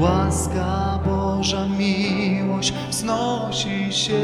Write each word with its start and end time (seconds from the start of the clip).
łaska, 0.00 0.98
Boża 1.04 1.66
miłość 1.66 2.74
wznosi 2.90 3.92
się. 3.92 4.20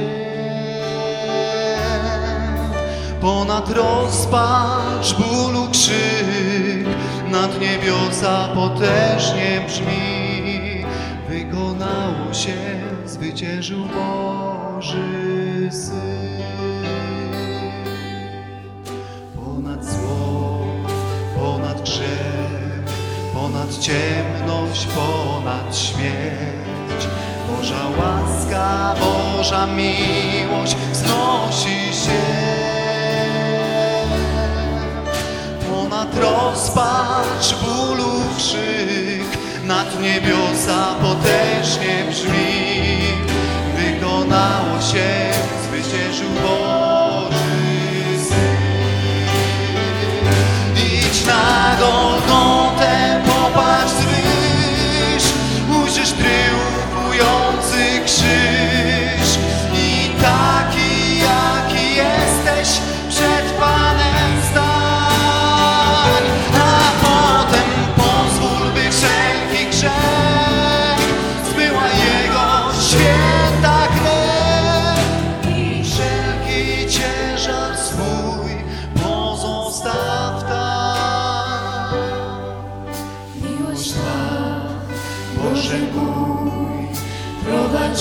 Ponad 3.20 3.70
rozpacz, 3.70 5.14
bólu 5.14 5.68
krzyk, 5.70 6.86
nad 7.30 7.60
niebiosa 7.60 8.48
potężnie 8.54 9.60
brzmi. 9.66 10.84
Wykonało 11.28 12.34
się, 12.34 12.56
zwyciężył 13.06 13.84
Boży 13.84 15.68
Syn. 15.70 16.35
Śmierć. 25.76 27.08
Boża 27.48 27.82
łaska, 27.98 28.94
Boża 29.00 29.66
miłość 29.66 30.76
wznosi 30.92 31.94
się. 32.04 32.22
Ponad 35.70 36.18
rozpacz, 36.18 37.54
bólu 37.62 38.22
krzyk, 38.36 39.38
nad 39.64 40.00
niebiosa 40.00 40.94
potężnie 41.02 42.04
brzmi. 42.10 42.76
Wykonało 43.76 44.80
się, 44.80 45.30
zwyciężył 45.62 46.28
Boży 46.30 48.18
Syn. 48.28 48.56
Idź 50.76 51.26
na 51.26 51.76
Golgotę, 51.80 52.25
krzyż. 58.26 59.38
I 59.74 60.10
taki, 60.22 61.18
jaki 61.18 61.96
jesteś, 61.96 62.80
przed 63.08 63.52
Panem 63.60 64.42
stań. 64.50 66.22
A 66.54 66.92
potem 67.06 67.70
pozwól, 67.96 68.72
by 68.72 68.90
wszelki 68.90 69.66
grzech 69.70 71.00
zbyła 71.50 71.88
Jego 71.88 72.72
święta 72.82 73.35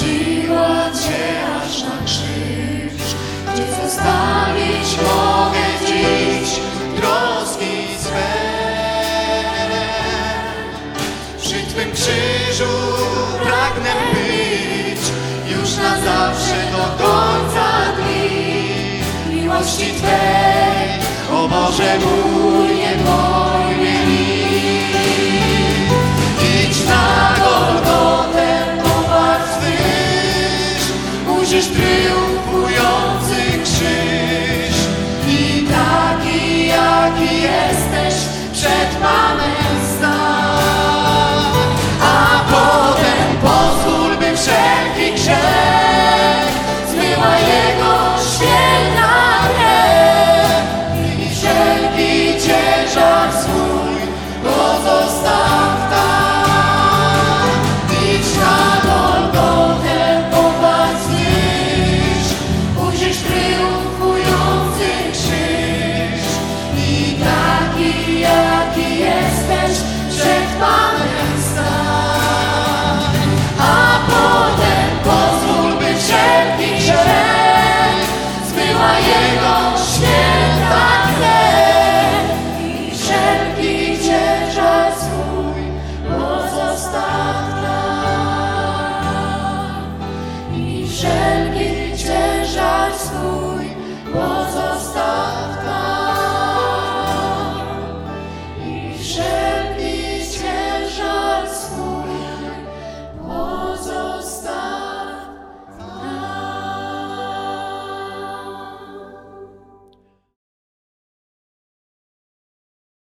prowadziła 0.06 0.92
Cię 0.92 1.46
aż 1.56 1.84
na 1.84 2.06
krzyż, 2.06 3.16
gdzie 3.54 3.66
zostawić 3.84 4.98
mogę 5.02 5.66
dziś 5.88 6.60
troski 6.96 7.98
swe. 8.00 8.34
Przy 11.42 11.74
Twym 11.74 11.92
krzyżu 11.92 12.74
pragnę 13.44 13.94
być 14.14 15.02
już 15.52 15.78
na 15.78 16.02
zawsze 16.02 16.56
do 16.72 17.04
końca 17.04 17.68
dni. 17.98 19.36
miłości 19.36 19.94
Twej, 19.94 21.00
O 21.34 21.48
Boże 21.48 22.00
mój, 22.00 22.76
nie 22.76 22.94
pojmie 23.06 24.06
nic. 24.06 24.96
Idź 26.70 26.86
na 26.88 27.35
A 42.02 42.44
potem 42.50 43.38
pozwól, 43.42 44.18
by 44.18 44.38
wszelki 44.38 45.14
grzech 45.14 45.76
Jego 47.40 47.95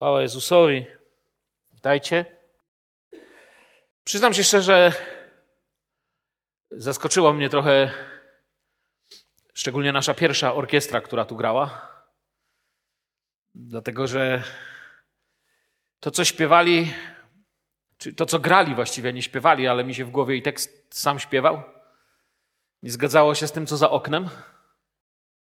Chwała 0.03 0.23
Jezusowi. 0.23 0.87
Witajcie. 1.73 2.25
Przyznam 4.05 4.35
się 4.35 4.45
szczerze, 4.45 4.93
zaskoczyła 6.71 7.33
mnie 7.33 7.49
trochę 7.49 7.91
szczególnie 9.55 9.93
nasza 9.93 10.15
pierwsza 10.15 10.55
orkiestra, 10.55 11.01
która 11.01 11.25
tu 11.25 11.37
grała. 11.37 11.89
Dlatego, 13.55 14.07
że 14.07 14.43
to, 16.01 16.11
co 16.11 16.25
śpiewali, 16.25 16.93
czy 17.99 18.15
to, 18.15 18.27
co 18.27 18.39
grali 18.39 18.75
właściwie, 18.75 19.13
nie 19.13 19.23
śpiewali, 19.23 19.69
ale 19.69 19.85
mi 19.85 19.95
się 19.95 20.05
w 20.05 20.11
głowie 20.11 20.37
i 20.37 20.43
tekst 20.43 20.87
sam 20.91 21.19
śpiewał, 21.19 21.63
nie 22.83 22.91
zgadzało 22.91 23.35
się 23.35 23.47
z 23.47 23.53
tym, 23.53 23.67
co 23.67 23.77
za 23.77 23.91
oknem. 23.91 24.29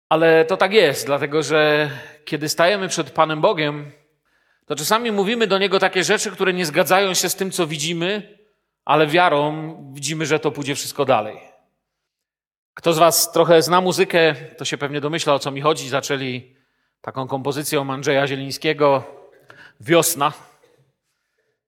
Ale 0.09 0.45
to 0.45 0.57
tak 0.57 0.73
jest, 0.73 1.07
dlatego 1.07 1.43
że 1.43 1.91
kiedy 2.25 2.49
stajemy 2.49 2.89
przed 2.89 3.11
Panem 3.11 3.41
Bogiem, 3.41 3.93
to 4.69 4.77
czasami 4.77 5.13
mówimy 5.13 5.47
do 5.47 5.59
Niego 5.59 5.79
takie 5.79 6.05
rzeczy, 6.05 6.31
które 6.31 6.53
nie 6.53 6.67
zgadzają 6.67 7.15
się 7.15 7.29
z 7.29 7.35
tym, 7.35 7.51
co 7.51 7.67
widzimy, 7.67 8.39
ale 8.85 9.07
wiarą 9.07 9.75
widzimy, 9.95 10.27
że 10.27 10.39
to 10.39 10.51
pójdzie 10.51 10.75
wszystko 10.75 11.05
dalej. 11.05 11.39
Kto 12.75 12.93
z 12.93 12.99
Was 12.99 13.33
trochę 13.33 13.63
zna 13.63 13.81
muzykę, 13.81 14.35
to 14.57 14.65
się 14.65 14.79
pewnie 14.79 15.01
domyśla, 15.01 15.35
o 15.35 15.39
co 15.39 15.51
mi 15.51 15.61
chodzi. 15.61 15.89
Zaczęli 15.89 16.57
taką 17.01 17.29
kompozycją 17.29 17.93
Andrzeja 17.93 18.27
Zielińskiego 18.27 19.05
Wiosna. 19.81 20.33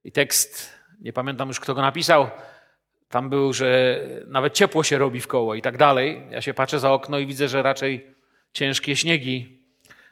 I 0.04 0.12
tekst, 0.12 0.72
nie 1.00 1.12
pamiętam 1.12 1.48
już 1.48 1.60
kto 1.60 1.74
go 1.74 1.82
napisał, 1.82 2.30
tam 3.08 3.30
był, 3.30 3.52
że 3.52 4.00
nawet 4.26 4.54
ciepło 4.54 4.82
się 4.82 4.98
robi 4.98 5.20
w 5.20 5.26
koło 5.26 5.54
i 5.54 5.62
tak 5.62 5.76
dalej. 5.76 6.22
Ja 6.30 6.42
się 6.42 6.54
patrzę 6.54 6.80
za 6.80 6.92
okno 6.92 7.18
i 7.18 7.26
widzę, 7.26 7.48
że 7.48 7.62
raczej 7.62 8.14
ciężkie 8.52 8.96
śniegi 8.96 9.62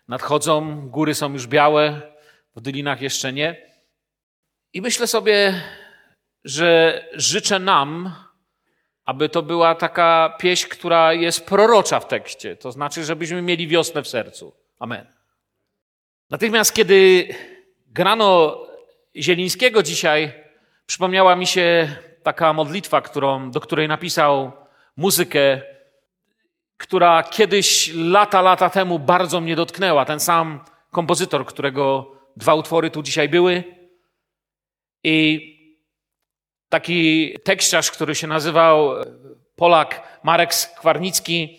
nadchodzą, 0.08 0.88
góry 0.88 1.14
są 1.14 1.32
już 1.32 1.46
białe, 1.46 2.02
w 2.58 2.60
Dylinach 2.60 3.00
jeszcze 3.00 3.32
nie. 3.32 3.56
I 4.72 4.82
myślę 4.82 5.06
sobie, 5.06 5.62
że 6.44 7.04
życzę 7.12 7.58
nam, 7.58 8.14
aby 9.04 9.28
to 9.28 9.42
była 9.42 9.74
taka 9.74 10.36
pieśń, 10.38 10.68
która 10.68 11.12
jest 11.12 11.46
prorocza 11.46 12.00
w 12.00 12.08
tekście. 12.08 12.56
To 12.56 12.72
znaczy, 12.72 13.04
żebyśmy 13.04 13.42
mieli 13.42 13.68
wiosnę 13.68 14.02
w 14.02 14.08
sercu. 14.08 14.52
Amen. 14.78 15.06
Natychmiast, 16.30 16.74
kiedy 16.74 17.28
grano 17.86 18.58
Zielińskiego 19.16 19.82
dzisiaj, 19.82 20.32
przypomniała 20.86 21.36
mi 21.36 21.46
się 21.46 21.96
taka 22.22 22.52
modlitwa, 22.52 23.00
którą, 23.00 23.50
do 23.50 23.60
której 23.60 23.88
napisał 23.88 24.52
muzykę, 24.96 25.60
która 26.76 27.22
kiedyś, 27.22 27.90
lata, 27.94 28.42
lata 28.42 28.70
temu 28.70 28.98
bardzo 28.98 29.40
mnie 29.40 29.56
dotknęła. 29.56 30.04
Ten 30.04 30.20
sam 30.20 30.64
kompozytor, 30.90 31.46
którego 31.46 32.17
dwa 32.38 32.54
utwory 32.54 32.90
tu 32.90 33.02
dzisiaj 33.02 33.28
były. 33.28 33.64
I 35.04 35.40
taki 36.68 37.34
tekściarz, 37.44 37.90
który 37.90 38.14
się 38.14 38.26
nazywał 38.26 38.90
Polak 39.56 40.20
Marek 40.22 40.54
Skwarnicki, 40.54 41.58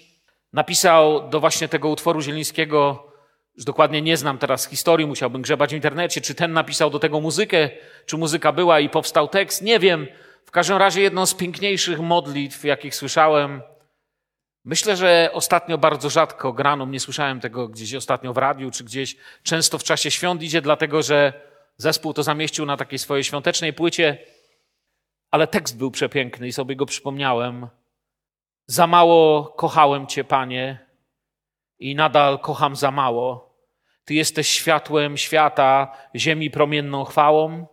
napisał 0.53 1.29
do 1.29 1.39
właśnie 1.39 1.67
tego 1.67 1.89
utworu 1.89 2.21
Zielińskiego, 2.21 3.05
już 3.55 3.65
dokładnie 3.65 4.01
nie 4.01 4.17
znam 4.17 4.37
teraz 4.37 4.67
historii, 4.67 5.07
musiałbym 5.07 5.41
grzebać 5.41 5.71
w 5.71 5.75
internecie, 5.75 6.21
czy 6.21 6.35
ten 6.35 6.53
napisał 6.53 6.89
do 6.89 6.99
tego 6.99 7.21
muzykę, 7.21 7.69
czy 8.05 8.17
muzyka 8.17 8.51
była 8.51 8.79
i 8.79 8.89
powstał 8.89 9.27
tekst, 9.27 9.61
nie 9.61 9.79
wiem. 9.79 10.07
W 10.45 10.51
każdym 10.51 10.77
razie 10.77 11.01
jedną 11.01 11.25
z 11.25 11.33
piękniejszych 11.33 11.99
modlitw, 11.99 12.65
jakich 12.65 12.95
słyszałem. 12.95 13.61
Myślę, 14.69 14.97
że 14.97 15.29
ostatnio 15.33 15.77
bardzo 15.77 16.09
rzadko 16.09 16.53
grano, 16.53 16.85
nie 16.85 16.99
słyszałem 16.99 17.39
tego 17.39 17.67
gdzieś 17.67 17.93
ostatnio 17.93 18.33
w 18.33 18.37
radiu, 18.37 18.71
czy 18.71 18.83
gdzieś 18.83 19.15
często 19.43 19.77
w 19.77 19.83
czasie 19.83 20.11
świąt 20.11 20.43
idzie, 20.43 20.61
dlatego 20.61 21.03
że 21.03 21.33
zespół 21.77 22.13
to 22.13 22.23
zamieścił 22.23 22.65
na 22.65 22.77
takiej 22.77 22.99
swojej 22.99 23.23
świątecznej 23.23 23.73
płycie, 23.73 24.17
ale 25.31 25.47
tekst 25.47 25.77
był 25.77 25.91
przepiękny 25.91 26.47
i 26.47 26.51
sobie 26.51 26.75
go 26.75 26.85
przypomniałem. 26.85 27.67
Za 28.65 28.87
mało 28.87 29.45
kochałem 29.45 30.07
Cię, 30.07 30.23
Panie, 30.23 30.79
i 31.79 31.95
nadal 31.95 32.39
kocham 32.39 32.75
za 32.75 32.91
mało. 32.91 33.55
Ty 34.05 34.13
jesteś 34.13 34.49
światłem 34.49 35.17
świata, 35.17 35.97
ziemi 36.15 36.51
promienną 36.51 37.03
chwałą. 37.03 37.67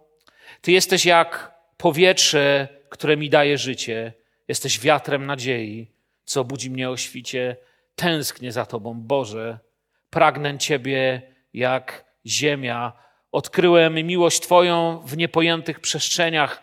Ty 0.60 0.72
jesteś 0.72 1.04
jak 1.06 1.54
powietrze, 1.76 2.69
które 2.88 3.16
mi 3.16 3.31
daje 3.31 3.58
życie. 3.58 4.12
Jesteś 4.49 4.81
wiatrem 4.81 5.26
nadziei, 5.26 5.95
co 6.26 6.44
budzi 6.44 6.70
mnie 6.70 6.90
o 6.90 6.96
świcie. 6.96 7.56
Tęsknię 7.94 8.52
za 8.52 8.67
Tobą, 8.67 8.94
Boże. 8.94 9.58
Pragnę 10.11 10.58
Ciebie 10.58 11.23
jak 11.55 12.05
ziemia. 12.26 12.93
Odkryłem 13.32 13.94
miłość 13.94 14.40
Twoją 14.40 15.02
w 15.05 15.17
niepojętych 15.17 15.81
przestrzeniach. 15.81 16.62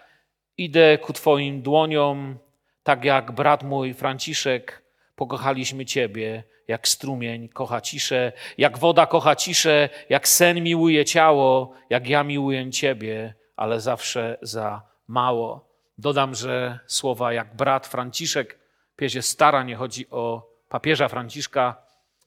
Idę 0.57 0.97
ku 0.97 1.13
Twoim 1.13 1.61
dłoniom, 1.61 2.37
tak 2.83 3.05
jak 3.05 3.31
brat 3.31 3.63
mój 3.63 3.93
Franciszek. 3.93 4.83
Pokochaliśmy 5.15 5.85
Ciebie 5.85 6.43
jak 6.67 6.87
strumień 6.87 7.49
kocha 7.49 7.81
ciszę, 7.81 8.31
jak 8.57 8.77
woda 8.77 9.05
kocha 9.05 9.35
ciszę, 9.35 9.89
jak 10.09 10.27
sen 10.27 10.63
miłuje 10.63 11.05
ciało, 11.05 11.73
jak 11.89 12.09
ja 12.09 12.23
miłuję 12.23 12.71
Ciebie, 12.71 13.33
ale 13.55 13.81
zawsze 13.81 14.37
za 14.41 14.81
mało. 15.07 15.73
Dodam, 15.97 16.35
że 16.35 16.79
słowa 16.87 17.33
jak 17.33 17.55
brat 17.55 17.87
Franciszek, 17.87 18.59
piesie 18.95 19.21
stara, 19.21 19.63
nie 19.63 19.75
chodzi 19.75 20.09
o 20.09 20.49
papieża 20.69 21.07
Franciszka, 21.07 21.75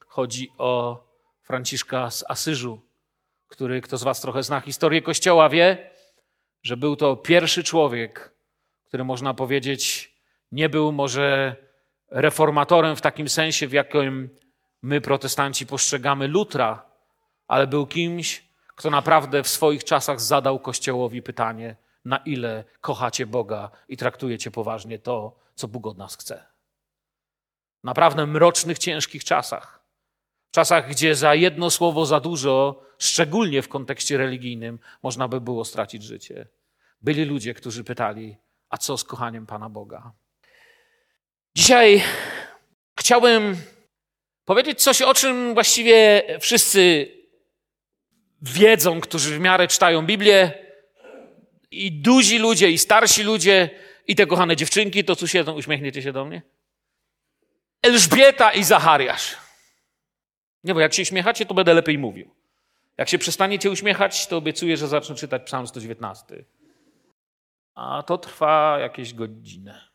chodzi 0.07 0.53
o 0.59 1.05
Franciszka 1.43 2.11
z 2.11 2.25
Asyżu, 2.29 2.81
który, 3.49 3.81
kto 3.81 3.99
z 3.99 4.03
Was 4.03 4.21
trochę 4.21 4.43
zna 4.43 4.61
historię 4.61 5.03
Kościoła, 5.03 5.49
wie, 5.49 5.91
że 6.63 6.77
był 6.77 6.97
to 6.97 7.17
pierwszy 7.17 7.65
człowiek, 7.65 8.35
który 8.85 9.05
można 9.05 9.35
powiedzieć, 9.35 10.13
nie 10.53 10.69
był 10.69 10.93
może 10.93 11.57
reformatorem 12.11 12.97
w 12.97 13.01
takim 13.01 13.29
sensie, 13.29 13.67
w 13.67 13.73
jakim 13.73 14.31
my, 14.83 15.01
protestanci, 15.01 15.67
postrzegamy 15.67 16.29
Lutra, 16.29 16.83
ale 17.49 17.67
był 17.67 17.87
kimś, 17.87 18.45
kto 18.69 18.91
naprawdę 18.91 19.43
w 19.43 19.49
swoich 19.49 19.85
czasach 19.85 20.21
zadał 20.21 20.59
Kościołowi 20.59 21.23
pytanie, 21.23 21.77
na 22.05 22.17
ile 22.17 22.65
kochacie 22.81 23.27
Boga 23.27 23.71
i 23.89 23.97
traktujecie 23.97 24.51
poważnie 24.51 24.99
to, 24.99 25.37
co 25.55 25.69
Bóg 25.69 25.87
od 25.87 25.99
nas 25.99 26.17
chce. 26.17 26.56
Naprawdę 27.87 28.27
mrocznych, 28.27 28.79
ciężkich 28.79 29.25
czasach. 29.25 29.81
Czasach, 30.51 30.89
gdzie 30.91 31.15
za 31.15 31.35
jedno 31.35 31.71
słowo 31.71 32.07
za 32.07 32.21
dużo, 32.21 32.83
szczególnie 32.99 33.63
w 33.63 33.69
kontekście 33.69 34.17
religijnym, 34.17 34.79
można 35.03 35.29
by 35.29 35.41
było 35.41 35.65
stracić 35.65 36.03
życie. 36.03 36.49
Byli 37.01 37.25
ludzie, 37.25 37.55
którzy 37.55 37.85
pytali, 37.85 38.37
a 38.69 38.77
co 38.79 38.99
z 38.99 39.05
kochaniem 39.05 39.47
Pana 39.47 39.69
Boga? 39.69 40.13
Dzisiaj 41.55 42.03
chciałbym 42.99 43.57
powiedzieć 44.45 44.83
coś, 44.83 45.03
o 45.03 45.15
czym 45.15 45.55
właściwie 45.55 46.23
wszyscy 46.41 47.11
wiedzą, 48.43 49.01
którzy 49.01 49.37
w 49.37 49.41
miarę 49.41 49.69
czytają 49.69 50.07
Biblię. 50.07 50.53
I 51.71 51.93
duzi 51.93 52.39
ludzie, 52.39 52.71
i 52.71 52.79
starsi 52.79 53.23
ludzie, 53.23 53.71
i 54.07 54.15
te 54.17 54.27
kochane 54.27 54.57
dziewczynki, 54.57 55.05
to 55.05 55.17
tu 55.17 55.29
siedzą, 55.29 55.53
uśmiechniecie 55.53 56.03
się 56.03 56.13
do 56.13 56.25
mnie. 56.25 56.56
Elżbieta 57.87 58.53
i 58.53 58.65
Zachariasz. 58.65 59.37
Nie, 60.65 60.75
bo 60.75 60.81
jak 60.81 60.95
się 60.95 61.03
uśmiechacie, 61.03 61.47
to 61.47 61.55
będę 61.55 61.75
lepiej 61.75 61.99
mówił. 61.99 62.35
Jak 62.97 63.09
się 63.09 63.19
przestaniecie 63.19 63.71
uśmiechać, 63.71 64.27
to 64.27 64.37
obiecuję, 64.37 64.77
że 64.77 64.89
zacznę 64.89 65.15
czytać 65.15 65.43
Psalm 65.43 65.67
119. 65.67 66.45
A 67.75 68.03
to 68.03 68.19
trwa 68.19 68.79
jakieś 68.81 69.15
godzinę 69.15 69.87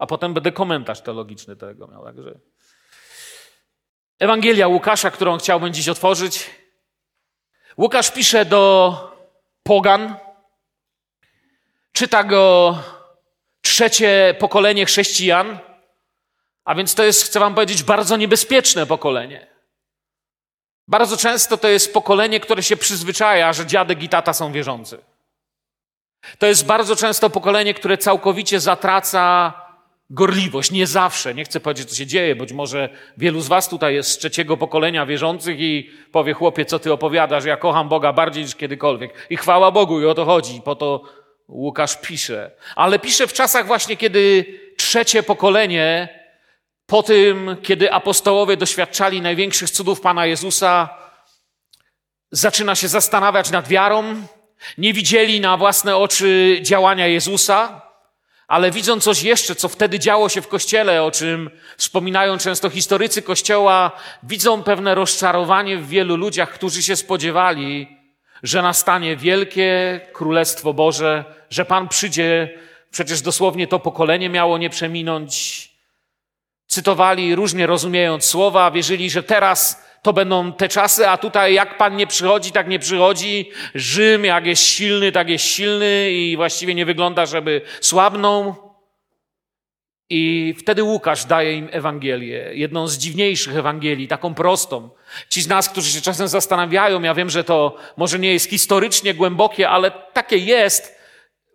a 0.00 0.06
potem 0.06 0.34
będę 0.34 0.52
komentarz 0.52 1.00
teologiczny 1.00 1.56
tego 1.56 1.86
miał. 1.86 2.04
Także. 2.04 2.38
Ewangelia 4.18 4.68
Łukasza, 4.68 5.10
którą 5.10 5.38
chciałbym 5.38 5.72
dziś 5.72 5.88
otworzyć. 5.88 6.50
Łukasz 7.78 8.10
pisze 8.10 8.44
do 8.44 8.94
pogan. 9.62 10.16
Czyta 11.92 12.24
go 12.24 12.78
trzecie 13.62 14.34
pokolenie 14.38 14.86
chrześcijan, 14.86 15.58
a 16.64 16.74
więc 16.74 16.94
to 16.94 17.04
jest, 17.04 17.24
chcę 17.24 17.40
wam 17.40 17.54
powiedzieć, 17.54 17.82
bardzo 17.82 18.16
niebezpieczne 18.16 18.86
pokolenie. 18.86 19.46
Bardzo 20.88 21.16
często 21.16 21.56
to 21.56 21.68
jest 21.68 21.94
pokolenie, 21.94 22.40
które 22.40 22.62
się 22.62 22.76
przyzwyczaja, 22.76 23.52
że 23.52 23.66
dziadek 23.66 24.02
i 24.02 24.08
tata 24.08 24.32
są 24.32 24.52
wierzący. 24.52 24.98
To 26.38 26.46
jest 26.46 26.66
bardzo 26.66 26.96
często 26.96 27.30
pokolenie, 27.30 27.74
które 27.74 27.98
całkowicie 27.98 28.60
zatraca 28.60 29.52
gorliwość. 30.10 30.70
Nie 30.70 30.86
zawsze. 30.86 31.34
Nie 31.34 31.44
chcę 31.44 31.60
powiedzieć, 31.60 31.90
co 31.90 31.96
się 31.96 32.06
dzieje. 32.06 32.36
Być 32.36 32.52
może 32.52 32.88
wielu 33.16 33.40
z 33.40 33.48
was 33.48 33.68
tutaj 33.68 33.94
jest 33.94 34.10
z 34.10 34.18
trzeciego 34.18 34.56
pokolenia 34.56 35.06
wierzących 35.06 35.60
i 35.60 35.90
powie, 36.12 36.32
chłopie, 36.32 36.64
co 36.64 36.78
ty 36.78 36.92
opowiadasz? 36.92 37.44
Ja 37.44 37.56
kocham 37.56 37.88
Boga 37.88 38.12
bardziej 38.12 38.42
niż 38.42 38.56
kiedykolwiek. 38.56 39.26
I 39.30 39.36
chwała 39.36 39.70
Bogu, 39.70 40.00
i 40.00 40.06
o 40.06 40.14
to 40.14 40.24
chodzi. 40.24 40.62
Po 40.64 40.76
to 40.76 41.02
Łukasz 41.48 41.96
pisze. 41.96 42.50
Ale 42.76 42.98
pisze 42.98 43.26
w 43.26 43.32
czasach 43.32 43.66
właśnie, 43.66 43.96
kiedy 43.96 44.44
trzecie 44.76 45.22
pokolenie, 45.22 46.19
po 46.90 47.02
tym, 47.02 47.56
kiedy 47.62 47.92
apostołowie 47.92 48.56
doświadczali 48.56 49.20
największych 49.20 49.70
cudów 49.70 50.00
Pana 50.00 50.26
Jezusa, 50.26 50.88
zaczyna 52.30 52.74
się 52.74 52.88
zastanawiać 52.88 53.50
nad 53.50 53.68
wiarą. 53.68 54.14
Nie 54.78 54.92
widzieli 54.92 55.40
na 55.40 55.56
własne 55.56 55.96
oczy 55.96 56.58
działania 56.62 57.06
Jezusa, 57.06 57.82
ale 58.48 58.70
widzą 58.70 59.00
coś 59.00 59.22
jeszcze, 59.22 59.54
co 59.54 59.68
wtedy 59.68 59.98
działo 59.98 60.28
się 60.28 60.42
w 60.42 60.48
kościele, 60.48 61.02
o 61.02 61.10
czym 61.10 61.50
wspominają 61.76 62.38
często 62.38 62.70
historycy 62.70 63.22
kościoła, 63.22 63.92
widzą 64.22 64.62
pewne 64.62 64.94
rozczarowanie 64.94 65.76
w 65.76 65.88
wielu 65.88 66.16
ludziach, 66.16 66.50
którzy 66.52 66.82
się 66.82 66.96
spodziewali, 66.96 67.98
że 68.42 68.62
nastanie 68.62 69.16
wielkie 69.16 70.00
królestwo 70.12 70.74
Boże, 70.74 71.24
że 71.50 71.64
Pan 71.64 71.88
przyjdzie, 71.88 72.58
przecież 72.90 73.20
dosłownie 73.22 73.66
to 73.66 73.78
pokolenie 73.78 74.28
miało 74.28 74.58
nie 74.58 74.70
przeminąć. 74.70 75.69
Cytowali 76.70 77.34
różnie 77.34 77.66
rozumiejąc 77.66 78.24
słowa, 78.24 78.70
wierzyli, 78.70 79.10
że 79.10 79.22
teraz 79.22 79.84
to 80.02 80.12
będą 80.12 80.52
te 80.52 80.68
czasy, 80.68 81.08
a 81.08 81.18
tutaj 81.18 81.54
jak 81.54 81.76
Pan 81.78 81.96
nie 81.96 82.06
przychodzi, 82.06 82.52
tak 82.52 82.68
nie 82.68 82.78
przychodzi. 82.78 83.50
Rzym 83.74 84.24
jak 84.24 84.46
jest 84.46 84.62
silny, 84.62 85.12
tak 85.12 85.28
jest 85.28 85.44
silny 85.44 86.10
i 86.10 86.36
właściwie 86.36 86.74
nie 86.74 86.86
wygląda, 86.86 87.26
żeby 87.26 87.60
słabną. 87.80 88.54
I 90.10 90.54
wtedy 90.58 90.82
Łukasz 90.82 91.24
daje 91.24 91.56
im 91.56 91.68
Ewangelię, 91.72 92.50
jedną 92.52 92.88
z 92.88 92.98
dziwniejszych 92.98 93.56
Ewangelii, 93.56 94.08
taką 94.08 94.34
prostą. 94.34 94.90
Ci 95.28 95.42
z 95.42 95.48
nas, 95.48 95.68
którzy 95.68 95.92
się 95.92 96.00
czasem 96.00 96.28
zastanawiają, 96.28 97.02
ja 97.02 97.14
wiem, 97.14 97.30
że 97.30 97.44
to 97.44 97.76
może 97.96 98.18
nie 98.18 98.32
jest 98.32 98.50
historycznie 98.50 99.14
głębokie, 99.14 99.68
ale 99.68 99.90
takie 99.90 100.36
jest, 100.36 100.99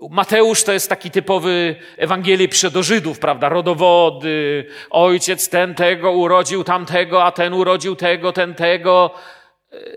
Mateusz 0.10 0.64
to 0.64 0.74
jest 0.74 0.90
taki 0.90 1.12
typowy 1.12 1.76
Ewangelii 1.98 2.50
pisze 2.50 2.72
do 2.72 2.84
Żydów, 2.84 3.20
prawda? 3.20 3.50
Rodowody, 3.50 4.66
ojciec 4.90 5.50
ten 5.50 5.76
tego 5.76 6.12
urodził 6.12 6.64
tamtego, 6.64 7.24
a 7.24 7.32
ten 7.32 7.54
urodził 7.54 7.96
tego, 7.96 8.32
ten 8.32 8.56
tego. 8.56 9.12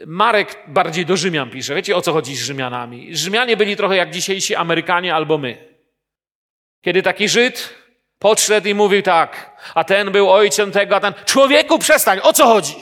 Marek 0.06 0.58
bardziej 0.66 1.06
do 1.06 1.16
Rzymian 1.16 1.50
pisze. 1.50 1.74
Wiecie 1.74 1.96
o 1.96 2.02
co 2.02 2.12
chodzi 2.12 2.36
z 2.36 2.42
Rzymianami? 2.42 3.16
Rzymianie 3.16 3.56
byli 3.56 3.76
trochę 3.76 3.96
jak 3.96 4.10
dzisiejsi 4.10 4.54
Amerykanie 4.54 5.14
albo 5.14 5.38
my. 5.38 5.68
Kiedy 6.80 7.02
taki 7.02 7.28
Żyd 7.28 7.74
podszedł 8.18 8.68
i 8.68 8.74
mówił 8.74 9.02
tak, 9.02 9.56
a 9.74 9.84
ten 9.84 10.12
był 10.12 10.30
ojcem 10.30 10.72
tego, 10.72 10.96
a 10.96 11.00
ten. 11.00 11.12
Człowieku, 11.24 11.78
przestań, 11.78 12.20
o 12.22 12.32
co 12.32 12.46
chodzi? 12.46 12.74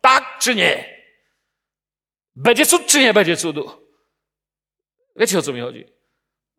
Tak 0.00 0.38
czy 0.40 0.54
nie? 0.54 0.94
Będzie 2.36 2.66
cud 2.66 2.86
czy 2.86 3.00
nie 3.00 3.14
będzie 3.14 3.36
cudu? 3.36 3.70
Wiecie 5.16 5.38
o 5.38 5.42
co 5.42 5.52
mi 5.52 5.60
chodzi? 5.60 5.93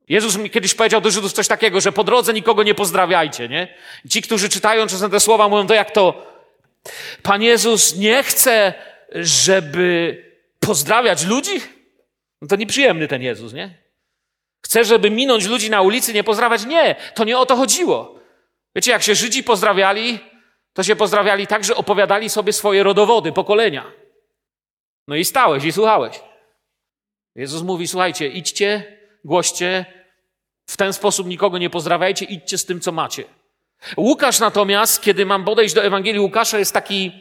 Jezus 0.09 0.37
mi 0.37 0.49
kiedyś 0.49 0.73
powiedział 0.73 1.01
do 1.01 1.11
Żydów 1.11 1.33
coś 1.33 1.47
takiego, 1.47 1.81
że 1.81 1.91
po 1.91 2.03
drodze 2.03 2.33
nikogo 2.33 2.63
nie 2.63 2.75
pozdrawiajcie, 2.75 3.49
nie? 3.49 3.67
Ci, 4.09 4.21
którzy 4.21 4.49
czytają 4.49 4.87
czasem 4.87 5.11
te 5.11 5.19
słowa, 5.19 5.49
mówią 5.49 5.67
to 5.67 5.73
jak 5.73 5.91
to. 5.91 6.25
Pan 7.23 7.41
Jezus 7.41 7.95
nie 7.95 8.23
chce, 8.23 8.73
żeby 9.11 10.23
pozdrawiać 10.59 11.25
ludzi? 11.25 11.61
No 12.41 12.47
to 12.47 12.55
nieprzyjemny 12.55 13.07
ten 13.07 13.21
Jezus, 13.21 13.53
nie? 13.53 13.77
Chce, 14.65 14.85
żeby 14.85 15.11
minąć 15.11 15.45
ludzi 15.45 15.69
na 15.69 15.81
ulicy, 15.81 16.13
nie 16.13 16.23
pozdrawiać? 16.23 16.65
Nie, 16.65 16.95
to 17.15 17.23
nie 17.23 17.37
o 17.37 17.45
to 17.45 17.55
chodziło. 17.55 18.19
Wiecie, 18.75 18.91
jak 18.91 19.03
się 19.03 19.15
Żydzi 19.15 19.43
pozdrawiali, 19.43 20.19
to 20.73 20.83
się 20.83 20.95
pozdrawiali 20.95 21.47
tak, 21.47 21.63
że 21.63 21.75
opowiadali 21.75 22.29
sobie 22.29 22.53
swoje 22.53 22.83
rodowody, 22.83 23.31
pokolenia. 23.31 23.91
No 25.07 25.15
i 25.15 25.25
stałeś 25.25 25.63
i 25.63 25.71
słuchałeś. 25.71 26.19
Jezus 27.35 27.61
mówi: 27.61 27.87
Słuchajcie, 27.87 28.27
idźcie, 28.27 28.97
głoście, 29.23 29.85
w 30.65 30.77
ten 30.77 30.93
sposób 30.93 31.27
nikogo 31.27 31.57
nie 31.57 31.69
pozdrawiajcie, 31.69 32.25
idźcie 32.25 32.57
z 32.57 32.65
tym, 32.65 32.79
co 32.79 32.91
macie. 32.91 33.23
Łukasz 33.97 34.39
natomiast, 34.39 35.01
kiedy 35.01 35.25
mam 35.25 35.45
podejść 35.45 35.75
do 35.75 35.83
Ewangelii 35.83 36.19
Łukasza, 36.19 36.59
jest 36.59 36.73
taki 36.73 37.11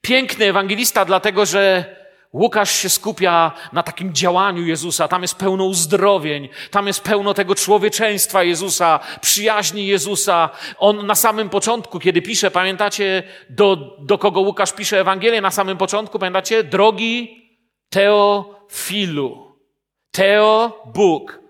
piękny 0.00 0.44
ewangelista, 0.44 1.04
dlatego 1.04 1.46
że 1.46 1.84
Łukasz 2.32 2.70
się 2.70 2.88
skupia 2.88 3.52
na 3.72 3.82
takim 3.82 4.14
działaniu 4.14 4.66
Jezusa. 4.66 5.08
Tam 5.08 5.22
jest 5.22 5.34
pełno 5.34 5.64
uzdrowień, 5.64 6.48
tam 6.70 6.86
jest 6.86 7.00
pełno 7.00 7.34
tego 7.34 7.54
człowieczeństwa 7.54 8.42
Jezusa, 8.42 9.00
przyjaźni 9.20 9.86
Jezusa. 9.86 10.50
On 10.78 11.06
na 11.06 11.14
samym 11.14 11.48
początku, 11.48 11.98
kiedy 11.98 12.22
pisze, 12.22 12.50
pamiętacie, 12.50 13.22
do, 13.50 13.96
do 13.98 14.18
kogo 14.18 14.40
Łukasz 14.40 14.72
pisze 14.72 15.00
Ewangelię? 15.00 15.40
Na 15.40 15.50
samym 15.50 15.76
początku, 15.76 16.18
pamiętacie? 16.18 16.64
Drogi 16.64 17.42
Teofilu. 17.90 19.56
Teo, 20.10 20.82
Bóg. 20.94 21.45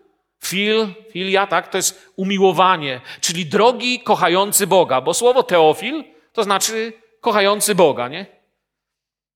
Fil, 0.46 0.94
filia, 1.10 1.46
tak, 1.46 1.68
to 1.68 1.78
jest 1.78 2.12
umiłowanie, 2.16 3.00
czyli 3.20 3.46
drogi 3.46 4.00
kochający 4.00 4.66
Boga, 4.66 5.00
bo 5.00 5.14
słowo 5.14 5.42
teofil 5.42 6.04
to 6.32 6.44
znaczy 6.44 6.92
kochający 7.20 7.74
Boga, 7.74 8.08
nie? 8.08 8.26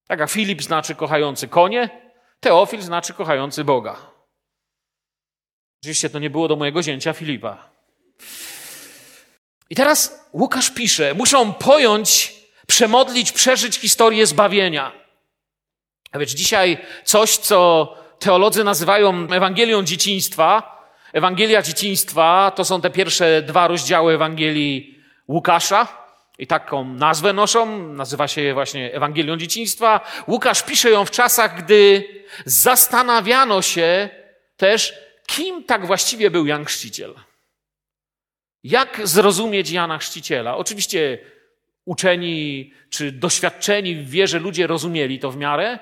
Tak 0.06 0.20
jak 0.20 0.30
Filip 0.30 0.62
znaczy 0.62 0.94
kochający 0.94 1.48
konie, 1.48 1.90
teofil 2.40 2.82
znaczy 2.82 3.14
kochający 3.14 3.64
Boga. 3.64 3.96
Oczywiście 5.82 6.10
to 6.10 6.18
nie 6.18 6.30
było 6.30 6.48
do 6.48 6.56
mojego 6.56 6.82
zięcia 6.82 7.12
Filipa. 7.12 7.70
I 9.70 9.74
teraz 9.74 10.28
Łukasz 10.32 10.70
pisze, 10.70 11.14
muszą 11.14 11.52
pojąć, 11.52 12.34
przemodlić, 12.66 13.32
przeżyć 13.32 13.76
historię 13.76 14.26
zbawienia. 14.26 14.92
A 16.12 16.18
więc 16.18 16.30
dzisiaj 16.30 16.78
coś, 17.04 17.36
co 17.36 17.88
teolodzy 18.18 18.64
nazywają 18.64 19.26
Ewangelią 19.32 19.82
dzieciństwa, 19.82 20.79
Ewangelia 21.12 21.62
dzieciństwa 21.62 22.52
to 22.56 22.64
są 22.64 22.80
te 22.80 22.90
pierwsze 22.90 23.42
dwa 23.42 23.68
rozdziały 23.68 24.14
Ewangelii 24.14 24.98
Łukasza. 25.28 26.00
I 26.38 26.46
taką 26.46 26.84
nazwę 26.84 27.32
noszą, 27.32 27.88
nazywa 27.88 28.28
się 28.28 28.40
je 28.40 28.54
właśnie 28.54 28.94
Ewangelią 28.94 29.36
dzieciństwa. 29.36 30.00
Łukasz 30.28 30.62
pisze 30.62 30.90
ją 30.90 31.04
w 31.04 31.10
czasach, 31.10 31.64
gdy 31.64 32.08
zastanawiano 32.44 33.62
się 33.62 34.08
też, 34.56 34.94
kim 35.26 35.64
tak 35.64 35.86
właściwie 35.86 36.30
był 36.30 36.46
Jan 36.46 36.64
Chrzciciel. 36.64 37.14
Jak 38.64 39.00
zrozumieć 39.04 39.70
Jana 39.70 39.98
Chrzciciela? 39.98 40.56
Oczywiście 40.56 41.18
uczeni 41.84 42.72
czy 42.90 43.12
doświadczeni 43.12 43.94
w 43.94 44.10
wierze 44.10 44.38
ludzie 44.38 44.66
rozumieli 44.66 45.18
to 45.18 45.30
w 45.30 45.36
miarę, 45.36 45.78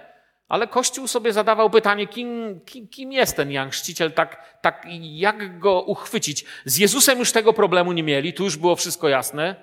ale 0.49 0.67
Kościół 0.67 1.09
sobie 1.09 1.33
zadawał 1.33 1.71
pytanie, 1.71 2.07
kim, 2.07 2.61
kim, 2.67 2.89
kim 2.89 3.13
jest 3.13 3.37
ten 3.37 3.51
Jan 3.51 3.71
Chrzciciel, 3.71 4.13
tak, 4.13 4.59
tak 4.61 4.87
jak 5.01 5.59
go 5.59 5.83
uchwycić. 5.83 6.45
Z 6.65 6.79
Jezusem 6.79 7.19
już 7.19 7.33
tego 7.33 7.53
problemu 7.53 7.93
nie 7.93 8.03
mieli, 8.03 8.33
tu 8.33 8.45
już 8.45 8.57
było 8.57 8.77
wszystko 8.77 9.09
jasne. 9.09 9.57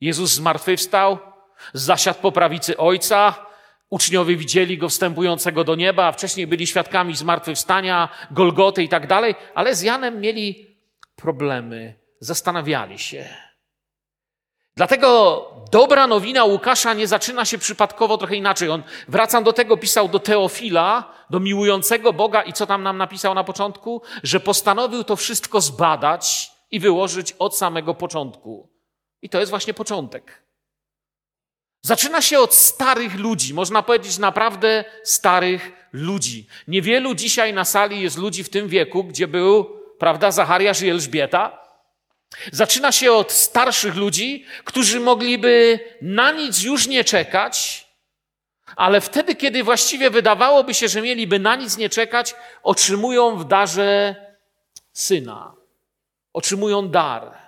Jezus 0.00 0.30
zmartwychwstał, 0.30 1.18
zasiadł 1.72 2.20
po 2.20 2.32
prawicy 2.32 2.76
Ojca, 2.76 3.46
uczniowie 3.90 4.36
widzieli 4.36 4.78
go 4.78 4.88
wstępującego 4.88 5.64
do 5.64 5.74
nieba, 5.74 6.06
a 6.06 6.12
wcześniej 6.12 6.46
byli 6.46 6.66
świadkami 6.66 7.16
zmartwychwstania, 7.16 8.08
Golgoty 8.30 8.82
i 8.82 8.88
tak 8.88 9.06
dalej, 9.06 9.34
ale 9.54 9.74
z 9.74 9.82
Janem 9.82 10.20
mieli 10.20 10.76
problemy, 11.16 11.94
zastanawiali 12.20 12.98
się. 12.98 13.47
Dlatego 14.78 15.52
dobra 15.70 16.06
nowina 16.06 16.44
Łukasza 16.44 16.94
nie 16.94 17.06
zaczyna 17.06 17.44
się 17.44 17.58
przypadkowo 17.58 18.18
trochę 18.18 18.36
inaczej. 18.36 18.68
On, 18.68 18.82
wracam 19.08 19.44
do 19.44 19.52
tego, 19.52 19.76
pisał 19.76 20.08
do 20.08 20.18
Teofila, 20.18 21.14
do 21.30 21.40
miłującego 21.40 22.12
Boga 22.12 22.42
i 22.42 22.52
co 22.52 22.66
tam 22.66 22.82
nam 22.82 22.96
napisał 22.96 23.34
na 23.34 23.44
początku? 23.44 24.02
Że 24.22 24.40
postanowił 24.40 25.04
to 25.04 25.16
wszystko 25.16 25.60
zbadać 25.60 26.50
i 26.70 26.80
wyłożyć 26.80 27.32
od 27.38 27.56
samego 27.56 27.94
początku. 27.94 28.68
I 29.22 29.28
to 29.28 29.40
jest 29.40 29.50
właśnie 29.50 29.74
początek. 29.74 30.42
Zaczyna 31.82 32.22
się 32.22 32.40
od 32.40 32.54
starych 32.54 33.18
ludzi, 33.18 33.54
można 33.54 33.82
powiedzieć 33.82 34.18
naprawdę 34.18 34.84
starych 35.04 35.88
ludzi. 35.92 36.46
Niewielu 36.68 37.14
dzisiaj 37.14 37.54
na 37.54 37.64
sali 37.64 38.02
jest 38.02 38.18
ludzi 38.18 38.44
w 38.44 38.48
tym 38.48 38.68
wieku, 38.68 39.04
gdzie 39.04 39.28
był, 39.28 39.64
prawda, 39.98 40.30
Zachariasz 40.30 40.82
i 40.82 40.88
Elżbieta, 40.88 41.67
Zaczyna 42.52 42.92
się 42.92 43.12
od 43.12 43.32
starszych 43.32 43.96
ludzi, 43.96 44.44
którzy 44.64 45.00
mogliby 45.00 45.80
na 46.02 46.32
nic 46.32 46.62
już 46.62 46.86
nie 46.86 47.04
czekać, 47.04 47.88
ale 48.76 49.00
wtedy, 49.00 49.34
kiedy 49.34 49.64
właściwie 49.64 50.10
wydawałoby 50.10 50.74
się, 50.74 50.88
że 50.88 51.02
mieliby 51.02 51.38
na 51.38 51.56
nic 51.56 51.76
nie 51.76 51.88
czekać, 51.88 52.34
otrzymują 52.62 53.36
w 53.36 53.44
darze 53.44 54.16
syna. 54.92 55.54
Otrzymują 56.32 56.88
dar. 56.88 57.38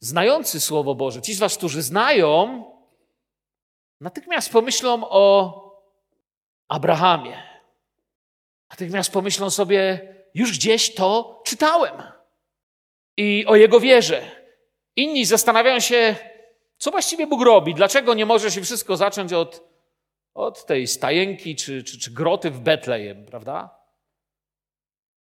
Znający 0.00 0.60
Słowo 0.60 0.94
Boże, 0.94 1.22
ci 1.22 1.34
z 1.34 1.38
Was, 1.38 1.56
którzy 1.56 1.82
znają, 1.82 2.64
natychmiast 4.00 4.52
pomyślą 4.52 5.08
o 5.08 5.54
Abrahamie. 6.68 7.42
Natychmiast 8.70 9.12
pomyślą 9.12 9.50
sobie, 9.50 10.08
już 10.34 10.52
gdzieś 10.52 10.94
to 10.94 11.42
czytałem 11.46 12.11
i 13.16 13.44
o 13.46 13.56
jego 13.56 13.80
wierze. 13.80 14.22
Inni 14.96 15.24
zastanawiają 15.24 15.80
się, 15.80 16.16
co 16.78 16.90
właściwie 16.90 17.26
Bóg 17.26 17.42
robi, 17.42 17.74
dlaczego 17.74 18.14
nie 18.14 18.26
może 18.26 18.50
się 18.50 18.62
wszystko 18.62 18.96
zacząć 18.96 19.32
od, 19.32 19.68
od 20.34 20.66
tej 20.66 20.86
stajenki 20.86 21.56
czy, 21.56 21.84
czy, 21.84 21.98
czy 21.98 22.10
groty 22.10 22.50
w 22.50 22.60
Betlejem, 22.60 23.26
prawda? 23.26 23.82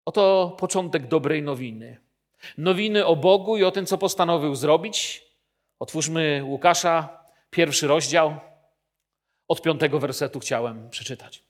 Oto 0.06 0.56
początek 0.60 1.08
dobrej 1.08 1.44
nowiny. 1.44 1.98
Nowiny 2.58 3.06
o 3.06 3.16
Bogu 3.16 3.58
i 3.58 3.64
o 3.64 3.72
tym, 3.72 3.86
co 3.86 3.98
postanowił 3.98 4.56
zrobić. 4.56 5.24
Otwórzmy 5.80 6.42
Łukasza, 6.46 7.24
pierwszy 7.50 7.88
rozdział. 7.88 8.36
Od 9.48 9.62
piątego 9.62 10.00
wersetu 10.00 10.40
chciałem 10.40 10.90
przeczytać. 10.90 11.44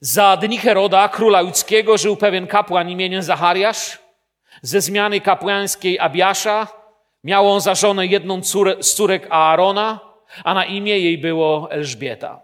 Za 0.00 0.36
dni 0.36 0.58
Heroda, 0.58 1.08
króla 1.08 1.40
ludzkiego, 1.40 1.98
żył 1.98 2.16
pewien 2.16 2.46
kapłan 2.46 2.90
imieniem 2.90 3.22
Zachariasz, 3.22 3.98
ze 4.62 4.80
zmiany 4.80 5.20
kapłańskiej 5.20 5.98
Abiasza 5.98 6.66
miał 7.24 7.50
on 7.50 7.60
za 7.60 7.74
żonę 7.74 8.06
jedną 8.06 8.40
córę, 8.42 8.76
z 8.80 8.94
córek 8.94 9.26
Aarona, 9.30 10.00
a 10.44 10.54
na 10.54 10.64
imię 10.64 10.98
jej 10.98 11.18
było 11.18 11.70
Elżbieta. 11.70 12.40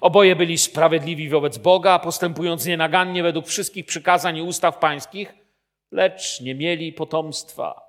Oboje 0.00 0.36
byli 0.36 0.58
sprawiedliwi 0.58 1.28
wobec 1.28 1.58
Boga, 1.58 1.98
postępując 1.98 2.66
nienagannie 2.66 3.22
według 3.22 3.46
wszystkich 3.46 3.86
przykazań 3.86 4.36
i 4.36 4.42
ustaw 4.42 4.78
pańskich, 4.78 5.34
lecz 5.92 6.40
nie 6.40 6.54
mieli 6.54 6.92
potomstwa, 6.92 7.80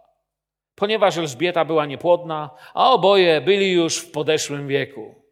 ponieważ 0.76 1.18
Elżbieta 1.18 1.66
była 1.66 1.86
niepłodna, 1.86 2.50
a 2.74 2.92
oboje 2.92 3.42
byli 3.42 3.72
już 3.72 3.98
w 3.98 4.12
podeszłym 4.12 4.68
wieku. 4.68 5.27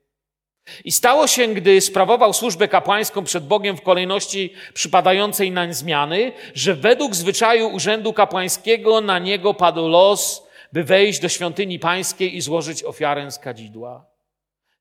I 0.85 0.91
stało 0.91 1.27
się, 1.27 1.47
gdy 1.47 1.81
sprawował 1.81 2.33
służbę 2.33 2.67
kapłańską 2.67 3.23
przed 3.23 3.47
Bogiem 3.47 3.77
w 3.77 3.81
kolejności 3.81 4.53
przypadającej 4.73 5.51
nań 5.51 5.73
zmiany, 5.73 6.31
że 6.53 6.75
według 6.75 7.15
zwyczaju 7.15 7.67
urzędu 7.67 8.13
kapłańskiego 8.13 9.01
na 9.01 9.19
niego 9.19 9.53
padł 9.53 9.87
los, 9.87 10.47
by 10.73 10.83
wejść 10.83 11.19
do 11.19 11.29
świątyni 11.29 11.79
pańskiej 11.79 12.35
i 12.35 12.41
złożyć 12.41 12.83
ofiarę 12.83 13.31
z 13.31 13.39
kadzidła. 13.39 14.05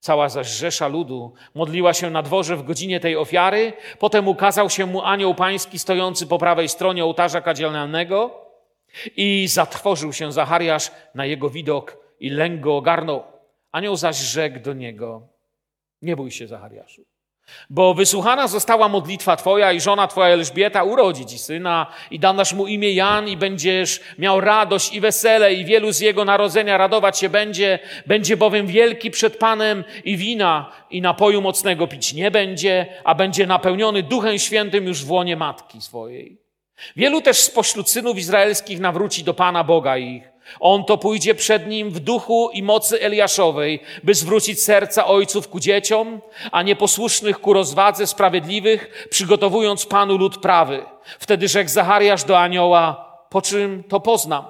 Cała 0.00 0.28
zaś 0.28 0.48
rzesza 0.48 0.88
ludu 0.88 1.34
modliła 1.54 1.94
się 1.94 2.10
na 2.10 2.22
dworze 2.22 2.56
w 2.56 2.62
godzinie 2.62 3.00
tej 3.00 3.16
ofiary. 3.16 3.72
Potem 3.98 4.28
ukazał 4.28 4.70
się 4.70 4.86
mu 4.86 5.02
anioł 5.02 5.34
pański 5.34 5.78
stojący 5.78 6.26
po 6.26 6.38
prawej 6.38 6.68
stronie 6.68 7.04
ołtarza 7.04 7.40
kadzielnego 7.40 8.30
i 9.16 9.48
zatrwożył 9.48 10.12
się 10.12 10.32
Zachariasz 10.32 10.90
na 11.14 11.26
jego 11.26 11.50
widok 11.50 11.96
i 12.20 12.30
lęk 12.30 12.60
go 12.60 12.76
ogarnął. 12.76 13.22
Anioł 13.72 13.96
zaś 13.96 14.16
rzekł 14.16 14.60
do 14.60 14.72
niego– 14.72 15.22
nie 16.04 16.16
bój 16.16 16.30
się, 16.30 16.46
Zachariaszu. 16.46 17.04
Bo 17.70 17.94
wysłuchana 17.94 18.48
została 18.48 18.88
modlitwa 18.88 19.36
Twoja 19.36 19.72
i 19.72 19.80
żona 19.80 20.06
Twoja 20.06 20.28
Elżbieta 20.28 20.82
urodzi 20.82 21.26
Ci 21.26 21.38
syna 21.38 21.86
i 22.10 22.18
dasz 22.18 22.52
mu 22.52 22.66
imię 22.66 22.92
Jan 22.92 23.28
i 23.28 23.36
będziesz 23.36 24.00
miał 24.18 24.40
radość 24.40 24.92
i 24.92 25.00
wesele 25.00 25.54
i 25.54 25.64
wielu 25.64 25.92
z 25.92 26.00
jego 26.00 26.24
narodzenia 26.24 26.78
radować 26.78 27.18
się 27.18 27.28
będzie. 27.28 27.78
Będzie 28.06 28.36
bowiem 28.36 28.66
wielki 28.66 29.10
przed 29.10 29.36
Panem 29.36 29.84
i 30.04 30.16
wina 30.16 30.72
i 30.90 31.00
napoju 31.00 31.40
mocnego 31.40 31.86
pić 31.86 32.12
nie 32.12 32.30
będzie, 32.30 32.86
a 33.04 33.14
będzie 33.14 33.46
napełniony 33.46 34.02
Duchem 34.02 34.38
Świętym 34.38 34.84
już 34.84 35.04
w 35.04 35.10
łonie 35.10 35.36
matki 35.36 35.80
swojej. 35.80 36.38
Wielu 36.96 37.20
też 37.20 37.40
spośród 37.40 37.90
synów 37.90 38.18
izraelskich 38.18 38.80
nawróci 38.80 39.24
do 39.24 39.34
Pana 39.34 39.64
Boga 39.64 39.98
ich 39.98 40.33
On 40.60 40.84
to 40.84 40.98
pójdzie 40.98 41.34
przed 41.34 41.66
nim 41.66 41.90
w 41.90 42.00
duchu 42.00 42.50
i 42.52 42.62
mocy 42.62 43.00
Eliaszowej, 43.00 43.80
by 44.02 44.14
zwrócić 44.14 44.62
serca 44.62 45.06
ojców 45.06 45.48
ku 45.48 45.60
dzieciom, 45.60 46.20
a 46.52 46.62
nieposłusznych 46.62 47.40
ku 47.40 47.52
rozwadze 47.52 48.06
sprawiedliwych, 48.06 49.06
przygotowując 49.10 49.86
Panu 49.86 50.16
lud 50.16 50.38
prawy. 50.38 50.84
Wtedy 51.18 51.48
rzekł 51.48 51.70
Zachariasz 51.70 52.24
do 52.24 52.38
anioła, 52.38 53.14
po 53.30 53.42
czym 53.42 53.84
to 53.88 54.00
poznam. 54.00 54.44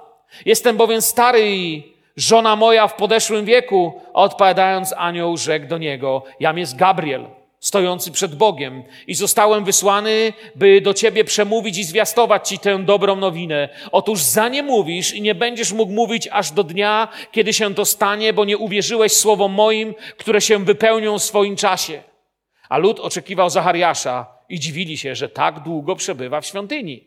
Jestem 0.46 0.76
bowiem 0.76 1.02
stary 1.02 1.56
i 1.56 1.94
żona 2.16 2.56
moja 2.56 2.88
w 2.88 2.94
podeszłym 2.94 3.44
wieku, 3.44 4.00
odpowiadając 4.12 4.94
anioł 4.96 5.36
rzekł 5.36 5.66
do 5.66 5.78
niego, 5.78 6.22
jam 6.40 6.58
jest 6.58 6.76
Gabriel, 6.76 7.26
stojący 7.64 8.10
przed 8.12 8.34
Bogiem 8.34 8.82
i 9.06 9.14
zostałem 9.14 9.64
wysłany, 9.64 10.32
by 10.56 10.80
do 10.80 10.94
ciebie 10.94 11.24
przemówić 11.24 11.78
i 11.78 11.84
zwiastować 11.84 12.48
ci 12.48 12.58
tę 12.58 12.78
dobrą 12.78 13.16
nowinę. 13.16 13.68
Otóż 13.92 14.22
za 14.22 14.48
nie 14.48 14.62
mówisz 14.62 15.14
i 15.14 15.22
nie 15.22 15.34
będziesz 15.34 15.72
mógł 15.72 15.92
mówić 15.92 16.28
aż 16.32 16.50
do 16.50 16.64
dnia, 16.64 17.08
kiedy 17.32 17.52
się 17.52 17.74
to 17.74 17.84
stanie, 17.84 18.32
bo 18.32 18.44
nie 18.44 18.58
uwierzyłeś 18.58 19.12
słowom 19.12 19.52
moim, 19.52 19.94
które 20.16 20.40
się 20.40 20.64
wypełnią 20.64 21.18
w 21.18 21.22
swoim 21.22 21.56
czasie. 21.56 22.02
A 22.68 22.78
lud 22.78 23.00
oczekiwał 23.00 23.50
Zachariasza 23.50 24.26
i 24.48 24.60
dziwili 24.60 24.98
się, 24.98 25.14
że 25.14 25.28
tak 25.28 25.62
długo 25.62 25.96
przebywa 25.96 26.40
w 26.40 26.46
świątyni. 26.46 27.04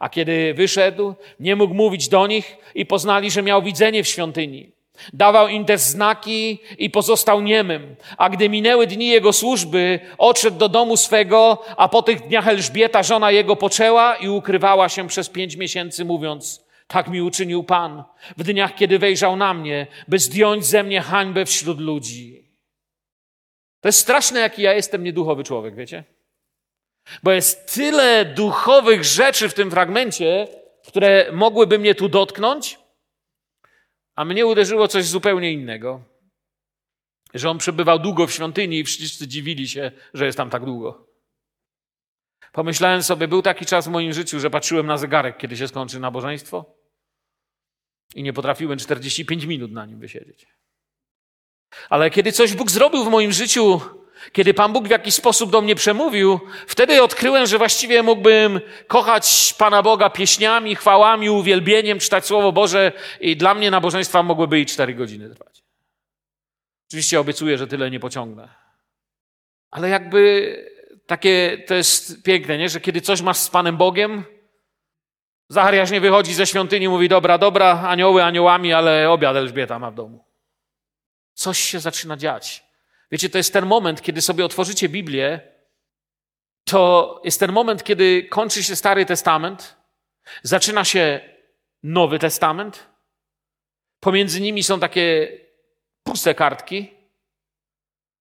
A 0.00 0.08
kiedy 0.08 0.54
wyszedł, 0.54 1.14
nie 1.40 1.56
mógł 1.56 1.74
mówić 1.74 2.08
do 2.08 2.26
nich 2.26 2.56
i 2.74 2.86
poznali, 2.86 3.30
że 3.30 3.42
miał 3.42 3.62
widzenie 3.62 4.04
w 4.04 4.08
świątyni. 4.08 4.75
Dawał 5.12 5.48
im 5.48 5.64
też 5.64 5.80
znaki 5.80 6.58
i 6.78 6.90
pozostał 6.90 7.40
niemym. 7.40 7.96
A 8.16 8.30
gdy 8.30 8.48
minęły 8.48 8.86
dni 8.86 9.06
jego 9.06 9.32
służby, 9.32 10.00
odszedł 10.18 10.58
do 10.58 10.68
domu 10.68 10.96
swego, 10.96 11.62
a 11.76 11.88
po 11.88 12.02
tych 12.02 12.28
dniach 12.28 12.48
Elżbieta, 12.48 13.02
żona 13.02 13.30
jego, 13.30 13.56
poczęła 13.56 14.16
i 14.16 14.28
ukrywała 14.28 14.88
się 14.88 15.08
przez 15.08 15.28
pięć 15.28 15.56
miesięcy, 15.56 16.04
mówiąc, 16.04 16.66
tak 16.86 17.08
mi 17.08 17.22
uczynił 17.22 17.64
Pan 17.64 18.04
w 18.36 18.42
dniach, 18.42 18.74
kiedy 18.74 18.98
wejrzał 18.98 19.36
na 19.36 19.54
mnie, 19.54 19.86
by 20.08 20.18
zdjąć 20.18 20.66
ze 20.66 20.82
mnie 20.82 21.00
hańbę 21.00 21.44
wśród 21.44 21.80
ludzi. 21.80 22.50
To 23.80 23.88
jest 23.88 23.98
straszne, 23.98 24.40
jaki 24.40 24.62
ja 24.62 24.72
jestem 24.72 25.04
nieduchowy 25.04 25.44
człowiek, 25.44 25.74
wiecie? 25.74 26.04
Bo 27.22 27.32
jest 27.32 27.74
tyle 27.74 28.24
duchowych 28.24 29.04
rzeczy 29.04 29.48
w 29.48 29.54
tym 29.54 29.70
fragmencie, 29.70 30.48
które 30.86 31.26
mogłyby 31.32 31.78
mnie 31.78 31.94
tu 31.94 32.08
dotknąć, 32.08 32.78
a 34.16 34.24
mnie 34.24 34.46
uderzyło 34.46 34.88
coś 34.88 35.04
zupełnie 35.04 35.52
innego. 35.52 36.04
Że 37.34 37.50
on 37.50 37.58
przebywał 37.58 37.98
długo 37.98 38.26
w 38.26 38.32
świątyni 38.32 38.78
i 38.78 38.84
wszyscy 38.84 39.28
dziwili 39.28 39.68
się, 39.68 39.92
że 40.14 40.26
jest 40.26 40.38
tam 40.38 40.50
tak 40.50 40.64
długo. 40.64 41.06
Pomyślałem 42.52 43.02
sobie, 43.02 43.28
był 43.28 43.42
taki 43.42 43.66
czas 43.66 43.88
w 43.88 43.90
moim 43.90 44.12
życiu, 44.12 44.40
że 44.40 44.50
patrzyłem 44.50 44.86
na 44.86 44.98
zegarek, 44.98 45.38
kiedy 45.38 45.56
się 45.56 45.68
skończy 45.68 46.00
nabożeństwo 46.00 46.74
i 48.14 48.22
nie 48.22 48.32
potrafiłem 48.32 48.78
45 48.78 49.44
minut 49.44 49.72
na 49.72 49.86
nim 49.86 49.98
wysiedzieć. 49.98 50.46
Ale 51.88 52.10
kiedy 52.10 52.32
coś 52.32 52.54
Bóg 52.54 52.70
zrobił 52.70 53.04
w 53.04 53.10
moim 53.10 53.32
życiu, 53.32 53.80
kiedy 54.32 54.54
Pan 54.54 54.72
Bóg 54.72 54.88
w 54.88 54.90
jakiś 54.90 55.14
sposób 55.14 55.50
do 55.50 55.60
mnie 55.60 55.74
przemówił, 55.74 56.40
wtedy 56.66 57.02
odkryłem, 57.02 57.46
że 57.46 57.58
właściwie 57.58 58.02
mógłbym 58.02 58.60
kochać 58.86 59.54
Pana 59.58 59.82
Boga 59.82 60.10
pieśniami, 60.10 60.76
chwałami, 60.76 61.30
uwielbieniem, 61.30 61.98
czytać 61.98 62.26
Słowo 62.26 62.52
Boże 62.52 62.92
i 63.20 63.36
dla 63.36 63.54
mnie 63.54 63.70
nabożeństwa 63.70 64.22
mogłyby 64.22 64.60
i 64.60 64.66
cztery 64.66 64.94
godziny 64.94 65.30
trwać. 65.30 65.62
Oczywiście 66.88 67.20
obiecuję, 67.20 67.58
że 67.58 67.66
tyle 67.66 67.90
nie 67.90 68.00
pociągnę. 68.00 68.48
Ale 69.70 69.88
jakby 69.88 70.52
takie 71.06 71.64
to 71.66 71.74
jest 71.74 72.22
piękne, 72.22 72.58
nie? 72.58 72.68
że 72.68 72.80
kiedy 72.80 73.00
coś 73.00 73.22
masz 73.22 73.36
z 73.36 73.50
Panem 73.50 73.76
Bogiem, 73.76 74.24
Zachariasz 75.48 75.90
nie 75.90 76.00
wychodzi 76.00 76.34
ze 76.34 76.46
świątyni 76.46 76.88
mówi, 76.88 77.08
dobra, 77.08 77.38
dobra, 77.38 77.82
anioły 77.86 78.24
aniołami, 78.24 78.72
ale 78.72 79.10
obiad 79.10 79.36
Elżbieta 79.36 79.78
ma 79.78 79.90
w 79.90 79.94
domu. 79.94 80.24
Coś 81.34 81.58
się 81.58 81.80
zaczyna 81.80 82.16
dziać. 82.16 82.65
Wiecie, 83.10 83.28
to 83.28 83.38
jest 83.38 83.52
ten 83.52 83.66
moment, 83.66 84.02
kiedy 84.02 84.22
sobie 84.22 84.44
otworzycie 84.44 84.88
Biblię, 84.88 85.40
to 86.64 87.20
jest 87.24 87.40
ten 87.40 87.52
moment, 87.52 87.84
kiedy 87.84 88.22
kończy 88.22 88.62
się 88.62 88.76
Stary 88.76 89.06
Testament, 89.06 89.76
zaczyna 90.42 90.84
się 90.84 91.20
Nowy 91.82 92.18
Testament. 92.18 92.86
Pomiędzy 94.00 94.40
nimi 94.40 94.62
są 94.62 94.80
takie 94.80 95.28
puste 96.02 96.34
kartki. 96.34 96.90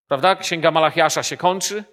Prawda? 0.07 0.35
Księga 0.35 0.71
Malachiasza 0.71 1.23
się 1.23 1.37
kończy. 1.37 1.83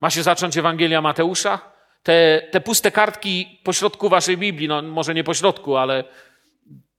Ma 0.00 0.10
się 0.10 0.22
zacząć 0.22 0.56
Ewangelia 0.56 1.00
Mateusza. 1.00 1.74
Te, 2.02 2.48
te 2.50 2.60
puste 2.60 2.90
kartki 2.90 3.60
pośrodku 3.64 4.08
waszej 4.08 4.38
Biblii, 4.38 4.68
no 4.68 4.82
może 4.82 5.14
nie 5.14 5.24
pośrodku, 5.24 5.76
ale 5.76 6.04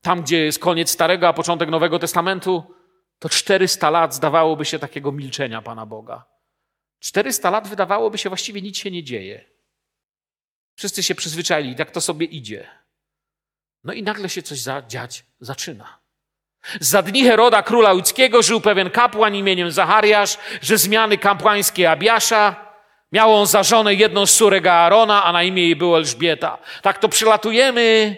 tam, 0.01 0.21
gdzie 0.21 0.45
jest 0.45 0.59
koniec 0.59 0.91
Starego, 0.91 1.27
a 1.27 1.33
początek 1.33 1.69
Nowego 1.69 1.99
Testamentu, 1.99 2.75
to 3.19 3.29
400 3.29 3.89
lat 3.89 4.13
zdawałoby 4.13 4.65
się 4.65 4.79
takiego 4.79 5.11
milczenia 5.11 5.61
Pana 5.61 5.85
Boga. 5.85 6.25
400 6.99 7.49
lat 7.49 7.67
wydawałoby 7.67 8.17
się 8.17 8.29
właściwie 8.29 8.61
nic 8.61 8.77
się 8.77 8.91
nie 8.91 9.03
dzieje. 9.03 9.45
Wszyscy 10.75 11.03
się 11.03 11.15
przyzwyczaili, 11.15 11.75
tak 11.75 11.91
to 11.91 12.01
sobie 12.01 12.25
idzie. 12.25 12.67
No 13.83 13.93
i 13.93 14.03
nagle 14.03 14.29
się 14.29 14.41
coś 14.41 14.59
dziać 14.87 15.25
zaczyna. 15.39 15.99
Za 16.79 17.01
dni 17.01 17.23
Heroda, 17.23 17.63
króla 17.63 17.93
ludzkiego, 17.93 18.41
żył 18.41 18.61
pewien 18.61 18.89
kapłan 18.89 19.35
imieniem 19.35 19.71
Zachariasz, 19.71 20.37
że 20.61 20.77
zmiany 20.77 21.17
kapłańskie 21.17 21.91
Abiasza. 21.91 22.65
Miał 23.11 23.33
on 23.33 23.47
za 23.47 23.63
żonę 23.63 23.93
jedną 23.93 24.25
z 24.25 24.37
córek 24.37 24.67
Aarona, 24.67 25.23
a 25.23 25.31
na 25.31 25.43
imię 25.43 25.63
jej 25.63 25.75
było 25.75 25.97
Elżbieta. 25.97 26.57
Tak 26.81 26.99
to 26.99 27.09
przylatujemy 27.09 28.17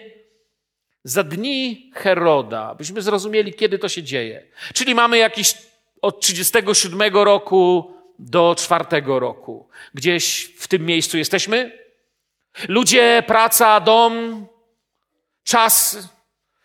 za 1.08 1.22
dni 1.22 1.90
Heroda, 1.94 2.74
byśmy 2.74 3.02
zrozumieli, 3.02 3.54
kiedy 3.54 3.78
to 3.78 3.88
się 3.88 4.02
dzieje. 4.02 4.42
Czyli 4.74 4.94
mamy 4.94 5.18
jakiś 5.18 5.54
od 6.02 6.20
37 6.20 7.16
roku 7.16 7.94
do 8.18 8.54
4 8.58 8.84
roku. 9.06 9.68
Gdzieś 9.94 10.54
w 10.58 10.68
tym 10.68 10.86
miejscu 10.86 11.18
jesteśmy. 11.18 11.78
Ludzie, 12.68 13.22
praca, 13.26 13.80
dom, 13.80 14.46
czas. 15.44 15.98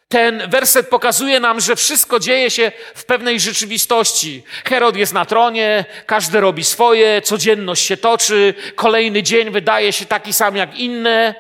Ten 0.08 0.50
werset 0.50 0.90
pokazuje 0.90 1.40
nam, 1.40 1.60
że 1.60 1.76
wszystko 1.76 2.20
dzieje 2.20 2.52
się 2.52 2.72
w 2.96 3.06
pewnej 3.06 3.40
rzeczywistości. 3.40 4.44
Herod 4.66 4.96
jest 4.96 5.14
na 5.14 5.26
tronie, 5.26 5.86
każdy 6.06 6.40
robi 6.40 6.64
swoje, 6.64 7.22
codzienność 7.22 7.86
się 7.86 7.98
toczy, 7.98 8.54
kolejny 8.76 9.24
dzień 9.24 9.52
wydaje 9.52 9.94
się 9.94 10.06
taki 10.06 10.34
sam 10.34 10.56
jak 10.56 10.80
inne. 10.80 11.36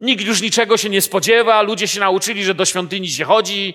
Nikt 0.00 0.24
już 0.24 0.42
niczego 0.42 0.76
się 0.76 0.88
nie 0.88 1.02
spodziewa, 1.02 1.62
ludzie 1.62 1.88
się 1.88 2.00
nauczyli, 2.00 2.44
że 2.44 2.54
do 2.54 2.64
świątyni 2.64 3.08
się 3.08 3.24
chodzi, 3.24 3.74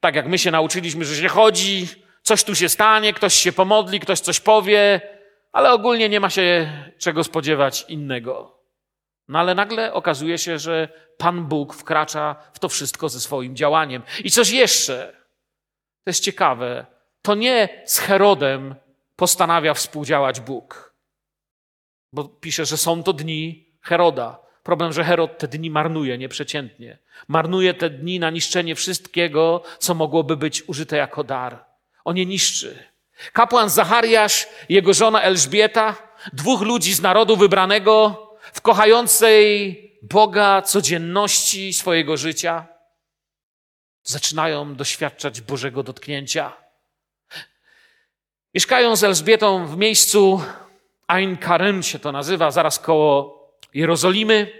tak 0.00 0.14
jak 0.14 0.28
my 0.28 0.38
się 0.38 0.50
nauczyliśmy, 0.50 1.04
że 1.04 1.22
się 1.22 1.28
chodzi, 1.28 1.88
coś 2.22 2.44
tu 2.44 2.54
się 2.54 2.68
stanie, 2.68 3.12
ktoś 3.12 3.34
się 3.34 3.52
pomodli, 3.52 4.00
ktoś 4.00 4.20
coś 4.20 4.40
powie, 4.40 5.00
ale 5.52 5.72
ogólnie 5.72 6.08
nie 6.08 6.20
ma 6.20 6.30
się 6.30 6.72
czego 6.98 7.24
spodziewać 7.24 7.84
innego. 7.88 8.58
No 9.28 9.38
ale 9.38 9.54
nagle 9.54 9.92
okazuje 9.92 10.38
się, 10.38 10.58
że 10.58 10.88
Pan 11.18 11.44
Bóg 11.44 11.74
wkracza 11.74 12.36
w 12.52 12.58
to 12.58 12.68
wszystko 12.68 13.08
ze 13.08 13.20
swoim 13.20 13.56
działaniem. 13.56 14.02
I 14.24 14.30
coś 14.30 14.50
jeszcze, 14.50 15.12
to 16.04 16.10
jest 16.10 16.24
ciekawe, 16.24 16.86
to 17.22 17.34
nie 17.34 17.82
z 17.86 17.98
Herodem 17.98 18.74
postanawia 19.16 19.74
współdziałać 19.74 20.40
Bóg. 20.40 20.94
Bo 22.12 22.24
pisze, 22.24 22.66
że 22.66 22.76
są 22.76 23.02
to 23.02 23.12
dni 23.12 23.68
Heroda. 23.80 24.47
Problem, 24.68 24.92
że 24.92 25.04
Herod 25.04 25.38
te 25.38 25.48
dni 25.48 25.70
marnuje 25.70 26.18
nieprzeciętnie. 26.18 26.98
Marnuje 27.28 27.74
te 27.74 27.90
dni 27.90 28.20
na 28.20 28.30
niszczenie 28.30 28.74
wszystkiego, 28.74 29.62
co 29.78 29.94
mogłoby 29.94 30.36
być 30.36 30.68
użyte 30.68 30.96
jako 30.96 31.24
dar. 31.24 31.64
On 32.04 32.16
je 32.16 32.26
niszczy. 32.26 32.84
Kapłan 33.32 33.70
Zachariasz, 33.70 34.46
jego 34.68 34.94
żona 34.94 35.22
Elżbieta, 35.22 35.96
dwóch 36.32 36.60
ludzi 36.60 36.94
z 36.94 37.00
narodu 37.00 37.36
wybranego, 37.36 38.28
w 38.52 38.60
kochającej 38.60 39.82
Boga 40.02 40.62
codzienności 40.62 41.72
swojego 41.72 42.16
życia, 42.16 42.66
zaczynają 44.02 44.74
doświadczać 44.74 45.40
Bożego 45.40 45.82
dotknięcia. 45.82 46.52
Mieszkają 48.54 48.96
z 48.96 49.04
Elżbietą 49.04 49.66
w 49.66 49.76
miejscu 49.76 50.42
Ein 51.06 51.36
Karem 51.36 51.82
się 51.82 51.98
to 51.98 52.12
nazywa, 52.12 52.50
zaraz 52.50 52.78
koło 52.78 53.37
Jerozolimy, 53.78 54.52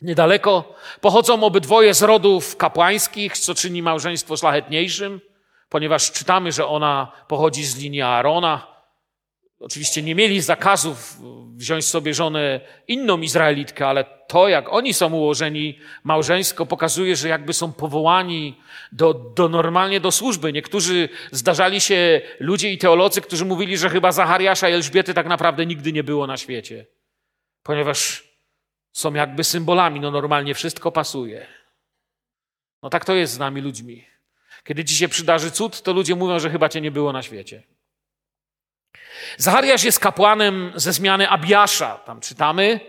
niedaleko. 0.00 0.74
Pochodzą 1.00 1.44
obydwoje 1.44 1.94
z 1.94 2.02
rodów 2.02 2.56
kapłańskich, 2.56 3.38
co 3.38 3.54
czyni 3.54 3.82
małżeństwo 3.82 4.36
szlachetniejszym, 4.36 5.20
ponieważ 5.68 6.12
czytamy, 6.12 6.52
że 6.52 6.66
ona 6.66 7.12
pochodzi 7.28 7.64
z 7.64 7.76
linii 7.76 8.02
Aarona. 8.02 8.66
Oczywiście 9.60 10.02
nie 10.02 10.14
mieli 10.14 10.40
zakazów 10.40 11.18
wziąć 11.56 11.84
sobie 11.84 12.14
żonę 12.14 12.60
inną 12.88 13.20
Izraelitkę, 13.20 13.86
ale 13.86 14.04
to, 14.28 14.48
jak 14.48 14.72
oni 14.72 14.94
są 14.94 15.12
ułożeni 15.12 15.78
małżeńsko, 16.04 16.66
pokazuje, 16.66 17.16
że 17.16 17.28
jakby 17.28 17.52
są 17.52 17.72
powołani 17.72 18.60
do, 18.92 19.14
do 19.14 19.48
normalnie 19.48 20.00
do 20.00 20.12
służby. 20.12 20.52
Niektórzy 20.52 21.08
zdarzali 21.30 21.80
się 21.80 22.20
ludzie 22.40 22.72
i 22.72 22.78
teolodzy, 22.78 23.20
którzy 23.20 23.44
mówili, 23.44 23.78
że 23.78 23.90
chyba 23.90 24.12
Zachariasza 24.12 24.68
i 24.68 24.72
Elżbiety 24.72 25.14
tak 25.14 25.26
naprawdę 25.26 25.66
nigdy 25.66 25.92
nie 25.92 26.04
było 26.04 26.26
na 26.26 26.36
świecie 26.36 26.86
ponieważ 27.62 28.28
są 28.92 29.14
jakby 29.14 29.44
symbolami, 29.44 30.00
no 30.00 30.10
normalnie 30.10 30.54
wszystko 30.54 30.92
pasuje. 30.92 31.46
No 32.82 32.90
tak 32.90 33.04
to 33.04 33.14
jest 33.14 33.32
z 33.32 33.38
nami 33.38 33.60
ludźmi. 33.60 34.06
Kiedy 34.64 34.84
ci 34.84 34.94
się 34.94 35.08
przydarzy 35.08 35.50
cud, 35.50 35.82
to 35.82 35.92
ludzie 35.92 36.14
mówią, 36.14 36.38
że 36.38 36.50
chyba 36.50 36.68
cię 36.68 36.80
nie 36.80 36.90
było 36.90 37.12
na 37.12 37.22
świecie. 37.22 37.62
Zachariasz 39.36 39.84
jest 39.84 40.00
kapłanem 40.00 40.72
ze 40.74 40.92
zmiany 40.92 41.28
Abiasza. 41.28 41.96
Tam 41.96 42.20
czytamy. 42.20 42.80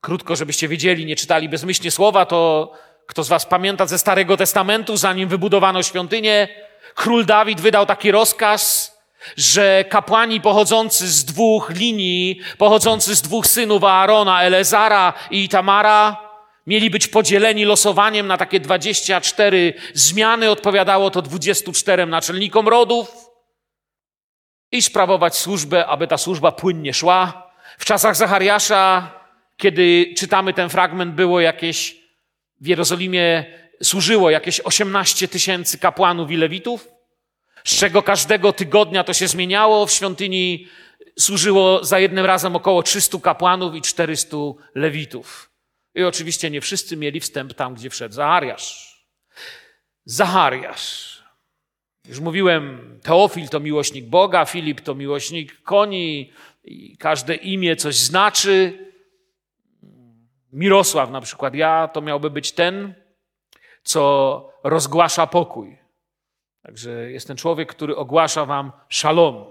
Krótko, 0.00 0.36
żebyście 0.36 0.68
wiedzieli, 0.68 1.06
nie 1.06 1.16
czytali 1.16 1.48
bezmyślnie 1.48 1.90
słowa, 1.90 2.26
to 2.26 2.72
kto 3.06 3.24
z 3.24 3.28
was 3.28 3.46
pamięta 3.46 3.86
ze 3.86 3.98
Starego 3.98 4.36
Testamentu, 4.36 4.96
zanim 4.96 5.28
wybudowano 5.28 5.82
świątynię, 5.82 6.48
król 6.94 7.26
Dawid 7.26 7.60
wydał 7.60 7.86
taki 7.86 8.10
rozkaz, 8.10 8.92
że 9.36 9.84
kapłani 9.88 10.40
pochodzący 10.40 11.08
z 11.08 11.24
dwóch 11.24 11.70
linii, 11.70 12.40
pochodzący 12.58 13.14
z 13.14 13.22
dwóch 13.22 13.46
synów 13.46 13.84
Aarona, 13.84 14.42
Elezara 14.42 15.14
i 15.30 15.48
Tamara, 15.48 16.32
mieli 16.66 16.90
być 16.90 17.06
podzieleni 17.08 17.64
losowaniem 17.64 18.26
na 18.26 18.36
takie 18.36 18.60
24 18.60 19.74
zmiany. 19.94 20.50
Odpowiadało 20.50 21.10
to 21.10 21.22
24 21.22 22.06
naczelnikom 22.06 22.68
rodów 22.68 23.32
i 24.72 24.82
sprawować 24.82 25.36
służbę, 25.36 25.86
aby 25.86 26.06
ta 26.06 26.18
służba 26.18 26.52
płynnie 26.52 26.94
szła. 26.94 27.50
W 27.78 27.84
czasach 27.84 28.16
Zachariasza, 28.16 29.10
kiedy 29.56 30.14
czytamy 30.16 30.54
ten 30.54 30.68
fragment, 30.68 31.14
było 31.14 31.40
jakieś 31.40 31.96
w 32.60 32.66
Jerozolimie 32.66 33.44
służyło 33.82 34.30
jakieś 34.30 34.60
18 34.60 35.28
tysięcy 35.28 35.78
kapłanów 35.78 36.30
i 36.30 36.36
lewitów, 36.36 36.88
z 37.64 37.76
czego 37.76 38.02
każdego 38.02 38.52
tygodnia 38.52 39.04
to 39.04 39.12
się 39.12 39.28
zmieniało. 39.28 39.86
W 39.86 39.92
świątyni 39.92 40.68
służyło 41.18 41.84
za 41.84 41.98
jednym 41.98 42.26
razem 42.26 42.56
około 42.56 42.82
300 42.82 43.18
kapłanów 43.18 43.74
i 43.74 43.82
400 43.82 44.36
lewitów. 44.74 45.50
I 45.94 46.02
oczywiście 46.02 46.50
nie 46.50 46.60
wszyscy 46.60 46.96
mieli 46.96 47.20
wstęp 47.20 47.54
tam, 47.54 47.74
gdzie 47.74 47.90
wszedł 47.90 48.14
Zachariasz. 48.14 49.02
Zachariasz. 50.04 51.12
Już 52.08 52.20
mówiłem, 52.20 52.98
Teofil 53.02 53.48
to 53.48 53.60
miłośnik 53.60 54.04
Boga, 54.04 54.44
Filip 54.44 54.80
to 54.80 54.94
miłośnik 54.94 55.62
koni, 55.62 56.32
i 56.64 56.96
każde 56.96 57.34
imię 57.34 57.76
coś 57.76 57.96
znaczy. 57.96 58.78
Mirosław 60.52 61.10
na 61.10 61.20
przykład, 61.20 61.54
ja 61.54 61.88
to 61.88 62.00
miałby 62.00 62.30
być 62.30 62.52
ten, 62.52 62.94
co 63.82 64.52
rozgłasza 64.64 65.26
pokój. 65.26 65.78
Także 66.62 66.90
jest 66.90 67.26
ten 67.26 67.36
człowiek, 67.36 67.70
który 67.74 67.96
ogłasza 67.96 68.46
wam 68.46 68.72
szalom. 68.88 69.44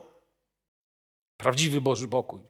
Prawdziwy 1.37 1.81
Boży 1.81 2.07
pokój. 2.07 2.41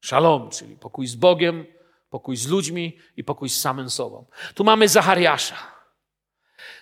Szalom, 0.00 0.50
czyli 0.50 0.76
pokój 0.76 1.06
z 1.06 1.14
Bogiem, 1.14 1.66
pokój 2.10 2.36
z 2.36 2.48
ludźmi 2.48 2.98
i 3.16 3.24
pokój 3.24 3.48
z 3.48 3.60
samym 3.60 3.90
sobą. 3.90 4.26
Tu 4.54 4.64
mamy 4.64 4.88
Zachariasza. 4.88 5.56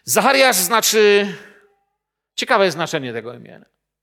Zachariasz 0.04 0.56
znaczy 0.56 1.34
Ciekawe 2.34 2.64
jest 2.64 2.76
znaczenie 2.76 3.12
tego 3.12 3.32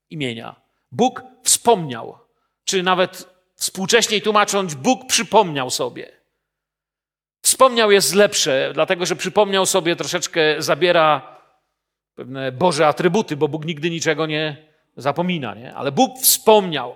imienia. 0.09 0.61
Bóg 0.91 1.23
wspomniał, 1.43 2.17
czy 2.63 2.83
nawet 2.83 3.29
współcześnie 3.55 4.21
tłumacząc, 4.21 4.73
Bóg 4.73 5.07
przypomniał 5.07 5.69
sobie. 5.69 6.11
Wspomniał 7.41 7.91
jest 7.91 8.15
lepsze, 8.15 8.71
dlatego 8.73 9.05
że 9.05 9.15
przypomniał 9.15 9.65
sobie 9.65 9.95
troszeczkę 9.95 10.61
zabiera 10.61 11.38
pewne 12.19 12.51
Boże 12.51 12.87
atrybuty, 12.87 13.37
bo 13.37 13.47
Bóg 13.47 13.65
nigdy 13.65 13.89
niczego 13.89 14.25
nie 14.25 14.57
zapomina, 14.97 15.55
nie? 15.55 15.75
ale 15.75 15.91
Bóg 15.91 16.19
wspomniał. 16.19 16.95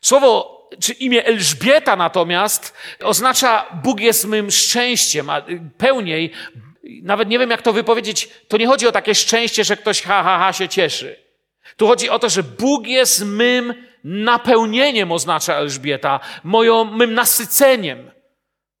Słowo 0.00 0.58
czy 0.80 0.92
imię 0.92 1.24
Elżbieta 1.24 1.96
natomiast 1.96 2.74
oznacza 3.02 3.66
Bóg 3.84 4.00
jest 4.00 4.26
mym 4.26 4.50
szczęściem, 4.50 5.30
a 5.30 5.42
pełniej 5.78 6.32
nawet 7.02 7.28
nie 7.28 7.38
wiem, 7.38 7.50
jak 7.50 7.62
to 7.62 7.72
wypowiedzieć, 7.72 8.28
to 8.48 8.56
nie 8.56 8.66
chodzi 8.66 8.86
o 8.86 8.92
takie 8.92 9.14
szczęście, 9.14 9.64
że 9.64 9.76
ktoś 9.76 10.02
ha, 10.02 10.22
ha, 10.22 10.38
ha 10.38 10.52
się 10.52 10.68
cieszy. 10.68 11.16
Tu 11.76 11.86
chodzi 11.86 12.10
o 12.10 12.18
to, 12.18 12.28
że 12.28 12.42
Bóg 12.42 12.86
jest 12.86 13.24
mym 13.24 13.74
napełnieniem, 14.04 15.12
oznacza 15.12 15.54
Elżbieta, 15.54 16.20
moją, 16.44 16.84
mym 16.84 17.14
nasyceniem. 17.14 18.10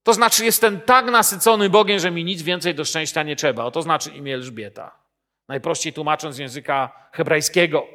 To 0.02 0.14
znaczy, 0.14 0.44
jestem 0.44 0.80
tak 0.80 1.10
nasycony 1.10 1.70
Bogiem, 1.70 1.98
że 1.98 2.10
mi 2.10 2.24
nic 2.24 2.42
więcej 2.42 2.74
do 2.74 2.84
szczęścia 2.84 3.22
nie 3.22 3.36
trzeba. 3.36 3.64
O 3.64 3.70
to 3.70 3.82
znaczy 3.82 4.10
imię 4.10 4.34
Elżbieta. 4.34 4.97
Najprościej 5.48 5.92
tłumacząc 5.92 6.38
języka 6.38 7.08
hebrajskiego. 7.12 7.86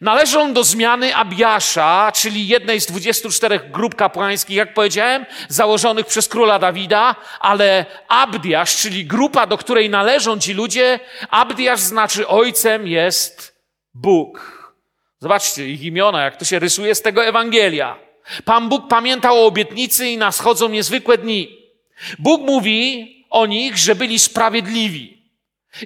Należą 0.00 0.52
do 0.52 0.64
zmiany 0.64 1.16
Abiasza, 1.16 2.12
czyli 2.14 2.48
jednej 2.48 2.80
z 2.80 2.86
24 2.86 3.60
grup 3.70 3.94
kapłańskich, 3.94 4.56
jak 4.56 4.74
powiedziałem, 4.74 5.26
założonych 5.48 6.06
przez 6.06 6.28
króla 6.28 6.58
Dawida, 6.58 7.16
ale 7.40 7.86
Abdiasz, 8.08 8.76
czyli 8.76 9.04
grupa, 9.04 9.46
do 9.46 9.58
której 9.58 9.90
należą 9.90 10.38
ci 10.38 10.54
ludzie, 10.54 11.00
Abdiasz 11.30 11.80
znaczy 11.80 12.28
ojcem 12.28 12.86
jest 12.86 13.56
Bóg. 13.94 14.56
Zobaczcie 15.18 15.68
ich 15.68 15.82
imiona, 15.82 16.24
jak 16.24 16.36
to 16.36 16.44
się 16.44 16.58
rysuje 16.58 16.94
z 16.94 17.02
tego 17.02 17.24
Ewangelia. 17.24 17.98
Pan 18.44 18.68
Bóg 18.68 18.88
pamiętał 18.88 19.38
o 19.38 19.46
obietnicy 19.46 20.08
i 20.08 20.16
naschodzą 20.16 20.68
niezwykłe 20.68 21.18
dni. 21.18 21.58
Bóg 22.18 22.42
mówi 22.42 23.12
o 23.30 23.46
nich, 23.46 23.78
że 23.78 23.94
byli 23.94 24.18
sprawiedliwi. 24.18 25.15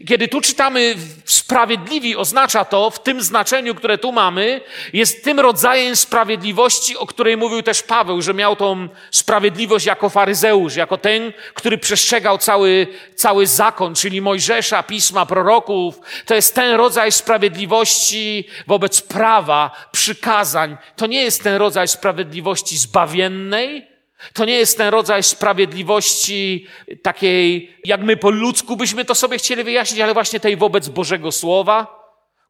Kiedy 0.07 0.29
tu 0.29 0.40
czytamy 0.40 0.94
sprawiedliwi, 1.24 2.16
oznacza 2.16 2.64
to 2.64 2.90
w 2.90 3.03
tym 3.03 3.22
znaczeniu, 3.22 3.74
które 3.74 3.98
tu 3.98 4.12
mamy, 4.12 4.61
jest 4.92 5.24
tym 5.24 5.40
rodzajem 5.40 5.96
sprawiedliwości, 5.96 6.96
o 6.96 7.07
której 7.07 7.37
mówił 7.37 7.62
też 7.62 7.83
Paweł, 7.83 8.22
że 8.22 8.35
miał 8.35 8.57
tą 8.57 8.88
sprawiedliwość 9.11 9.87
jako 9.87 10.09
faryzeusz, 10.09 10.76
jako 10.76 10.98
ten, 10.98 11.33
który 11.55 11.79
przestrzegał 11.79 12.38
cały, 12.38 12.87
cały 13.14 13.46
zakon, 13.46 13.94
czyli 13.94 14.20
Mojżesza, 14.20 14.83
pisma, 14.83 15.26
proroków. 15.26 16.00
To 16.26 16.35
jest 16.35 16.55
ten 16.55 16.74
rodzaj 16.74 17.12
sprawiedliwości 17.12 18.48
wobec 18.66 19.00
prawa, 19.00 19.70
przykazań. 19.92 20.76
To 20.96 21.07
nie 21.07 21.22
jest 21.22 21.42
ten 21.42 21.55
rodzaj 21.57 21.88
sprawiedliwości 21.88 22.79
zbawiennej, 22.79 23.89
to 24.33 24.44
nie 24.44 24.54
jest 24.54 24.78
ten 24.78 24.88
rodzaj 24.88 25.22
sprawiedliwości 25.22 26.66
takiej, 27.02 27.76
jak 27.85 28.00
my 28.00 28.16
po 28.16 28.30
ludzku 28.30 28.76
byśmy 28.76 29.04
to 29.04 29.14
sobie 29.14 29.38
chcieli 29.38 29.64
wyjaśnić, 29.64 30.00
ale 30.00 30.14
właśnie 30.14 30.40
tej 30.40 30.56
wobec 30.56 30.88
Bożego 30.88 31.33
Słowa, 31.33 32.00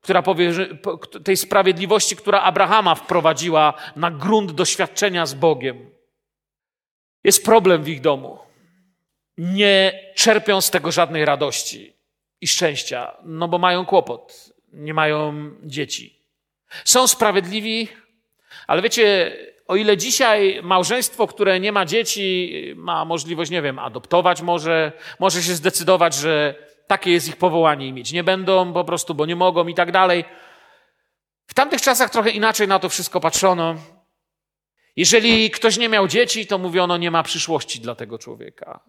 która 0.00 0.22
powie, 0.22 0.52
tej 1.24 1.36
sprawiedliwości, 1.36 2.16
która 2.16 2.40
Abrahama 2.40 2.94
wprowadziła 2.94 3.74
na 3.96 4.10
grunt 4.10 4.52
doświadczenia 4.52 5.26
z 5.26 5.34
Bogiem. 5.34 5.90
Jest 7.24 7.44
problem 7.44 7.82
w 7.82 7.88
ich 7.88 8.00
domu. 8.00 8.38
Nie 9.38 10.00
czerpią 10.14 10.60
z 10.60 10.70
tego 10.70 10.92
żadnej 10.92 11.24
radości 11.24 11.92
i 12.40 12.48
szczęścia, 12.48 13.16
no 13.24 13.48
bo 13.48 13.58
mają 13.58 13.86
kłopot, 13.86 14.52
nie 14.72 14.94
mają 14.94 15.50
dzieci. 15.62 16.20
Są 16.84 17.06
sprawiedliwi, 17.06 17.88
ale 18.66 18.82
wiecie, 18.82 19.36
o 19.70 19.76
ile 19.76 19.96
dzisiaj 19.96 20.60
małżeństwo, 20.62 21.26
które 21.26 21.60
nie 21.60 21.72
ma 21.72 21.84
dzieci, 21.84 22.52
ma 22.76 23.04
możliwość, 23.04 23.50
nie 23.50 23.62
wiem, 23.62 23.78
adoptować 23.78 24.42
może, 24.42 24.92
może 25.18 25.42
się 25.42 25.54
zdecydować, 25.54 26.14
że 26.14 26.54
takie 26.86 27.10
jest 27.10 27.28
ich 27.28 27.36
powołanie 27.36 27.86
i 27.86 27.92
mieć 27.92 28.12
nie 28.12 28.24
będą 28.24 28.72
po 28.72 28.84
prostu, 28.84 29.14
bo 29.14 29.26
nie 29.26 29.36
mogą 29.36 29.66
i 29.66 29.74
tak 29.74 29.92
dalej. 29.92 30.24
W 31.46 31.54
tamtych 31.54 31.82
czasach 31.82 32.10
trochę 32.10 32.30
inaczej 32.30 32.68
na 32.68 32.78
to 32.78 32.88
wszystko 32.88 33.20
patrzono. 33.20 33.76
Jeżeli 34.96 35.50
ktoś 35.50 35.78
nie 35.78 35.88
miał 35.88 36.08
dzieci, 36.08 36.46
to 36.46 36.58
mówiono, 36.58 36.96
nie 36.96 37.10
ma 37.10 37.22
przyszłości 37.22 37.80
dla 37.80 37.94
tego 37.94 38.18
człowieka. 38.18 38.80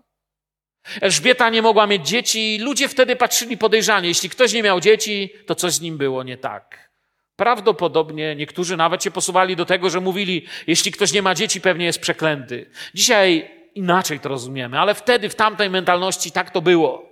Elżbieta 1.02 1.50
nie 1.50 1.62
mogła 1.62 1.88
mieć 1.88 2.08
dzieci, 2.08 2.60
ludzie 2.62 2.90
wtedy 2.90 3.16
patrzyli 3.16 3.58
podejrzanie. 3.58 4.08
Jeśli 4.08 4.30
ktoś 4.30 4.54
nie 4.54 4.64
miał 4.64 4.80
dzieci, 4.80 5.30
to 5.46 5.56
coś 5.56 5.74
z 5.74 5.82
nim 5.82 5.98
było 5.98 6.24
nie 6.24 6.38
tak. 6.38 6.91
Prawdopodobnie 7.36 8.36
niektórzy 8.36 8.78
nawet 8.78 9.04
się 9.04 9.12
posuwali 9.12 9.56
do 9.56 9.66
tego, 9.66 9.90
że 9.90 10.00
mówili, 10.00 10.46
jeśli 10.68 10.92
ktoś 10.92 11.14
nie 11.14 11.22
ma 11.22 11.36
dzieci, 11.36 11.62
pewnie 11.62 11.86
jest 11.86 12.00
przeklęty. 12.00 12.70
Dzisiaj 12.94 13.52
inaczej 13.76 14.20
to 14.20 14.30
rozumiemy, 14.30 14.80
ale 14.80 14.96
wtedy 14.96 15.30
w 15.30 15.36
tamtej 15.36 15.70
mentalności 15.70 16.32
tak 16.32 16.52
to 16.52 16.62
było. 16.62 17.12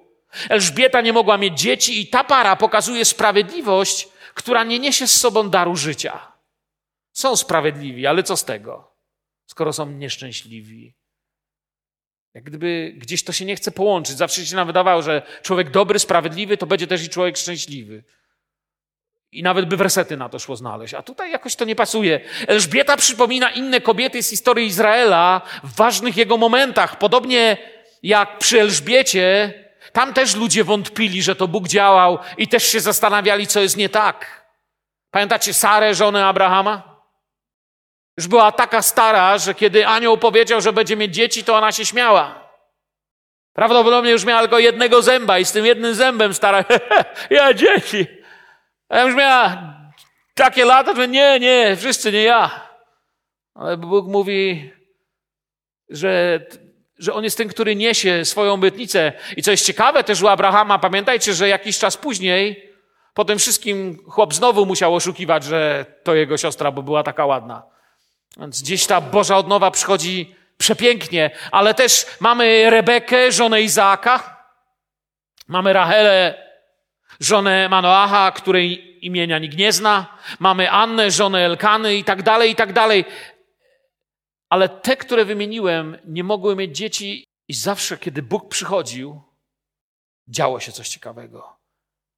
Elżbieta 0.49 1.01
nie 1.01 1.13
mogła 1.13 1.38
mieć 1.38 1.60
dzieci 1.60 2.01
i 2.01 2.08
ta 2.08 2.23
para 2.23 2.55
pokazuje 2.55 3.05
sprawiedliwość, 3.05 4.08
która 4.34 4.63
nie 4.63 4.79
niesie 4.79 5.08
z 5.08 5.19
sobą 5.19 5.49
daru 5.49 5.75
życia. 5.75 6.32
Są 7.13 7.36
sprawiedliwi, 7.36 8.08
ale 8.08 8.23
co 8.23 8.38
z 8.38 8.45
tego, 8.45 8.91
skoro 9.45 9.73
są 9.73 9.91
nieszczęśliwi? 9.91 10.93
Jak 12.34 12.43
gdyby 12.43 12.93
gdzieś 12.97 13.23
to 13.23 13.32
się 13.32 13.45
nie 13.45 13.55
chce 13.55 13.71
połączyć. 13.71 14.17
Zawsze 14.17 14.45
się 14.45 14.55
nam 14.55 14.67
wydawało, 14.67 15.01
że 15.01 15.21
człowiek 15.43 15.71
dobry, 15.71 15.99
sprawiedliwy 15.99 16.58
to 16.58 16.65
będzie 16.65 16.88
też 16.88 17.03
i 17.03 17.10
człowiek 17.10 17.38
szczęśliwy. 17.38 18.03
I 19.31 19.43
nawet 19.43 19.65
by 19.65 19.77
wersety 19.77 20.17
na 20.17 20.29
to 20.29 20.39
szło 20.39 20.55
znaleźć. 20.55 20.93
A 20.93 21.03
tutaj 21.03 21.31
jakoś 21.31 21.55
to 21.55 21.65
nie 21.65 21.75
pasuje. 21.75 22.19
Elżbieta 22.47 22.97
przypomina 22.97 23.51
inne 23.51 23.81
kobiety 23.81 24.23
z 24.23 24.29
historii 24.29 24.67
Izraela 24.67 25.41
w 25.63 25.75
ważnych 25.75 26.17
jego 26.17 26.37
momentach. 26.37 26.97
Podobnie 26.97 27.57
jak 28.03 28.37
przy 28.37 28.61
Elżbiecie, 28.61 29.53
tam 29.93 30.13
też 30.13 30.35
ludzie 30.35 30.63
wątpili, 30.63 31.21
że 31.21 31.35
to 31.35 31.47
Bóg 31.47 31.67
działał 31.67 32.19
i 32.37 32.47
też 32.47 32.63
się 32.63 32.79
zastanawiali, 32.79 33.47
co 33.47 33.59
jest 33.59 33.77
nie 33.77 33.89
tak. 33.89 34.45
Pamiętacie 35.11 35.53
Sarę, 35.53 35.95
żonę 35.95 36.25
Abrahama? 36.25 37.01
Już 38.17 38.27
była 38.27 38.51
taka 38.51 38.81
stara, 38.81 39.37
że 39.37 39.53
kiedy 39.53 39.87
anioł 39.87 40.17
powiedział, 40.17 40.61
że 40.61 40.73
będzie 40.73 40.95
mieć 40.95 41.15
dzieci, 41.15 41.43
to 41.43 41.57
ona 41.57 41.71
się 41.71 41.85
śmiała. 41.85 42.49
Prawdopodobnie 43.53 44.11
już 44.11 44.25
miała 44.25 44.41
tylko 44.41 44.59
jednego 44.59 45.01
zęba 45.01 45.39
i 45.39 45.45
z 45.45 45.51
tym 45.51 45.65
jednym 45.65 45.95
zębem 45.95 46.33
stara, 46.33 46.65
ja 47.29 47.53
dzieci. 47.53 48.18
A 48.89 48.97
ja 48.97 49.04
już 49.04 49.15
miała 49.15 49.73
takie 50.34 50.65
lata, 50.65 50.95
że 50.95 51.08
nie, 51.08 51.39
nie, 51.39 51.75
wszyscy 51.75 52.12
nie 52.12 52.23
ja. 52.23 52.69
Ale 53.56 53.78
Bóg 53.78 54.08
mówi, 54.08 54.71
że, 55.89 56.39
że 56.97 57.13
On 57.13 57.23
jest 57.23 57.38
ten, 57.38 57.47
który 57.47 57.75
niesie 57.75 58.25
swoją 58.25 58.54
obietnicę. 58.54 59.13
I 59.38 59.41
co 59.41 59.52
jest 59.52 59.65
ciekawe 59.65 60.04
też 60.04 60.21
u 60.21 60.28
Abrahama, 60.28 60.80
pamiętajcie, 60.80 61.34
że 61.34 61.47
jakiś 61.47 61.80
czas 61.80 61.97
później 61.97 62.69
po 63.13 63.25
tym 63.25 63.39
wszystkim 63.39 63.97
chłop 64.10 64.34
znowu 64.34 64.65
musiał 64.65 64.95
oszukiwać, 64.95 65.43
że 65.43 65.86
to 66.04 66.15
jego 66.15 66.38
siostra, 66.38 66.71
bo 66.71 66.84
była 66.84 67.04
taka 67.04 67.25
ładna. 67.25 67.63
Więc 68.38 68.62
gdzieś 68.62 68.86
ta 68.86 69.02
Boża 69.02 69.38
odnowa 69.38 69.71
przychodzi 69.71 70.36
przepięknie, 70.58 71.32
ale 71.52 71.73
też 71.73 72.06
mamy 72.19 72.69
Rebekę, 72.69 73.32
żonę 73.32 73.62
Izaaka, 73.62 74.45
mamy 75.47 75.73
Rachelę, 75.73 76.48
żonę 77.19 77.69
Manoacha, 77.69 78.32
której 78.32 78.89
imienia 79.05 79.39
nikt 79.39 79.58
nie 79.58 79.73
zna, 79.73 80.17
mamy 80.39 80.71
Annę, 80.71 81.12
żonę 81.12 81.45
Elkany 81.45 81.95
i 81.95 82.03
tak 82.03 82.23
dalej, 82.23 82.51
i 82.51 82.55
tak 82.55 82.73
dalej. 82.73 83.05
Ale 84.49 84.69
te, 84.69 84.97
które 84.97 85.25
wymieniłem, 85.25 85.97
nie 86.05 86.23
mogły 86.23 86.55
mieć 86.55 86.77
dzieci 86.77 87.25
i 87.47 87.53
zawsze, 87.53 87.97
kiedy 87.97 88.21
Bóg 88.21 88.49
przychodził, 88.49 89.21
działo 90.27 90.60
się 90.60 90.71
coś 90.71 90.89
ciekawego. 90.89 91.60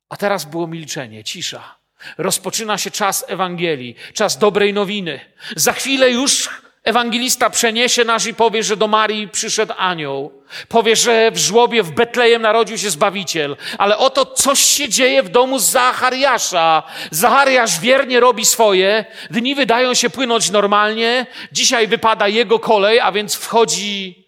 A 0.09 0.17
teraz 0.17 0.45
było 0.45 0.67
milczenie, 0.67 1.23
cisza. 1.23 1.75
Rozpoczyna 2.17 2.77
się 2.77 2.91
czas 2.91 3.25
Ewangelii, 3.27 3.95
czas 4.13 4.37
dobrej 4.37 4.73
nowiny. 4.73 5.19
Za 5.55 5.73
chwilę 5.73 6.11
już 6.11 6.49
ewangelista 6.83 7.49
przeniesie 7.49 8.05
nas 8.05 8.27
i 8.27 8.33
powie, 8.33 8.63
że 8.63 8.77
do 8.77 8.87
Marii 8.87 9.27
przyszedł 9.27 9.73
anioł. 9.77 10.43
Powie, 10.67 10.95
że 10.95 11.31
w 11.31 11.37
żłobie 11.37 11.83
w 11.83 11.91
Betlejem 11.91 12.41
narodził 12.41 12.77
się 12.77 12.89
Zbawiciel. 12.89 13.57
Ale 13.77 13.97
oto 13.97 14.25
coś 14.25 14.59
się 14.59 14.89
dzieje 14.89 15.23
w 15.23 15.29
domu 15.29 15.59
Zachariasza. 15.59 16.83
Zachariasz 17.11 17.79
wiernie 17.79 18.19
robi 18.19 18.45
swoje. 18.45 19.05
Dni 19.29 19.55
wydają 19.55 19.93
się 19.93 20.09
płynąć 20.09 20.49
normalnie. 20.49 21.25
Dzisiaj 21.51 21.87
wypada 21.87 22.27
jego 22.27 22.59
kolej, 22.59 22.99
a 22.99 23.11
więc 23.11 23.35
wchodzi 23.35 24.21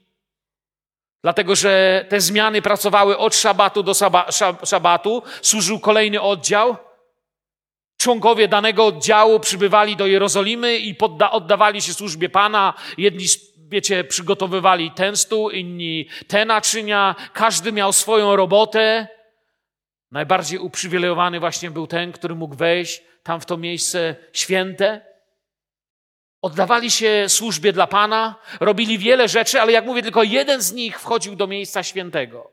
Dlatego, 1.23 1.55
że 1.55 2.05
te 2.09 2.21
zmiany 2.21 2.61
pracowały 2.61 3.17
od 3.17 3.35
szabatu 3.35 3.83
do 3.83 3.93
szabatu, 4.65 5.23
służył 5.41 5.79
kolejny 5.79 6.21
oddział. 6.21 6.77
Członkowie 8.03 8.47
danego 8.47 8.85
oddziału 8.85 9.39
przybywali 9.39 9.95
do 9.95 10.07
Jerozolimy 10.07 10.77
i 10.77 10.95
podda, 10.95 11.31
oddawali 11.31 11.81
się 11.81 11.93
służbie 11.93 12.29
Pana. 12.29 12.73
Jedni, 12.97 13.25
wiecie, 13.69 14.03
przygotowywali 14.03 14.91
ten 14.91 15.17
stół, 15.17 15.49
inni 15.49 16.07
te 16.27 16.45
naczynia. 16.45 17.15
Każdy 17.33 17.71
miał 17.71 17.93
swoją 17.93 18.35
robotę. 18.35 19.07
Najbardziej 20.11 20.59
uprzywilejowany 20.59 21.39
właśnie 21.39 21.71
był 21.71 21.87
ten, 21.87 22.11
który 22.11 22.35
mógł 22.35 22.55
wejść 22.55 23.01
tam 23.23 23.41
w 23.41 23.45
to 23.45 23.57
miejsce 23.57 24.15
święte. 24.33 25.05
Oddawali 26.41 26.91
się 26.91 27.25
służbie 27.27 27.73
dla 27.73 27.87
Pana, 27.87 28.35
robili 28.59 28.97
wiele 28.97 29.27
rzeczy, 29.27 29.61
ale 29.61 29.71
jak 29.71 29.85
mówię, 29.85 30.01
tylko 30.01 30.23
jeden 30.23 30.61
z 30.61 30.73
nich 30.73 30.99
wchodził 30.99 31.35
do 31.35 31.47
miejsca 31.47 31.83
świętego. 31.83 32.51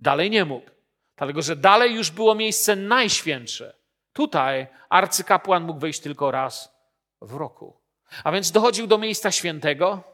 Dalej 0.00 0.30
nie 0.30 0.44
mógł, 0.44 0.70
dlatego 1.16 1.42
że 1.42 1.56
dalej 1.56 1.94
już 1.94 2.10
było 2.10 2.34
miejsce 2.34 2.76
najświętsze. 2.76 3.77
Tutaj 4.18 4.66
arcykapłan 4.88 5.64
mógł 5.64 5.80
wejść 5.80 6.00
tylko 6.00 6.30
raz 6.30 6.74
w 7.20 7.34
roku. 7.34 7.80
A 8.24 8.32
więc 8.32 8.50
dochodził 8.50 8.86
do 8.86 8.98
miejsca 8.98 9.30
świętego, 9.30 10.04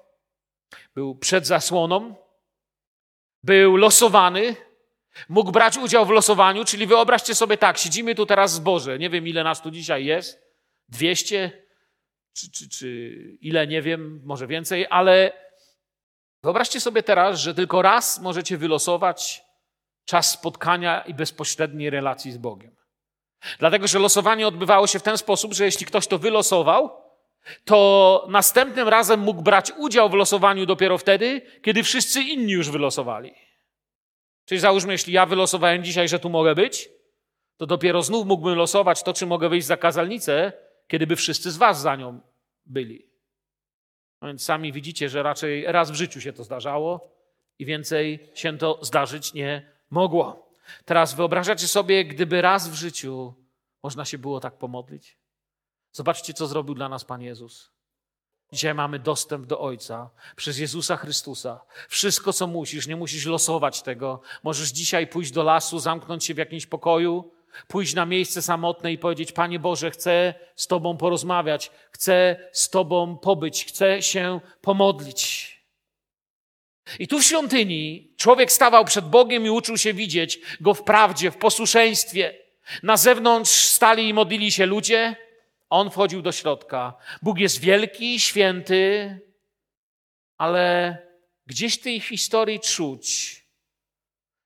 był 0.94 1.14
przed 1.14 1.46
zasłoną, 1.46 2.14
był 3.42 3.76
losowany, 3.76 4.56
mógł 5.28 5.52
brać 5.52 5.76
udział 5.76 6.06
w 6.06 6.10
losowaniu, 6.10 6.64
czyli 6.64 6.86
wyobraźcie 6.86 7.34
sobie 7.34 7.56
tak, 7.56 7.78
siedzimy 7.78 8.14
tu 8.14 8.26
teraz 8.26 8.52
z 8.52 8.58
Boże, 8.58 8.98
nie 8.98 9.10
wiem 9.10 9.28
ile 9.28 9.44
nas 9.44 9.62
tu 9.62 9.70
dzisiaj 9.70 10.04
jest, 10.04 10.42
200, 10.88 11.64
czy, 12.32 12.50
czy, 12.50 12.68
czy 12.68 13.10
ile, 13.40 13.66
nie 13.66 13.82
wiem, 13.82 14.20
może 14.24 14.46
więcej, 14.46 14.86
ale 14.90 15.32
wyobraźcie 16.42 16.80
sobie 16.80 17.02
teraz, 17.02 17.40
że 17.40 17.54
tylko 17.54 17.82
raz 17.82 18.20
możecie 18.20 18.56
wylosować 18.56 19.44
czas 20.04 20.30
spotkania 20.30 21.00
i 21.00 21.14
bezpośredniej 21.14 21.90
relacji 21.90 22.32
z 22.32 22.38
Bogiem. 22.38 22.83
Dlatego, 23.58 23.88
że 23.88 23.98
losowanie 23.98 24.48
odbywało 24.48 24.86
się 24.86 24.98
w 24.98 25.02
ten 25.02 25.18
sposób, 25.18 25.54
że 25.54 25.64
jeśli 25.64 25.86
ktoś 25.86 26.06
to 26.06 26.18
wylosował, 26.18 26.90
to 27.64 28.26
następnym 28.28 28.88
razem 28.88 29.20
mógł 29.20 29.42
brać 29.42 29.72
udział 29.78 30.10
w 30.10 30.14
losowaniu 30.14 30.66
dopiero 30.66 30.98
wtedy, 30.98 31.42
kiedy 31.62 31.82
wszyscy 31.82 32.22
inni 32.22 32.52
już 32.52 32.70
wylosowali. 32.70 33.34
Czyli 34.44 34.60
załóżmy, 34.60 34.92
jeśli 34.92 35.12
ja 35.12 35.26
wylosowałem 35.26 35.84
dzisiaj, 35.84 36.08
że 36.08 36.18
tu 36.18 36.30
mogę 36.30 36.54
być, 36.54 36.88
to 37.56 37.66
dopiero 37.66 38.02
znów 38.02 38.26
mógłbym 38.26 38.58
losować 38.58 39.02
to, 39.02 39.12
czy 39.12 39.26
mogę 39.26 39.48
wyjść 39.48 39.66
za 39.66 39.76
kazalnicę, 39.76 40.52
kiedyby 40.88 41.16
wszyscy 41.16 41.50
z 41.50 41.56
was 41.56 41.80
za 41.80 41.96
nią 41.96 42.20
byli. 42.66 43.06
No 44.22 44.28
więc 44.28 44.44
sami 44.44 44.72
widzicie, 44.72 45.08
że 45.08 45.22
raczej 45.22 45.64
raz 45.66 45.90
w 45.90 45.94
życiu 45.94 46.20
się 46.20 46.32
to 46.32 46.44
zdarzało 46.44 47.10
i 47.58 47.64
więcej 47.64 48.30
się 48.34 48.58
to 48.58 48.78
zdarzyć 48.82 49.34
nie 49.34 49.70
mogło. 49.90 50.43
Teraz 50.84 51.14
wyobrażacie 51.14 51.68
sobie, 51.68 52.04
gdyby 52.04 52.42
raz 52.42 52.68
w 52.68 52.74
życiu 52.74 53.34
można 53.82 54.04
się 54.04 54.18
było 54.18 54.40
tak 54.40 54.58
pomodlić? 54.58 55.18
Zobaczcie, 55.92 56.34
co 56.34 56.46
zrobił 56.46 56.74
dla 56.74 56.88
nas 56.88 57.04
Pan 57.04 57.22
Jezus. 57.22 57.70
Dzisiaj 58.52 58.74
mamy 58.74 58.98
dostęp 58.98 59.46
do 59.46 59.60
Ojca 59.60 60.10
przez 60.36 60.58
Jezusa 60.58 60.96
Chrystusa. 60.96 61.60
Wszystko, 61.88 62.32
co 62.32 62.46
musisz, 62.46 62.86
nie 62.86 62.96
musisz 62.96 63.26
losować 63.26 63.82
tego. 63.82 64.20
Możesz 64.42 64.68
dzisiaj 64.68 65.06
pójść 65.06 65.30
do 65.32 65.42
lasu, 65.42 65.78
zamknąć 65.78 66.24
się 66.24 66.34
w 66.34 66.38
jakimś 66.38 66.66
pokoju, 66.66 67.30
Pójść 67.68 67.94
na 67.94 68.06
miejsce 68.06 68.42
samotne 68.42 68.92
i 68.92 68.98
powiedzieć: 68.98 69.32
Panie 69.32 69.58
Boże, 69.58 69.90
chcę 69.90 70.34
z 70.56 70.66
Tobą 70.66 70.96
porozmawiać, 70.96 71.70
chcę 71.90 72.36
z 72.52 72.70
Tobą 72.70 73.16
pobyć, 73.16 73.64
chcę 73.64 74.02
się 74.02 74.40
pomodlić. 74.60 75.53
I 76.98 77.08
tu 77.08 77.18
w 77.18 77.24
świątyni 77.24 78.12
człowiek 78.16 78.52
stawał 78.52 78.84
przed 78.84 79.08
Bogiem 79.08 79.46
i 79.46 79.50
uczył 79.50 79.78
się 79.78 79.94
widzieć 79.94 80.40
go 80.60 80.74
w 80.74 80.82
prawdzie, 80.82 81.30
w 81.30 81.36
posłuszeństwie. 81.36 82.34
Na 82.82 82.96
zewnątrz 82.96 83.50
stali 83.50 84.08
i 84.08 84.14
modlili 84.14 84.52
się 84.52 84.66
ludzie, 84.66 85.16
a 85.70 85.76
on 85.76 85.90
wchodził 85.90 86.22
do 86.22 86.32
środka. 86.32 86.94
Bóg 87.22 87.38
jest 87.38 87.60
wielki, 87.60 88.20
święty, 88.20 89.18
ale 90.38 90.96
gdzieś 91.46 91.74
w 91.74 91.82
tej 91.82 92.00
historii 92.00 92.60
czuć, 92.60 93.40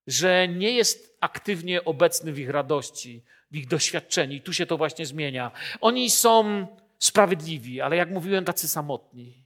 że 0.07 0.49
nie 0.49 0.71
jest 0.71 1.17
aktywnie 1.21 1.85
obecny 1.85 2.33
w 2.33 2.39
ich 2.39 2.51
radości, 2.51 3.25
w 3.51 3.57
ich 3.57 3.67
doświadczeniu. 3.67 4.35
I 4.35 4.41
tu 4.41 4.53
się 4.53 4.67
to 4.67 4.77
właśnie 4.77 5.07
zmienia. 5.07 5.51
Oni 5.81 6.11
są 6.11 6.67
sprawiedliwi, 6.99 7.81
ale 7.81 7.97
jak 7.97 8.11
mówiłem, 8.11 8.45
tacy 8.45 8.69
samotni. 8.69 9.45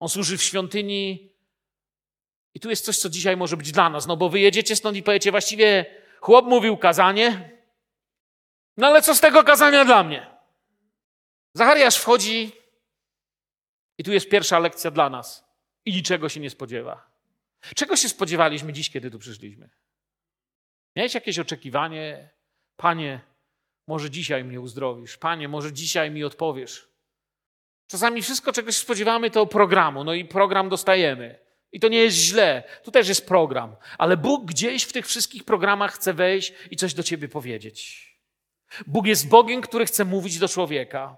On 0.00 0.08
służy 0.08 0.38
w 0.38 0.42
świątyni 0.42 1.33
i 2.54 2.60
tu 2.60 2.70
jest 2.70 2.84
coś, 2.84 2.98
co 2.98 3.08
dzisiaj 3.08 3.36
może 3.36 3.56
być 3.56 3.72
dla 3.72 3.90
nas, 3.90 4.06
no 4.06 4.16
bo 4.16 4.28
wyjedziecie 4.28 4.76
stąd 4.76 4.96
i 4.96 5.02
powiecie, 5.02 5.30
właściwie 5.30 5.86
chłop 6.20 6.46
mówił 6.46 6.76
kazanie, 6.76 7.50
no 8.76 8.86
ale 8.86 9.02
co 9.02 9.14
z 9.14 9.20
tego 9.20 9.44
kazania 9.44 9.84
dla 9.84 10.04
mnie? 10.04 10.26
Zachariasz 11.54 11.96
wchodzi 11.96 12.52
i 13.98 14.04
tu 14.04 14.12
jest 14.12 14.28
pierwsza 14.28 14.58
lekcja 14.58 14.90
dla 14.90 15.10
nas 15.10 15.44
i 15.84 15.92
niczego 15.92 16.28
się 16.28 16.40
nie 16.40 16.50
spodziewa. 16.50 17.10
Czego 17.74 17.96
się 17.96 18.08
spodziewaliśmy 18.08 18.72
dziś, 18.72 18.90
kiedy 18.90 19.10
tu 19.10 19.18
przyszliśmy? 19.18 19.70
Miałeś 20.96 21.14
jakieś 21.14 21.38
oczekiwanie? 21.38 22.30
Panie, 22.76 23.20
może 23.86 24.10
dzisiaj 24.10 24.44
mnie 24.44 24.60
uzdrowisz. 24.60 25.16
Panie, 25.16 25.48
może 25.48 25.72
dzisiaj 25.72 26.10
mi 26.10 26.24
odpowiesz. 26.24 26.88
Czasami 27.86 28.22
wszystko, 28.22 28.52
czego 28.52 28.72
się 28.72 28.78
spodziewamy, 28.78 29.30
to 29.30 29.46
programu. 29.46 30.04
No 30.04 30.14
i 30.14 30.24
program 30.24 30.68
dostajemy. 30.68 31.43
I 31.74 31.80
to 31.80 31.88
nie 31.88 31.98
jest 31.98 32.16
źle. 32.16 32.62
Tu 32.84 32.90
też 32.90 33.08
jest 33.08 33.26
program. 33.26 33.76
Ale 33.98 34.16
Bóg 34.16 34.44
gdzieś 34.44 34.82
w 34.82 34.92
tych 34.92 35.06
wszystkich 35.06 35.44
programach 35.44 35.94
chce 35.94 36.12
wejść 36.12 36.52
i 36.70 36.76
coś 36.76 36.94
do 36.94 37.02
ciebie 37.02 37.28
powiedzieć. 37.28 38.08
Bóg 38.86 39.06
jest 39.06 39.28
Bogiem, 39.28 39.60
który 39.60 39.86
chce 39.86 40.04
mówić 40.04 40.38
do 40.38 40.48
człowieka. 40.48 41.16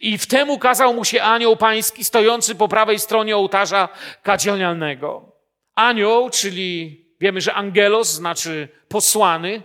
I 0.00 0.18
w 0.18 0.26
tym 0.26 0.50
ukazał 0.50 0.94
mu 0.94 1.04
się 1.04 1.22
anioł 1.22 1.56
pański 1.56 2.04
stojący 2.04 2.54
po 2.54 2.68
prawej 2.68 2.98
stronie 2.98 3.36
ołtarza 3.36 3.88
kadzielnianego. 4.22 5.32
Anioł, 5.74 6.30
czyli 6.30 7.08
Wiemy, 7.20 7.40
że 7.40 7.54
angelos 7.54 8.08
znaczy 8.08 8.68
posłany, 8.88 9.62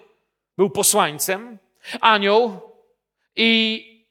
był 0.57 0.69
posłańcem, 0.69 1.57
anioł 2.01 2.61
i, 3.35 4.05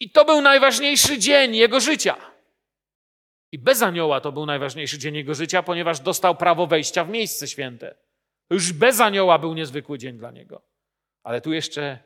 i 0.00 0.10
to 0.10 0.24
był 0.24 0.40
najważniejszy 0.40 1.18
dzień 1.18 1.56
jego 1.56 1.80
życia. 1.80 2.16
I 3.52 3.58
bez 3.58 3.82
anioła 3.82 4.20
to 4.20 4.32
był 4.32 4.46
najważniejszy 4.46 4.98
dzień 4.98 5.14
jego 5.14 5.34
życia, 5.34 5.62
ponieważ 5.62 6.00
dostał 6.00 6.36
prawo 6.36 6.66
wejścia 6.66 7.04
w 7.04 7.08
miejsce 7.08 7.48
święte. 7.48 7.94
Już 8.50 8.72
bez 8.72 9.00
anioła 9.00 9.38
był 9.38 9.54
niezwykły 9.54 9.98
dzień 9.98 10.18
dla 10.18 10.30
niego. 10.30 10.62
Ale 11.22 11.40
tu 11.40 11.52
jeszcze 11.52 11.98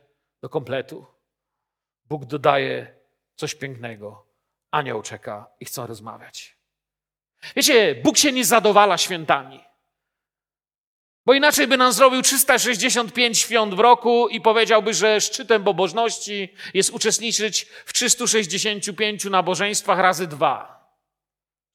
do 0.42 0.48
kompletu 0.48 1.06
Bóg 2.04 2.24
dodaje 2.24 2.94
coś 3.36 3.54
pięknego. 3.54 4.26
Anioł 4.70 5.02
czeka 5.02 5.50
i 5.60 5.64
chcą 5.64 5.86
rozmawiać. 5.86 6.56
Wiecie, 7.56 7.94
Bóg 7.94 8.18
się 8.18 8.32
nie 8.32 8.44
zadowala 8.44 8.98
świętami. 8.98 9.60
Bo 11.26 11.34
inaczej 11.34 11.66
by 11.66 11.76
nam 11.76 11.92
zrobił 11.92 12.22
365 12.22 13.38
świąt 13.38 13.74
w 13.74 13.78
roku 13.78 14.28
i 14.28 14.40
powiedziałby, 14.40 14.94
że 14.94 15.20
szczytem 15.20 15.64
pobożności 15.64 16.54
jest 16.74 16.90
uczestniczyć 16.90 17.64
w 17.64 17.92
365 17.92 19.24
nabożeństwach 19.24 19.98
razy 19.98 20.26
dwa. 20.26 20.81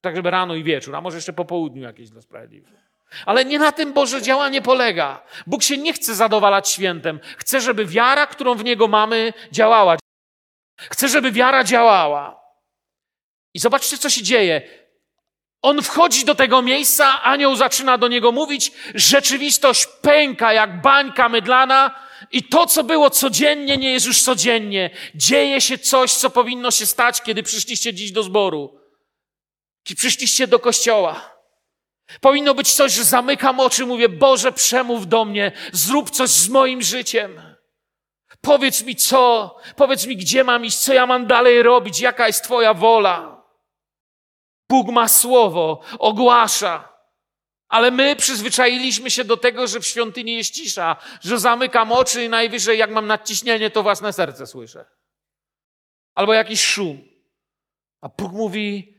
Tak, 0.07 0.15
żeby 0.15 0.31
rano 0.31 0.55
i 0.55 0.63
wieczór, 0.63 0.95
a 0.95 1.01
może 1.01 1.17
jeszcze 1.17 1.33
po 1.33 1.45
południu 1.45 1.83
jakieś 1.83 2.09
dla 2.09 2.21
sprawiedliwych. 2.21 2.73
Ale 3.25 3.45
nie 3.45 3.59
na 3.59 3.71
tym 3.71 3.93
Boże 3.93 4.21
działanie 4.21 4.61
polega. 4.61 5.23
Bóg 5.47 5.63
się 5.63 5.77
nie 5.77 5.93
chce 5.93 6.15
zadowalać 6.15 6.69
świętem. 6.69 7.19
Chce, 7.37 7.61
żeby 7.61 7.85
wiara, 7.85 8.27
którą 8.27 8.55
w 8.55 8.63
Niego 8.63 8.87
mamy, 8.87 9.33
działała. 9.51 9.97
Chce, 10.77 11.07
żeby 11.07 11.31
wiara 11.31 11.63
działała. 11.63 12.41
I 13.53 13.59
zobaczcie, 13.59 13.97
co 13.97 14.09
się 14.09 14.23
dzieje. 14.23 14.61
On 15.61 15.81
wchodzi 15.81 16.25
do 16.25 16.35
tego 16.35 16.61
miejsca, 16.61 17.23
anioł 17.23 17.55
zaczyna 17.55 17.97
do 17.97 18.07
niego 18.07 18.31
mówić, 18.31 18.71
rzeczywistość 18.95 19.87
pęka 20.01 20.53
jak 20.53 20.81
bańka 20.81 21.29
mydlana 21.29 21.99
i 22.31 22.43
to, 22.43 22.65
co 22.65 22.83
było 22.83 23.09
codziennie, 23.09 23.77
nie 23.77 23.91
jest 23.91 24.05
już 24.05 24.21
codziennie. 24.21 24.89
Dzieje 25.15 25.61
się 25.61 25.77
coś, 25.77 26.13
co 26.13 26.29
powinno 26.29 26.71
się 26.71 26.85
stać, 26.85 27.21
kiedy 27.21 27.43
przyszliście 27.43 27.93
dziś 27.93 28.11
do 28.11 28.23
zboru. 28.23 28.86
Kiedy 29.87 29.99
przyszliście 29.99 30.47
do 30.47 30.59
kościoła. 30.59 31.37
Powinno 32.21 32.53
być 32.53 32.73
coś, 32.73 32.93
że 32.93 33.03
zamykam 33.03 33.59
oczy, 33.59 33.85
mówię, 33.85 34.09
Boże, 34.09 34.51
przemów 34.51 35.07
do 35.07 35.25
mnie, 35.25 35.51
zrób 35.73 36.09
coś 36.09 36.29
z 36.29 36.49
moim 36.49 36.81
życiem. 36.81 37.41
Powiedz 38.41 38.83
mi 38.83 38.95
co, 38.95 39.55
powiedz 39.75 40.05
mi, 40.05 40.17
gdzie 40.17 40.43
mam 40.43 40.65
iść, 40.65 40.77
co 40.77 40.93
ja 40.93 41.05
mam 41.05 41.27
dalej 41.27 41.63
robić, 41.63 41.99
jaka 41.99 42.27
jest 42.27 42.43
Twoja 42.43 42.73
wola. 42.73 43.43
Bóg 44.69 44.87
ma 44.87 45.07
słowo, 45.07 45.81
ogłasza. 45.99 46.93
Ale 47.67 47.91
my 47.91 48.15
przyzwyczailiśmy 48.15 49.11
się 49.11 49.23
do 49.23 49.37
tego, 49.37 49.67
że 49.67 49.79
w 49.79 49.85
świątyni 49.85 50.35
jest 50.35 50.53
cisza, 50.53 50.95
że 51.21 51.39
zamykam 51.39 51.91
oczy 51.91 52.23
i 52.23 52.29
najwyżej 52.29 52.77
jak 52.77 52.91
mam 52.91 53.07
nadciśnienie, 53.07 53.69
to 53.69 53.83
własne 53.83 54.13
serce 54.13 54.47
słyszę. 54.47 54.85
Albo 56.15 56.33
jakiś 56.33 56.65
szum. 56.65 57.07
A 58.01 58.09
Bóg 58.09 58.31
mówi, 58.31 58.96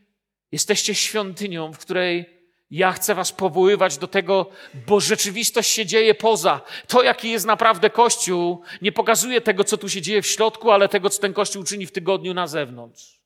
jesteście 0.51 0.95
świątynią, 0.95 1.73
w 1.73 1.77
której 1.77 2.39
ja 2.71 2.91
chcę 2.91 3.15
was 3.15 3.31
powoływać 3.31 3.97
do 3.97 4.07
tego, 4.07 4.49
bo 4.87 4.99
rzeczywistość 4.99 5.71
się 5.71 5.85
dzieje 5.85 6.15
poza. 6.15 6.61
To, 6.87 7.03
jaki 7.03 7.31
jest 7.31 7.45
naprawdę 7.45 7.89
Kościół, 7.89 8.61
nie 8.81 8.91
pokazuje 8.91 9.41
tego, 9.41 9.63
co 9.63 9.77
tu 9.77 9.89
się 9.89 10.01
dzieje 10.01 10.21
w 10.21 10.27
środku, 10.27 10.71
ale 10.71 10.89
tego, 10.89 11.09
co 11.09 11.21
ten 11.21 11.33
Kościół 11.33 11.63
czyni 11.63 11.85
w 11.85 11.91
tygodniu 11.91 12.33
na 12.33 12.47
zewnątrz. 12.47 13.19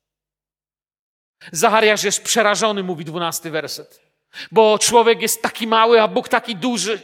Zachariasz 1.52 2.04
jest 2.04 2.24
przerażony, 2.24 2.82
mówi 2.82 3.04
dwunasty 3.04 3.50
werset. 3.50 4.00
Bo 4.52 4.78
człowiek 4.78 5.22
jest 5.22 5.42
taki 5.42 5.66
mały, 5.66 6.02
a 6.02 6.08
Bóg 6.08 6.28
taki 6.28 6.56
duży. 6.56 7.00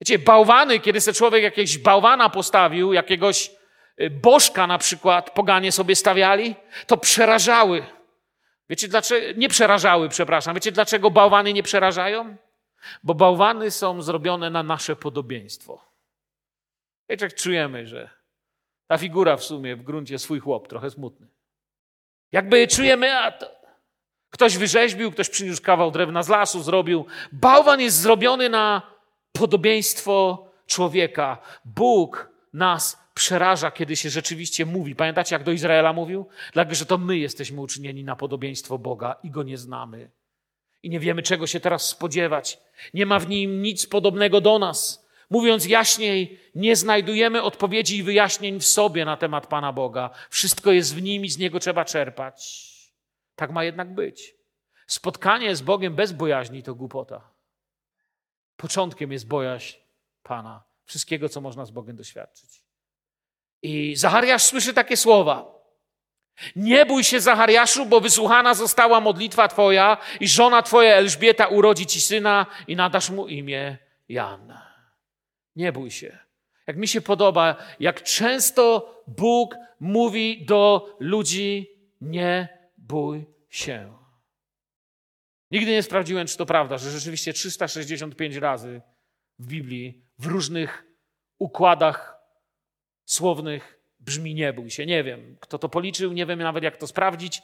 Wiecie, 0.00 0.18
bałwany, 0.18 0.80
kiedy 0.80 1.00
se 1.00 1.12
człowiek 1.12 1.42
jakiegoś 1.42 1.78
bałwana 1.78 2.28
postawił, 2.28 2.92
jakiegoś 2.92 3.50
y, 4.00 4.10
bożka 4.10 4.66
na 4.66 4.78
przykład, 4.78 5.30
poganie 5.30 5.72
sobie 5.72 5.96
stawiali, 5.96 6.54
to 6.86 6.96
przerażały. 6.96 7.95
Wiecie 8.70 8.88
dlaczego? 8.88 9.38
Nie 9.38 9.48
przerażały, 9.48 10.08
przepraszam. 10.08 10.54
Wiecie 10.54 10.72
dlaczego 10.72 11.10
bałwany 11.10 11.52
nie 11.52 11.62
przerażają? 11.62 12.36
Bo 13.02 13.14
bałwany 13.14 13.70
są 13.70 14.02
zrobione 14.02 14.50
na 14.50 14.62
nasze 14.62 14.96
podobieństwo. 14.96 15.84
Wiecie, 17.08 17.24
jak 17.26 17.34
czujemy, 17.34 17.86
że 17.86 18.10
ta 18.86 18.98
figura 18.98 19.36
w 19.36 19.44
sumie 19.44 19.76
w 19.76 19.82
gruncie 19.82 20.18
swój 20.18 20.40
chłop, 20.40 20.68
trochę 20.68 20.90
smutny. 20.90 21.26
Jakby 22.32 22.68
czujemy, 22.68 23.18
a 23.18 23.32
to... 23.32 23.50
ktoś 24.30 24.58
wyrzeźbił, 24.58 25.12
ktoś 25.12 25.28
przyniósł 25.30 25.62
kawał 25.62 25.90
drewna 25.90 26.22
z 26.22 26.28
lasu, 26.28 26.62
zrobił. 26.62 27.06
Bałwan 27.32 27.80
jest 27.80 28.00
zrobiony 28.00 28.48
na 28.48 28.82
podobieństwo 29.32 30.48
człowieka. 30.66 31.38
Bóg 31.64 32.30
nas 32.52 33.05
przeraża, 33.16 33.70
kiedy 33.70 33.96
się 33.96 34.10
rzeczywiście 34.10 34.66
mówi. 34.66 34.94
Pamiętacie, 34.94 35.34
jak 35.34 35.44
do 35.44 35.52
Izraela 35.52 35.92
mówił? 35.92 36.26
Dlatego, 36.52 36.74
że 36.74 36.86
to 36.86 36.98
my 36.98 37.18
jesteśmy 37.18 37.60
uczynieni 37.60 38.04
na 38.04 38.16
podobieństwo 38.16 38.78
Boga 38.78 39.16
i 39.22 39.30
go 39.30 39.42
nie 39.42 39.58
znamy. 39.58 40.10
I 40.82 40.90
nie 40.90 41.00
wiemy, 41.00 41.22
czego 41.22 41.46
się 41.46 41.60
teraz 41.60 41.88
spodziewać. 41.88 42.58
Nie 42.94 43.06
ma 43.06 43.18
w 43.18 43.28
nim 43.28 43.62
nic 43.62 43.86
podobnego 43.86 44.40
do 44.40 44.58
nas. 44.58 45.06
Mówiąc 45.30 45.66
jaśniej, 45.66 46.40
nie 46.54 46.76
znajdujemy 46.76 47.42
odpowiedzi 47.42 47.96
i 47.96 48.02
wyjaśnień 48.02 48.60
w 48.60 48.66
sobie 48.66 49.04
na 49.04 49.16
temat 49.16 49.46
Pana 49.46 49.72
Boga. 49.72 50.10
Wszystko 50.30 50.72
jest 50.72 50.94
w 50.94 51.02
nim 51.02 51.24
i 51.24 51.28
z 51.28 51.38
niego 51.38 51.60
trzeba 51.60 51.84
czerpać. 51.84 52.66
Tak 53.36 53.50
ma 53.50 53.64
jednak 53.64 53.94
być. 53.94 54.34
Spotkanie 54.86 55.56
z 55.56 55.62
Bogiem 55.62 55.94
bez 55.94 56.12
bojaźni 56.12 56.62
to 56.62 56.74
głupota. 56.74 57.30
Początkiem 58.56 59.12
jest 59.12 59.26
bojaźń 59.26 59.76
Pana, 60.22 60.64
wszystkiego, 60.84 61.28
co 61.28 61.40
można 61.40 61.64
z 61.64 61.70
Bogiem 61.70 61.96
doświadczyć. 61.96 62.65
I 63.62 63.96
Zachariasz 63.96 64.42
słyszy 64.42 64.74
takie 64.74 64.96
słowa. 64.96 65.56
Nie 66.56 66.86
bój 66.86 67.04
się, 67.04 67.20
Zachariaszu, 67.20 67.86
bo 67.86 68.00
wysłuchana 68.00 68.54
została 68.54 69.00
modlitwa 69.00 69.48
Twoja 69.48 69.96
i 70.20 70.28
żona 70.28 70.62
Twoja 70.62 70.94
Elżbieta 70.94 71.46
urodzi 71.46 71.86
Ci 71.86 72.00
syna 72.00 72.46
i 72.68 72.76
nadasz 72.76 73.10
mu 73.10 73.28
imię 73.28 73.78
Jan. 74.08 74.58
Nie 75.56 75.72
bój 75.72 75.90
się. 75.90 76.18
Jak 76.66 76.76
mi 76.76 76.88
się 76.88 77.00
podoba, 77.00 77.56
jak 77.80 78.02
często 78.02 78.94
Bóg 79.06 79.54
mówi 79.80 80.44
do 80.44 80.90
ludzi: 81.00 81.70
Nie 82.00 82.48
bój 82.78 83.26
się. 83.50 83.96
Nigdy 85.50 85.70
nie 85.70 85.82
sprawdziłem, 85.82 86.26
czy 86.26 86.36
to 86.36 86.46
prawda, 86.46 86.78
że 86.78 86.90
rzeczywiście 86.90 87.32
365 87.32 88.36
razy 88.36 88.82
w 89.38 89.46
Biblii, 89.46 90.02
w 90.18 90.26
różnych 90.26 90.84
układach 91.38 92.15
słownych 93.06 93.80
brzmi 94.00 94.34
nie 94.34 94.52
bój 94.52 94.70
się. 94.70 94.86
Nie 94.86 95.04
wiem, 95.04 95.36
kto 95.40 95.58
to 95.58 95.68
policzył, 95.68 96.12
nie 96.12 96.26
wiem 96.26 96.38
nawet 96.38 96.64
jak 96.64 96.76
to 96.76 96.86
sprawdzić, 96.86 97.42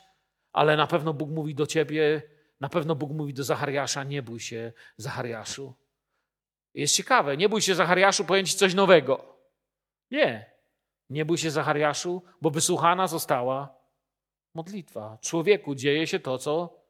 ale 0.53 0.77
na 0.77 0.87
pewno 0.87 1.15
Bóg 1.15 1.31
mówi 1.31 1.55
do 1.55 1.67
ciebie, 1.67 2.23
na 2.61 2.69
pewno 2.69 2.95
Bóg 2.95 3.11
mówi 3.11 3.35
do 3.35 3.45
Zachariasza, 3.45 4.05
nie 4.05 4.23
bój 4.23 4.41
się, 4.41 4.73
Zachariaszu. 4.97 5.75
Jest 6.75 6.95
ciekawe, 6.95 7.37
nie 7.37 7.49
bój 7.49 7.63
się 7.63 7.75
Zachariaszu, 7.75 8.27
ci 8.45 8.57
coś 8.57 8.75
nowego. 8.75 9.39
Nie, 10.11 10.51
nie 11.11 11.25
bój 11.25 11.39
się 11.39 11.51
Zachariaszu, 11.51 12.23
bo 12.41 12.51
wysłuchana 12.51 13.07
została 13.07 13.75
modlitwa. 14.55 15.19
Człowieku, 15.21 15.75
dzieje 15.75 16.07
się 16.07 16.21
to, 16.21 16.39
co 16.39 16.83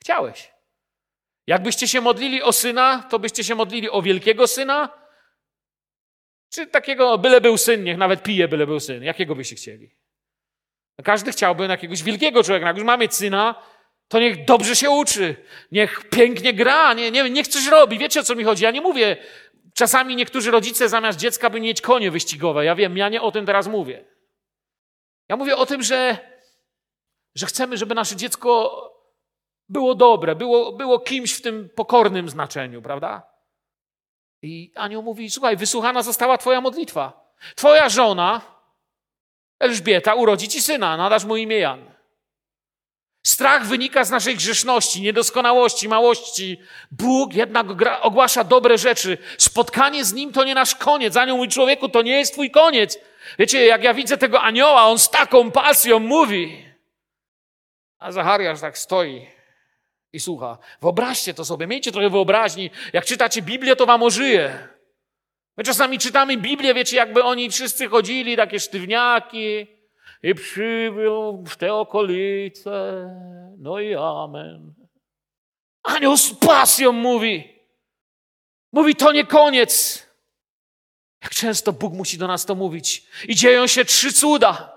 chciałeś. 0.00 0.54
Jakbyście 1.46 1.88
się 1.88 2.00
modlili 2.00 2.42
o 2.42 2.52
syna, 2.52 3.02
to 3.10 3.18
byście 3.18 3.44
się 3.44 3.54
modlili 3.54 3.90
o 3.90 4.02
wielkiego 4.02 4.46
syna, 4.46 5.03
czy 6.54 6.66
takiego, 6.66 7.18
byle 7.18 7.40
był 7.40 7.58
syn, 7.58 7.84
niech 7.84 7.96
nawet 7.98 8.22
pije, 8.22 8.48
byle 8.48 8.66
był 8.66 8.80
syn. 8.80 9.02
Jakiego 9.02 9.34
byście 9.34 9.56
chcieli? 9.56 9.90
Każdy 11.04 11.32
chciałby 11.32 11.66
jakiegoś 11.66 12.02
wielkiego 12.02 12.42
człowieka. 12.42 12.66
Jak 12.66 12.76
już 12.76 12.84
mamy 12.84 13.08
syna, 13.10 13.54
to 14.08 14.20
niech 14.20 14.44
dobrze 14.44 14.76
się 14.76 14.90
uczy, 14.90 15.36
niech 15.72 16.08
pięknie 16.10 16.54
gra, 16.54 16.94
nie, 16.94 17.10
nie, 17.10 17.30
niech 17.30 17.48
coś 17.48 17.66
robi. 17.66 17.98
Wiecie 17.98 18.20
o 18.20 18.22
co 18.22 18.34
mi 18.34 18.44
chodzi? 18.44 18.64
Ja 18.64 18.70
nie 18.70 18.80
mówię, 18.80 19.16
czasami 19.74 20.16
niektórzy 20.16 20.50
rodzice 20.50 20.88
zamiast 20.88 21.18
dziecka 21.18 21.50
by 21.50 21.60
mieć 21.60 21.80
konie 21.80 22.10
wyścigowe. 22.10 22.64
Ja 22.64 22.74
wiem, 22.74 22.96
ja 22.96 23.08
nie 23.08 23.22
o 23.22 23.32
tym 23.32 23.46
teraz 23.46 23.68
mówię. 23.68 24.04
Ja 25.28 25.36
mówię 25.36 25.56
o 25.56 25.66
tym, 25.66 25.82
że, 25.82 26.18
że 27.34 27.46
chcemy, 27.46 27.76
żeby 27.76 27.94
nasze 27.94 28.16
dziecko 28.16 28.80
było 29.68 29.94
dobre, 29.94 30.34
było, 30.34 30.72
było 30.72 31.00
kimś 31.00 31.32
w 31.32 31.42
tym 31.42 31.68
pokornym 31.74 32.28
znaczeniu, 32.28 32.82
prawda? 32.82 33.33
I 34.44 34.72
anioł 34.74 35.02
mówi: 35.02 35.30
Słuchaj, 35.30 35.56
wysłuchana 35.56 36.02
została 36.02 36.38
Twoja 36.38 36.60
modlitwa. 36.60 37.34
Twoja 37.54 37.88
żona, 37.88 38.40
Elżbieta, 39.58 40.14
urodzi 40.14 40.48
ci 40.48 40.60
syna, 40.60 40.96
nadasz 40.96 41.24
mu 41.24 41.36
imię 41.36 41.58
Jan. 41.58 41.94
Strach 43.26 43.66
wynika 43.66 44.04
z 44.04 44.10
naszej 44.10 44.36
grzeszności, 44.36 45.02
niedoskonałości, 45.02 45.88
małości. 45.88 46.60
Bóg 46.90 47.34
jednak 47.34 47.66
ogłasza 48.00 48.44
dobre 48.44 48.78
rzeczy. 48.78 49.18
Spotkanie 49.38 50.04
z 50.04 50.12
Nim 50.12 50.32
to 50.32 50.44
nie 50.44 50.54
nasz 50.54 50.74
koniec. 50.74 51.16
Anioł 51.16 51.36
mój 51.36 51.48
człowieku, 51.48 51.88
to 51.88 52.02
nie 52.02 52.18
jest 52.18 52.32
Twój 52.32 52.50
koniec. 52.50 52.98
Wiecie, 53.38 53.66
jak 53.66 53.84
ja 53.84 53.94
widzę 53.94 54.16
tego 54.16 54.40
anioła, 54.40 54.84
on 54.84 54.98
z 54.98 55.10
taką 55.10 55.50
pasją 55.50 55.98
mówi. 55.98 56.64
A 57.98 58.12
Zachariasz 58.12 58.60
tak 58.60 58.78
stoi 58.78 59.33
i 60.14 60.20
słucha. 60.20 60.58
Wyobraźcie 60.80 61.34
to 61.34 61.44
sobie, 61.44 61.66
miejcie 61.66 61.92
trochę 61.92 62.10
wyobraźni. 62.10 62.70
Jak 62.92 63.04
czytacie 63.04 63.42
Biblię, 63.42 63.76
to 63.76 63.86
wam 63.86 64.02
ożyje. 64.02 64.68
My 65.56 65.64
czasami 65.64 65.98
czytamy 65.98 66.36
Biblię, 66.36 66.74
wiecie, 66.74 66.96
jakby 66.96 67.24
oni 67.24 67.50
wszyscy 67.50 67.88
chodzili, 67.88 68.36
takie 68.36 68.60
sztywniaki 68.60 69.66
i 70.22 70.34
przybył 70.34 71.44
w 71.46 71.56
te 71.56 71.74
okolice. 71.74 72.70
No 73.58 73.80
i 73.80 73.94
amen. 73.94 74.74
Anioł 75.82 76.16
z 76.16 76.34
pasją 76.34 76.92
mówi. 76.92 77.54
Mówi, 78.72 78.94
to 78.94 79.12
nie 79.12 79.26
koniec. 79.26 80.04
Jak 81.22 81.34
często 81.34 81.72
Bóg 81.72 81.94
musi 81.94 82.18
do 82.18 82.26
nas 82.26 82.46
to 82.46 82.54
mówić. 82.54 83.06
I 83.28 83.34
dzieją 83.34 83.66
się 83.66 83.84
trzy 83.84 84.12
cuda. 84.12 84.73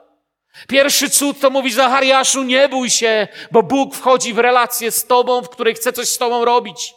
Pierwszy 0.68 1.10
cud 1.10 1.40
to 1.40 1.50
mówi 1.50 1.72
Zachariaszu, 1.74 2.44
nie 2.44 2.70
bój 2.70 2.90
się, 2.90 3.28
bo 3.52 3.64
Bóg 3.64 3.96
wchodzi 3.96 4.34
w 4.34 4.40
relację 4.40 4.92
z 4.92 5.06
tobą, 5.06 5.42
w 5.42 5.50
której 5.50 5.76
chce 5.76 5.94
coś 5.94 6.10
z 6.10 6.18
tobą 6.18 6.46
robić. 6.46 6.94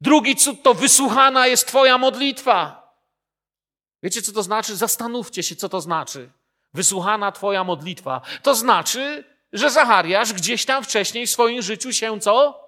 Drugi 0.00 0.36
cud 0.36 0.62
to 0.62 0.74
wysłuchana 0.74 1.46
jest 1.46 1.66
Twoja 1.66 1.98
modlitwa. 1.98 2.80
Wiecie, 4.02 4.22
co 4.22 4.32
to 4.32 4.42
znaczy? 4.42 4.76
Zastanówcie 4.76 5.42
się, 5.42 5.56
co 5.56 5.68
to 5.68 5.80
znaczy. 5.80 6.30
Wysłuchana 6.74 7.32
Twoja 7.32 7.64
modlitwa. 7.64 8.20
To 8.42 8.54
znaczy, 8.54 9.24
że 9.52 9.70
Zachariasz 9.70 10.32
gdzieś 10.32 10.64
tam 10.64 10.84
wcześniej 10.84 11.26
w 11.26 11.30
swoim 11.30 11.62
życiu 11.62 11.92
się 11.92 12.20
co? 12.20 12.64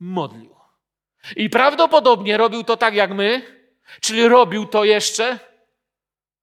Modlił. 0.00 0.56
I 1.36 1.50
prawdopodobnie 1.50 2.36
robił 2.36 2.64
to 2.64 2.76
tak 2.76 2.94
jak 2.94 3.10
my, 3.10 3.42
czyli 4.00 4.28
robił 4.28 4.66
to 4.66 4.84
jeszcze, 4.84 5.38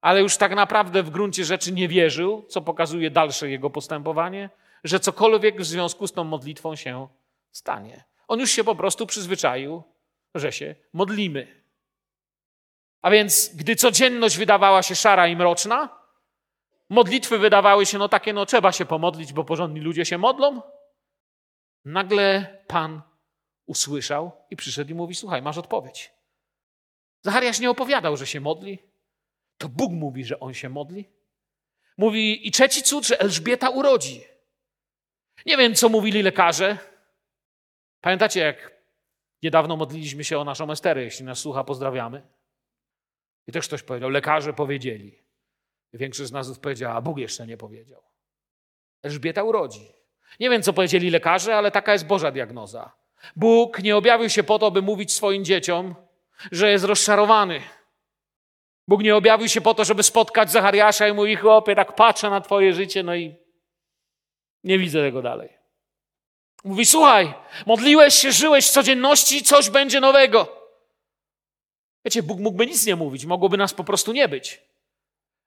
ale 0.04 0.22
już 0.22 0.38
tak 0.38 0.56
naprawdę 0.56 1.04
w 1.04 1.10
gruncie 1.10 1.46
rzeczy 1.46 1.72
nie 1.72 1.88
wierzył, 1.88 2.46
co 2.50 2.62
pokazuje 2.62 3.12
dalsze 3.12 3.50
jego 3.50 3.70
postępowanie, 3.70 4.50
że 4.84 5.00
cokolwiek 5.00 5.62
w 5.62 5.66
związku 5.66 6.08
z 6.08 6.12
tą 6.12 6.24
modlitwą 6.24 6.76
się 6.76 7.08
stanie. 7.52 8.04
On 8.28 8.40
już 8.40 8.52
się 8.52 8.64
po 8.64 8.76
prostu 8.76 9.06
przyzwyczaił, 9.08 9.84
że 10.36 10.52
się 10.52 10.76
modlimy. 10.94 11.64
A 13.02 13.12
więc, 13.12 13.56
gdy 13.56 13.76
codzienność 13.76 14.38
wydawała 14.38 14.84
się 14.84 14.96
szara 14.96 15.28
i 15.28 15.36
mroczna, 15.36 15.90
modlitwy 16.90 17.38
wydawały 17.38 17.86
się 17.86 17.98
no 17.98 18.10
takie, 18.10 18.34
no 18.34 18.46
trzeba 18.46 18.72
się 18.72 18.86
pomodlić, 18.86 19.34
bo 19.34 19.44
porządni 19.44 19.80
ludzie 19.80 20.06
się 20.06 20.18
modlą, 20.18 20.62
nagle 21.86 22.58
Pan 22.68 23.02
usłyszał 23.66 24.32
i 24.50 24.56
przyszedł 24.56 24.92
i 24.92 24.94
mówi: 24.96 25.16
Słuchaj, 25.16 25.42
masz 25.42 25.58
odpowiedź. 25.58 26.14
Zachariasz 27.22 27.60
nie 27.60 27.70
opowiadał, 27.70 28.18
że 28.18 28.28
się 28.28 28.42
modli. 28.42 28.93
To 29.64 29.70
Bóg 29.70 29.92
mówi, 29.92 30.26
że 30.26 30.40
on 30.40 30.54
się 30.54 30.70
modli. 30.70 31.10
Mówi 31.98 32.48
i 32.48 32.52
trzeci 32.52 32.84
cud, 32.84 33.08
że 33.08 33.20
Elżbieta 33.20 33.70
urodzi. 33.70 34.24
Nie 35.46 35.58
wiem, 35.58 35.76
co 35.76 35.90
mówili 35.90 36.24
lekarze. 36.24 36.78
Pamiętacie, 38.02 38.40
jak 38.40 38.74
niedawno 39.44 39.78
modliliśmy 39.78 40.24
się 40.24 40.40
o 40.40 40.44
naszą 40.44 40.72
Esterę, 40.72 41.04
jeśli 41.04 41.26
nas 41.26 41.40
słucha, 41.40 41.64
pozdrawiamy. 41.64 42.22
I 43.48 43.52
też 43.52 43.68
ktoś 43.68 43.84
powiedział, 43.84 44.10
lekarze 44.10 44.54
powiedzieli. 44.54 45.24
Większość 45.94 46.30
z 46.30 46.32
nas 46.32 46.60
powiedziała, 46.60 46.96
a 46.96 47.02
Bóg 47.02 47.18
jeszcze 47.18 47.48
nie 47.48 47.58
powiedział. 47.58 48.04
Elżbieta 49.02 49.44
urodzi. 49.44 49.94
Nie 50.40 50.50
wiem, 50.50 50.64
co 50.64 50.74
powiedzieli 50.74 51.10
lekarze, 51.10 51.56
ale 51.56 51.72
taka 51.72 51.94
jest 51.94 52.08
Boża 52.08 52.32
diagnoza. 52.32 52.92
Bóg 53.36 53.80
nie 53.80 53.98
objawił 53.98 54.30
się 54.30 54.44
po 54.44 54.60
to, 54.60 54.72
by 54.72 54.82
mówić 54.82 55.12
swoim 55.12 55.46
dzieciom, 55.46 55.96
że 56.52 56.72
jest 56.72 56.86
rozczarowany. 56.86 57.62
Bóg 58.88 59.04
nie 59.04 59.16
objawił 59.16 59.48
się 59.48 59.62
po 59.62 59.74
to, 59.74 59.86
żeby 59.86 60.04
spotkać 60.04 60.52
Zachariasza 60.52 61.08
i 61.08 61.14
mówi, 61.14 61.36
chłopie, 61.36 61.76
tak 61.76 61.96
patrzę 61.96 62.30
na 62.30 62.42
twoje 62.42 62.74
życie, 62.74 63.04
no 63.04 63.16
i 63.16 63.36
nie 64.64 64.78
widzę 64.78 65.02
tego 65.02 65.22
dalej. 65.22 65.50
Mówi, 66.64 66.86
słuchaj, 66.86 67.34
modliłeś 67.66 68.14
się, 68.14 68.32
żyłeś 68.32 68.68
w 68.68 68.72
codzienności, 68.72 69.44
coś 69.44 69.70
będzie 69.70 70.00
nowego. 70.00 70.64
Wiecie, 72.06 72.24
Bóg 72.24 72.40
mógłby 72.40 72.68
nic 72.68 72.86
nie 72.86 72.96
mówić, 72.96 73.26
mogłoby 73.26 73.58
nas 73.58 73.74
po 73.74 73.84
prostu 73.84 74.14
nie 74.14 74.28
być. 74.28 74.62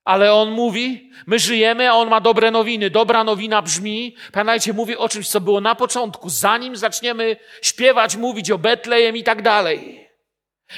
Ale 0.04 0.32
On 0.32 0.50
mówi, 0.50 1.10
my 1.26 1.38
żyjemy, 1.38 1.90
a 1.90 1.94
On 1.94 2.08
ma 2.08 2.20
dobre 2.20 2.50
nowiny. 2.50 2.90
Dobra 2.90 3.24
nowina 3.24 3.62
brzmi, 3.62 4.16
pamiętajcie, 4.32 4.72
mówi 4.72 4.96
o 4.96 5.08
czymś, 5.08 5.28
co 5.28 5.40
było 5.40 5.60
na 5.60 5.74
początku, 5.74 6.30
zanim 6.30 6.76
zaczniemy 6.76 7.36
śpiewać, 7.62 8.16
mówić 8.16 8.50
o 8.50 8.58
Betlejem 8.58 9.16
i 9.16 9.24
tak 9.24 9.42
dalej. 9.42 10.05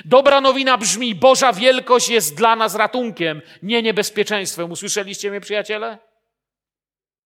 Dobra 0.04 0.40
nowina 0.40 0.78
brzmi, 0.78 1.14
Boża 1.14 1.52
wielkość 1.52 2.08
jest 2.08 2.36
dla 2.36 2.56
nas 2.56 2.74
ratunkiem, 2.74 3.42
nie 3.62 3.82
niebezpieczeństwem. 3.82 4.70
Usłyszeliście 4.70 5.30
mnie, 5.30 5.40
przyjaciele? 5.40 5.98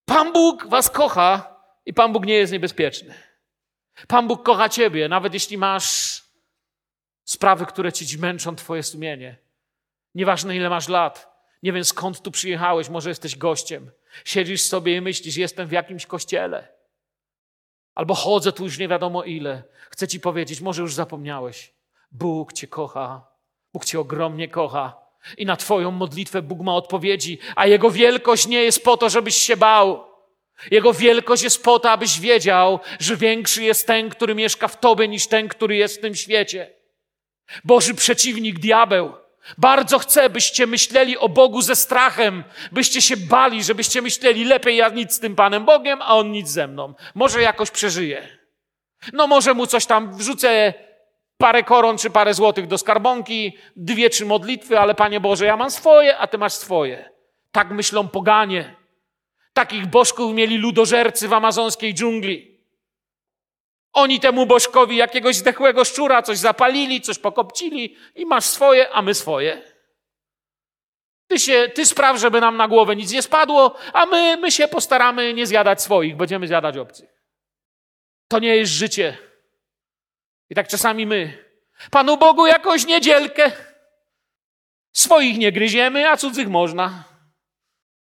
Pan 0.04 0.32
Bóg 0.32 0.66
was 0.66 0.90
kocha 0.90 1.60
i 1.86 1.94
Pan 1.94 2.12
Bóg 2.12 2.26
nie 2.26 2.34
jest 2.34 2.52
niebezpieczny. 2.52 3.14
Pan 4.08 4.28
Bóg 4.28 4.42
kocha 4.42 4.68
ciebie, 4.68 5.08
nawet 5.08 5.34
jeśli 5.34 5.58
masz 5.58 6.22
sprawy, 7.24 7.66
które 7.66 7.92
ci 7.92 8.18
męczą 8.18 8.56
twoje 8.56 8.82
sumienie. 8.82 9.36
Nieważne 10.14 10.56
ile 10.56 10.70
masz 10.70 10.88
lat, 10.88 11.32
nie 11.62 11.72
wiem 11.72 11.84
skąd 11.84 12.22
tu 12.22 12.30
przyjechałeś, 12.30 12.88
może 12.88 13.08
jesteś 13.08 13.36
gościem. 13.36 13.90
Siedzisz 14.24 14.62
sobie 14.62 14.96
i 14.96 15.00
myślisz, 15.00 15.36
jestem 15.36 15.68
w 15.68 15.72
jakimś 15.72 16.06
kościele. 16.06 16.68
Albo 17.94 18.14
chodzę 18.14 18.52
tu 18.52 18.64
już 18.64 18.78
nie 18.78 18.88
wiadomo 18.88 19.24
ile. 19.24 19.62
Chcę 19.90 20.08
ci 20.08 20.20
powiedzieć, 20.20 20.60
może 20.60 20.82
już 20.82 20.94
zapomniałeś. 20.94 21.72
Bóg 22.12 22.52
cię 22.52 22.66
kocha. 22.66 23.26
Bóg 23.72 23.84
cię 23.84 24.00
ogromnie 24.00 24.48
kocha. 24.48 25.02
I 25.36 25.46
na 25.46 25.56
Twoją 25.56 25.90
modlitwę 25.90 26.42
Bóg 26.42 26.60
ma 26.60 26.74
odpowiedzi, 26.74 27.38
a 27.56 27.66
Jego 27.66 27.90
wielkość 27.90 28.46
nie 28.46 28.62
jest 28.62 28.84
po 28.84 28.96
to, 28.96 29.10
żebyś 29.10 29.36
się 29.36 29.56
bał. 29.56 30.04
Jego 30.70 30.92
wielkość 30.92 31.42
jest 31.42 31.64
po 31.64 31.78
to, 31.78 31.90
abyś 31.90 32.20
wiedział, 32.20 32.80
że 33.00 33.16
większy 33.16 33.64
jest 33.64 33.86
ten, 33.86 34.10
który 34.10 34.34
mieszka 34.34 34.68
w 34.68 34.80
Tobie, 34.80 35.08
niż 35.08 35.26
ten, 35.26 35.48
który 35.48 35.76
jest 35.76 35.98
w 35.98 36.00
tym 36.00 36.14
świecie. 36.14 36.70
Boży 37.64 37.94
przeciwnik, 37.94 38.58
diabeł, 38.58 39.12
bardzo 39.58 39.98
chce, 39.98 40.30
byście 40.30 40.66
myśleli 40.66 41.18
o 41.18 41.28
Bogu 41.28 41.62
ze 41.62 41.76
strachem, 41.76 42.44
byście 42.72 43.02
się 43.02 43.16
bali, 43.16 43.64
żebyście 43.64 44.02
myśleli, 44.02 44.44
lepiej 44.44 44.76
ja 44.76 44.88
nic 44.88 45.12
z 45.12 45.20
tym 45.20 45.36
Panem 45.36 45.64
Bogiem, 45.64 46.02
a 46.02 46.16
On 46.16 46.32
nic 46.32 46.48
ze 46.48 46.68
mną. 46.68 46.94
Może 47.14 47.42
jakoś 47.42 47.70
przeżyje. 47.70 48.28
No 49.12 49.26
może 49.26 49.54
mu 49.54 49.66
coś 49.66 49.86
tam 49.86 50.16
wrzucę, 50.16 50.74
parę 51.42 51.62
koron 51.62 51.98
czy 51.98 52.10
parę 52.10 52.34
złotych 52.34 52.66
do 52.66 52.78
skarbonki, 52.78 53.58
dwie 53.76 54.10
trzy 54.10 54.26
modlitwy, 54.26 54.78
ale 54.78 54.94
Panie 54.94 55.20
Boże, 55.20 55.46
ja 55.46 55.56
mam 55.56 55.70
swoje, 55.70 56.18
a 56.18 56.26
Ty 56.26 56.38
masz 56.38 56.52
swoje. 56.52 57.10
Tak 57.52 57.70
myślą 57.70 58.08
poganie. 58.08 58.76
Takich 59.52 59.86
bożków 59.86 60.34
mieli 60.34 60.58
ludożercy 60.58 61.28
w 61.28 61.32
amazonskiej 61.32 61.94
dżungli. 61.94 62.58
Oni 63.92 64.20
temu 64.20 64.46
bożkowi 64.46 64.96
jakiegoś 64.96 65.36
zdechłego 65.36 65.84
szczura 65.84 66.22
coś 66.22 66.38
zapalili, 66.38 67.00
coś 67.00 67.18
pokopcili 67.18 67.96
i 68.14 68.26
masz 68.26 68.44
swoje, 68.44 68.90
a 68.90 69.02
my 69.02 69.14
swoje. 69.14 69.62
Ty, 71.26 71.38
się, 71.38 71.68
ty 71.74 71.86
spraw, 71.86 72.18
żeby 72.18 72.40
nam 72.40 72.56
na 72.56 72.68
głowę 72.68 72.96
nic 72.96 73.12
nie 73.12 73.22
spadło, 73.22 73.74
a 73.92 74.06
my, 74.06 74.36
my 74.36 74.50
się 74.50 74.68
postaramy 74.68 75.34
nie 75.34 75.46
zjadać 75.46 75.82
swoich, 75.82 76.16
będziemy 76.16 76.46
zjadać 76.46 76.76
obcych. 76.76 77.10
To 78.28 78.38
nie 78.38 78.56
jest 78.56 78.72
życie. 78.72 79.31
I 80.52 80.54
tak 80.54 80.68
czasami 80.68 81.06
my, 81.06 81.44
Panu 81.90 82.18
Bogu 82.18 82.46
jakąś 82.46 82.86
niedzielkę, 82.86 83.52
swoich 84.92 85.38
nie 85.38 85.52
gryziemy, 85.52 86.08
a 86.08 86.16
cudzych 86.16 86.48
można. 86.48 87.04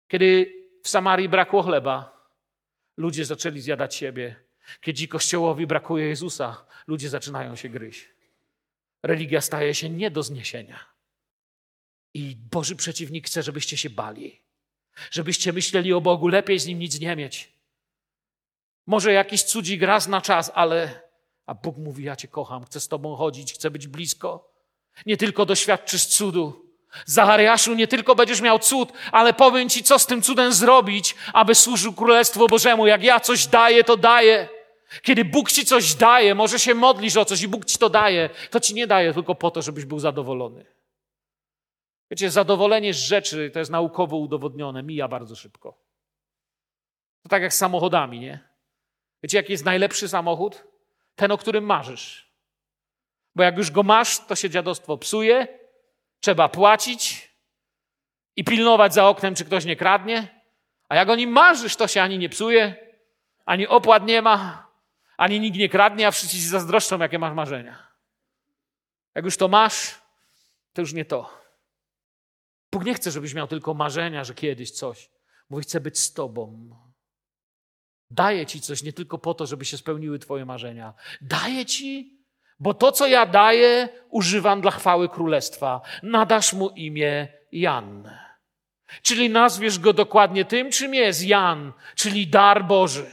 Kiedy 0.08 0.54
w 0.84 0.90
Samarii 0.90 1.30
brakło 1.30 1.64
chleba, 1.64 2.28
ludzie 2.98 3.26
zaczęli 3.26 3.62
zjadać 3.62 3.96
siebie. 3.96 4.36
Kiedy 4.82 5.08
Kościołowi 5.08 5.68
brakuje 5.68 6.06
Jezusa, 6.06 6.66
ludzie 6.88 7.10
zaczynają 7.10 7.56
się 7.56 7.70
gryźć. 7.70 8.10
Religia 9.04 9.42
staje 9.42 9.76
się 9.76 9.90
nie 9.90 10.12
do 10.12 10.24
zniesienia. 10.24 10.80
I 12.14 12.36
Boży 12.52 12.76
przeciwnik 12.76 13.28
chce, 13.28 13.44
żebyście 13.44 13.78
się 13.78 13.90
bali. 13.90 14.42
Żebyście 15.12 15.54
myśleli 15.54 15.94
o 15.94 16.02
Bogu, 16.02 16.28
lepiej 16.28 16.60
z 16.60 16.66
Nim 16.66 16.80
nic 16.80 17.00
nie 17.00 17.16
mieć. 17.16 17.54
Może 18.88 19.14
jakiś 19.14 19.44
cudzik 19.44 19.82
raz 19.82 20.08
na 20.08 20.22
czas, 20.22 20.52
ale 20.56 21.03
a 21.46 21.54
Bóg 21.54 21.78
mówi: 21.78 22.04
Ja 22.04 22.16
Cię 22.16 22.28
kocham, 22.28 22.64
chcę 22.64 22.80
z 22.80 22.88
Tobą 22.88 23.16
chodzić, 23.16 23.54
chcę 23.54 23.72
być 23.72 23.88
blisko. 23.88 24.54
Nie 25.06 25.18
tylko 25.18 25.46
doświadczysz 25.46 26.06
cudu. 26.06 26.64
Zachariaszu, 27.06 27.74
nie 27.74 27.88
tylko 27.88 28.16
będziesz 28.16 28.42
miał 28.42 28.60
cud, 28.60 28.90
ale 29.12 29.34
powiem 29.34 29.70
Ci, 29.70 29.84
co 29.84 30.00
z 30.00 30.06
tym 30.06 30.22
cudem 30.22 30.54
zrobić, 30.54 31.16
aby 31.34 31.56
służył 31.56 31.94
Królestwu 31.94 32.48
Bożemu. 32.48 32.88
Jak 32.88 33.04
ja 33.04 33.20
coś 33.20 33.48
daję, 33.48 33.84
to 33.84 33.98
daję. 33.98 34.50
Kiedy 35.02 35.26
Bóg 35.26 35.52
Ci 35.52 35.66
coś 35.66 35.96
daje, 35.96 36.36
może 36.36 36.60
się 36.60 36.74
modlisz 36.74 37.18
o 37.18 37.26
coś 37.26 37.42
i 37.42 37.48
Bóg 37.48 37.66
Ci 37.66 37.78
to 37.78 37.90
daje, 37.90 38.30
to 38.50 38.60
Ci 38.60 38.74
nie 38.74 38.88
daje 38.88 39.14
tylko 39.14 39.36
po 39.36 39.52
to, 39.52 39.62
żebyś 39.62 39.86
był 39.86 40.00
zadowolony. 40.00 40.66
Wiecie, 42.12 42.32
zadowolenie 42.32 42.94
z 42.94 42.98
rzeczy, 42.98 43.52
to 43.54 43.60
jest 43.60 43.72
naukowo 43.72 44.18
udowodnione, 44.18 44.84
mija 44.84 45.08
bardzo 45.08 45.36
szybko. 45.36 45.78
To 47.24 47.30
tak 47.30 47.42
jak 47.42 47.54
z 47.54 47.58
samochodami, 47.58 48.20
nie? 48.20 48.50
Wiecie, 49.24 49.38
jaki 49.38 49.52
jest 49.52 49.66
najlepszy 49.66 50.10
samochód? 50.10 50.64
Ten, 51.16 51.32
o 51.32 51.38
którym 51.38 51.64
marzysz. 51.64 52.34
Bo 53.36 53.44
jak 53.44 53.58
już 53.58 53.72
go 53.72 53.84
masz, 53.84 54.20
to 54.20 54.36
się 54.36 54.50
dziadostwo 54.50 54.98
psuje, 54.98 55.48
trzeba 56.20 56.50
płacić 56.50 57.32
i 58.36 58.44
pilnować 58.44 58.94
za 58.94 59.08
oknem, 59.08 59.36
czy 59.36 59.46
ktoś 59.46 59.66
nie 59.66 59.76
kradnie. 59.76 60.42
A 60.90 60.96
jak 60.96 61.10
o 61.10 61.16
nim 61.16 61.30
marzysz, 61.30 61.76
to 61.76 61.88
się 61.88 62.02
ani 62.02 62.18
nie 62.18 62.30
psuje, 62.30 62.76
ani 63.46 63.68
opłat 63.68 64.06
nie 64.06 64.22
ma, 64.22 64.68
ani 65.18 65.40
nikt 65.40 65.58
nie 65.58 65.70
kradnie, 65.70 66.08
a 66.08 66.12
wszyscy 66.12 66.36
ci 66.36 66.48
zazdroszczą, 66.48 67.00
jakie 67.00 67.20
masz 67.20 67.34
marzenia. 67.34 67.88
Jak 69.16 69.26
już 69.26 69.38
to 69.38 69.48
masz, 69.48 70.02
to 70.74 70.82
już 70.82 70.94
nie 70.94 71.06
to. 71.06 71.44
Bóg 72.72 72.86
nie 72.86 72.94
chce, 72.94 73.12
żebyś 73.12 73.34
miał 73.34 73.48
tylko 73.48 73.74
marzenia, 73.74 74.24
że 74.24 74.34
kiedyś 74.34 74.72
coś. 74.72 75.10
Mówi, 75.50 75.64
chce 75.64 75.80
być 75.80 76.00
z 76.00 76.14
tobą. 76.14 76.76
Daję 78.14 78.46
ci 78.46 78.62
coś 78.62 78.84
nie 78.84 78.94
tylko 78.94 79.18
po 79.18 79.34
to, 79.34 79.46
żeby 79.46 79.66
się 79.66 79.78
spełniły 79.78 80.20
twoje 80.20 80.46
marzenia. 80.46 80.94
Daję 81.22 81.66
ci, 81.66 82.20
bo 82.60 82.74
to, 82.74 82.92
co 82.92 83.08
ja 83.08 83.26
daję, 83.26 83.90
używam 84.10 84.62
dla 84.62 84.72
chwały 84.72 85.10
królestwa. 85.10 85.82
Nadasz 86.04 86.54
mu 86.54 86.70
imię 86.70 87.28
Jan. 87.52 88.10
Czyli 89.02 89.30
nazwiesz 89.30 89.80
go 89.80 89.94
dokładnie 89.94 90.46
tym, 90.46 90.72
czym 90.72 90.94
jest 90.94 91.24
Jan, 91.24 91.74
czyli 91.96 92.28
dar 92.28 92.66
Boży. 92.66 93.12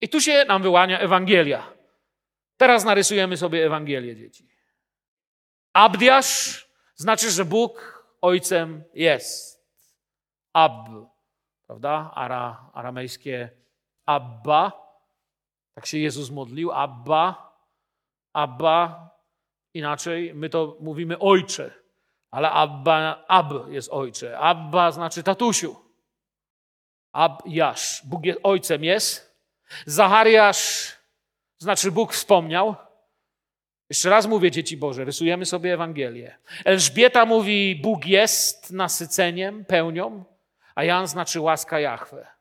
I 0.00 0.08
tu 0.08 0.20
się 0.20 0.44
nam 0.48 0.62
wyłania 0.62 0.98
Ewangelia. 0.98 1.72
Teraz 2.56 2.84
narysujemy 2.84 3.36
sobie 3.36 3.66
Ewangelię, 3.66 4.16
dzieci. 4.16 4.48
Abdiasz 5.72 6.68
znaczy, 6.94 7.30
że 7.30 7.44
Bóg 7.44 8.04
ojcem 8.20 8.84
jest. 8.94 9.64
Ab, 10.52 10.88
prawda? 11.66 12.10
Ara, 12.14 12.70
aramejskie 12.74 13.57
Abba. 14.08 14.72
Tak 15.74 15.86
się 15.86 15.98
Jezus 15.98 16.30
modlił. 16.30 16.72
Abba, 16.72 17.52
Abba. 18.32 19.10
Inaczej 19.74 20.34
my 20.34 20.48
to 20.48 20.76
mówimy 20.80 21.18
ojcze, 21.18 21.74
ale 22.30 22.50
Abba, 22.50 23.24
Ab 23.28 23.52
jest 23.68 23.88
ojcze. 23.92 24.38
Abba 24.38 24.92
znaczy 24.92 25.22
tatusiu. 25.22 25.76
Abjasz. 27.12 28.02
Bóg 28.04 28.24
jest, 28.24 28.40
ojcem 28.42 28.84
jest. 28.84 29.38
Zachariasz 29.86 30.92
znaczy 31.58 31.92
Bóg 31.92 32.12
wspomniał. 32.12 32.74
Jeszcze 33.90 34.10
raz 34.10 34.26
mówię, 34.26 34.50
dzieci 34.50 34.76
Boże, 34.76 35.04
rysujemy 35.04 35.46
sobie 35.46 35.74
Ewangelię. 35.74 36.38
Elżbieta 36.64 37.26
mówi, 37.26 37.76
Bóg 37.82 38.06
jest 38.06 38.70
nasyceniem, 38.70 39.64
pełnią, 39.64 40.24
a 40.74 40.84
Jan 40.84 41.06
znaczy 41.06 41.40
łaska 41.40 41.80
Jahwe. 41.80 42.37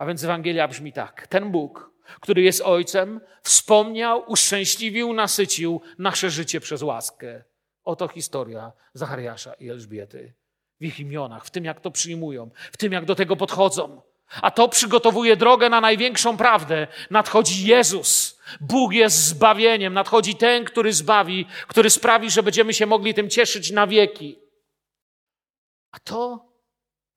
A 0.00 0.06
więc 0.06 0.24
Ewangelia 0.24 0.68
brzmi 0.68 0.92
tak. 0.92 1.26
Ten 1.26 1.50
Bóg, 1.50 1.90
który 2.20 2.42
jest 2.42 2.60
Ojcem, 2.60 3.20
wspomniał, 3.42 4.24
uszczęśliwił, 4.26 5.12
nasycił 5.12 5.80
nasze 5.98 6.30
życie 6.30 6.60
przez 6.60 6.82
łaskę. 6.82 7.44
Oto 7.84 8.08
historia 8.08 8.72
Zachariasza 8.94 9.54
i 9.54 9.70
Elżbiety. 9.70 10.34
W 10.80 10.84
ich 10.84 11.00
imionach, 11.00 11.44
w 11.44 11.50
tym 11.50 11.64
jak 11.64 11.80
to 11.80 11.90
przyjmują, 11.90 12.50
w 12.72 12.76
tym 12.76 12.92
jak 12.92 13.04
do 13.04 13.14
tego 13.14 13.36
podchodzą. 13.36 14.02
A 14.42 14.50
to 14.50 14.68
przygotowuje 14.68 15.36
drogę 15.36 15.68
na 15.68 15.80
największą 15.80 16.36
prawdę. 16.36 16.86
Nadchodzi 17.10 17.66
Jezus. 17.66 18.40
Bóg 18.60 18.92
jest 18.92 19.16
zbawieniem. 19.24 19.94
Nadchodzi 19.94 20.36
ten, 20.36 20.64
który 20.64 20.92
zbawi, 20.92 21.46
który 21.68 21.90
sprawi, 21.90 22.30
że 22.30 22.42
będziemy 22.42 22.74
się 22.74 22.86
mogli 22.86 23.14
tym 23.14 23.30
cieszyć 23.30 23.70
na 23.70 23.86
wieki. 23.86 24.38
A 25.90 25.98
to 25.98 26.49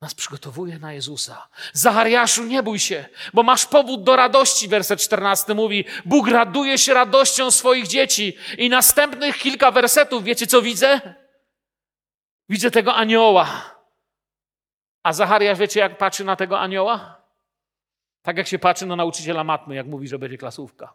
nas 0.03 0.13
przygotowuje 0.13 0.79
na 0.79 0.93
Jezusa. 0.93 1.47
Zachariaszu, 1.73 2.43
nie 2.43 2.63
bój 2.63 2.79
się, 2.79 3.05
bo 3.33 3.43
masz 3.43 3.65
powód 3.65 4.03
do 4.03 4.15
radości, 4.15 4.67
werset 4.67 5.01
14 5.01 5.53
mówi. 5.53 5.85
Bóg 6.05 6.27
raduje 6.27 6.77
się 6.77 6.93
radością 6.93 7.51
swoich 7.51 7.87
dzieci. 7.87 8.37
I 8.57 8.69
następnych 8.69 9.37
kilka 9.37 9.71
wersetów, 9.71 10.23
wiecie 10.23 10.47
co 10.47 10.61
widzę? 10.61 11.01
Widzę 12.49 12.71
tego 12.71 12.95
anioła. 12.95 13.75
A 15.03 15.13
Zachariasz, 15.13 15.57
wiecie 15.59 15.79
jak 15.79 15.97
patrzy 15.97 16.23
na 16.23 16.35
tego 16.35 16.59
anioła? 16.59 17.21
Tak 18.21 18.37
jak 18.37 18.47
się 18.47 18.59
patrzy 18.59 18.85
na 18.85 18.95
nauczyciela 18.95 19.43
matmy, 19.43 19.75
jak 19.75 19.87
mówi, 19.87 20.07
że 20.07 20.19
będzie 20.19 20.37
klasówka. 20.37 20.93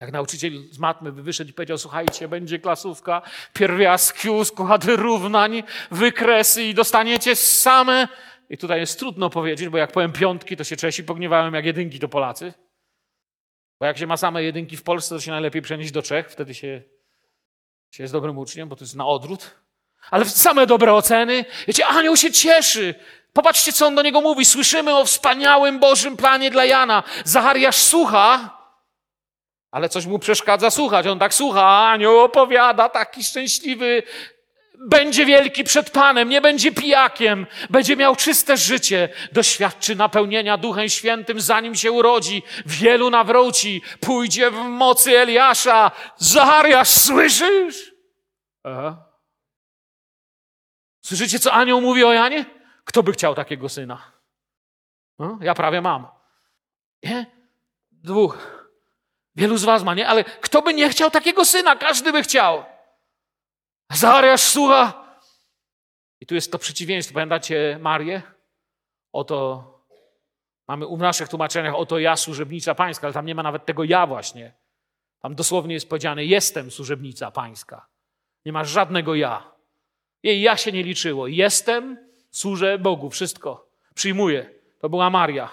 Jak 0.00 0.12
nauczyciel 0.12 0.52
z 0.70 0.78
matmy 0.78 1.12
by 1.12 1.22
wyszedł 1.22 1.50
i 1.50 1.52
powiedział, 1.52 1.78
słuchajcie, 1.78 2.28
będzie 2.28 2.58
klasówka, 2.58 3.22
pierwiastki, 3.52 4.28
składy 4.44 4.96
równań, 4.96 5.62
wykresy 5.90 6.64
i 6.64 6.74
dostaniecie 6.74 7.36
same... 7.36 8.08
I 8.50 8.58
tutaj 8.58 8.80
jest 8.80 8.98
trudno 8.98 9.30
powiedzieć, 9.30 9.68
bo 9.68 9.78
jak 9.78 9.92
powiem 9.92 10.12
piątki, 10.12 10.56
to 10.56 10.64
się 10.64 10.76
Czesi 10.76 11.04
pogniewają, 11.04 11.52
jak 11.52 11.64
jedynki 11.64 11.98
to 11.98 12.08
Polacy. 12.08 12.54
Bo 13.80 13.86
jak 13.86 13.98
się 13.98 14.06
ma 14.06 14.16
same 14.16 14.42
jedynki 14.42 14.76
w 14.76 14.82
Polsce, 14.82 15.14
to 15.14 15.20
się 15.20 15.30
najlepiej 15.30 15.62
przenieść 15.62 15.92
do 15.92 16.02
Czech, 16.02 16.30
wtedy 16.30 16.54
się, 16.54 16.82
się 17.90 18.02
jest 18.02 18.12
dobrym 18.12 18.38
uczniem, 18.38 18.68
bo 18.68 18.76
to 18.76 18.84
jest 18.84 18.96
na 18.96 19.06
odwrót. 19.06 19.50
Ale 20.10 20.24
same 20.24 20.66
dobre 20.66 20.92
oceny. 20.94 21.44
Wiecie, 21.66 21.86
anioł 21.86 22.16
się 22.16 22.32
cieszy. 22.32 22.94
Popatrzcie, 23.32 23.72
co 23.72 23.86
on 23.86 23.94
do 23.94 24.02
niego 24.02 24.20
mówi. 24.20 24.44
Słyszymy 24.44 24.96
o 24.96 25.04
wspaniałym 25.04 25.78
Bożym 25.78 26.16
planie 26.16 26.50
dla 26.50 26.64
Jana. 26.64 27.02
Zachariasz 27.24 27.76
słucha, 27.76 28.59
ale 29.70 29.88
coś 29.88 30.06
mu 30.06 30.18
przeszkadza 30.18 30.70
słuchać. 30.70 31.06
On 31.06 31.18
tak 31.18 31.34
słucha, 31.34 31.88
anioł 31.88 32.20
opowiada, 32.20 32.88
taki 32.88 33.24
szczęśliwy. 33.24 34.02
Będzie 34.88 35.26
wielki 35.26 35.64
przed 35.64 35.90
Panem, 35.90 36.28
nie 36.28 36.40
będzie 36.40 36.72
pijakiem, 36.72 37.46
będzie 37.70 37.96
miał 37.96 38.16
czyste 38.16 38.56
życie, 38.56 39.08
doświadczy 39.32 39.96
napełnienia 39.96 40.56
Duchem 40.56 40.88
Świętym, 40.88 41.40
zanim 41.40 41.74
się 41.74 41.92
urodzi, 41.92 42.42
wielu 42.66 43.10
nawróci, 43.10 43.82
pójdzie 44.00 44.50
w 44.50 44.54
mocy 44.54 45.18
Eliasza. 45.18 45.90
Zachariasz, 46.16 46.88
słyszysz? 46.88 47.92
Aha. 48.64 49.04
Słyszycie, 51.02 51.38
co 51.38 51.52
anioł 51.52 51.80
mówi 51.80 52.04
o 52.04 52.12
Janie? 52.12 52.44
Kto 52.84 53.02
by 53.02 53.12
chciał 53.12 53.34
takiego 53.34 53.68
syna? 53.68 54.12
No, 55.18 55.38
ja 55.42 55.54
prawie 55.54 55.80
mam. 55.80 56.06
Nie? 57.02 57.26
Dwóch. 57.92 58.59
Wielu 59.36 59.56
z 59.56 59.64
was 59.64 59.82
ma, 59.82 59.94
nie? 59.94 60.08
Ale 60.08 60.24
kto 60.24 60.62
by 60.62 60.74
nie 60.74 60.88
chciał 60.88 61.10
takiego 61.10 61.44
syna? 61.44 61.76
Każdy 61.76 62.12
by 62.12 62.22
chciał. 62.22 62.64
Zachariasz 63.92 64.40
słucha. 64.40 65.10
I 66.20 66.26
tu 66.26 66.34
jest 66.34 66.52
to 66.52 66.58
przeciwieństwo. 66.58 67.14
Pamiętacie 67.14 67.78
Marię? 67.80 68.22
Oto 69.12 69.64
mamy 70.68 70.86
w 70.86 70.98
naszych 70.98 71.28
tłumaczeniach 71.28 71.74
oto 71.74 71.98
ja, 71.98 72.16
służebnica 72.16 72.74
pańska, 72.74 73.06
ale 73.06 73.14
tam 73.14 73.26
nie 73.26 73.34
ma 73.34 73.42
nawet 73.42 73.66
tego 73.66 73.84
ja 73.84 74.06
właśnie. 74.06 74.54
Tam 75.20 75.34
dosłownie 75.34 75.74
jest 75.74 75.88
powiedziane 75.88 76.24
jestem 76.24 76.70
służebnica 76.70 77.30
pańska. 77.30 77.86
Nie 78.44 78.52
ma 78.52 78.64
żadnego 78.64 79.14
ja. 79.14 79.52
Jej 80.22 80.42
ja 80.42 80.56
się 80.56 80.72
nie 80.72 80.82
liczyło. 80.82 81.26
Jestem, 81.26 82.08
służę 82.30 82.78
Bogu, 82.78 83.10
wszystko. 83.10 83.70
Przyjmuję. 83.94 84.50
To 84.80 84.88
była 84.88 85.10
Maria. 85.10 85.48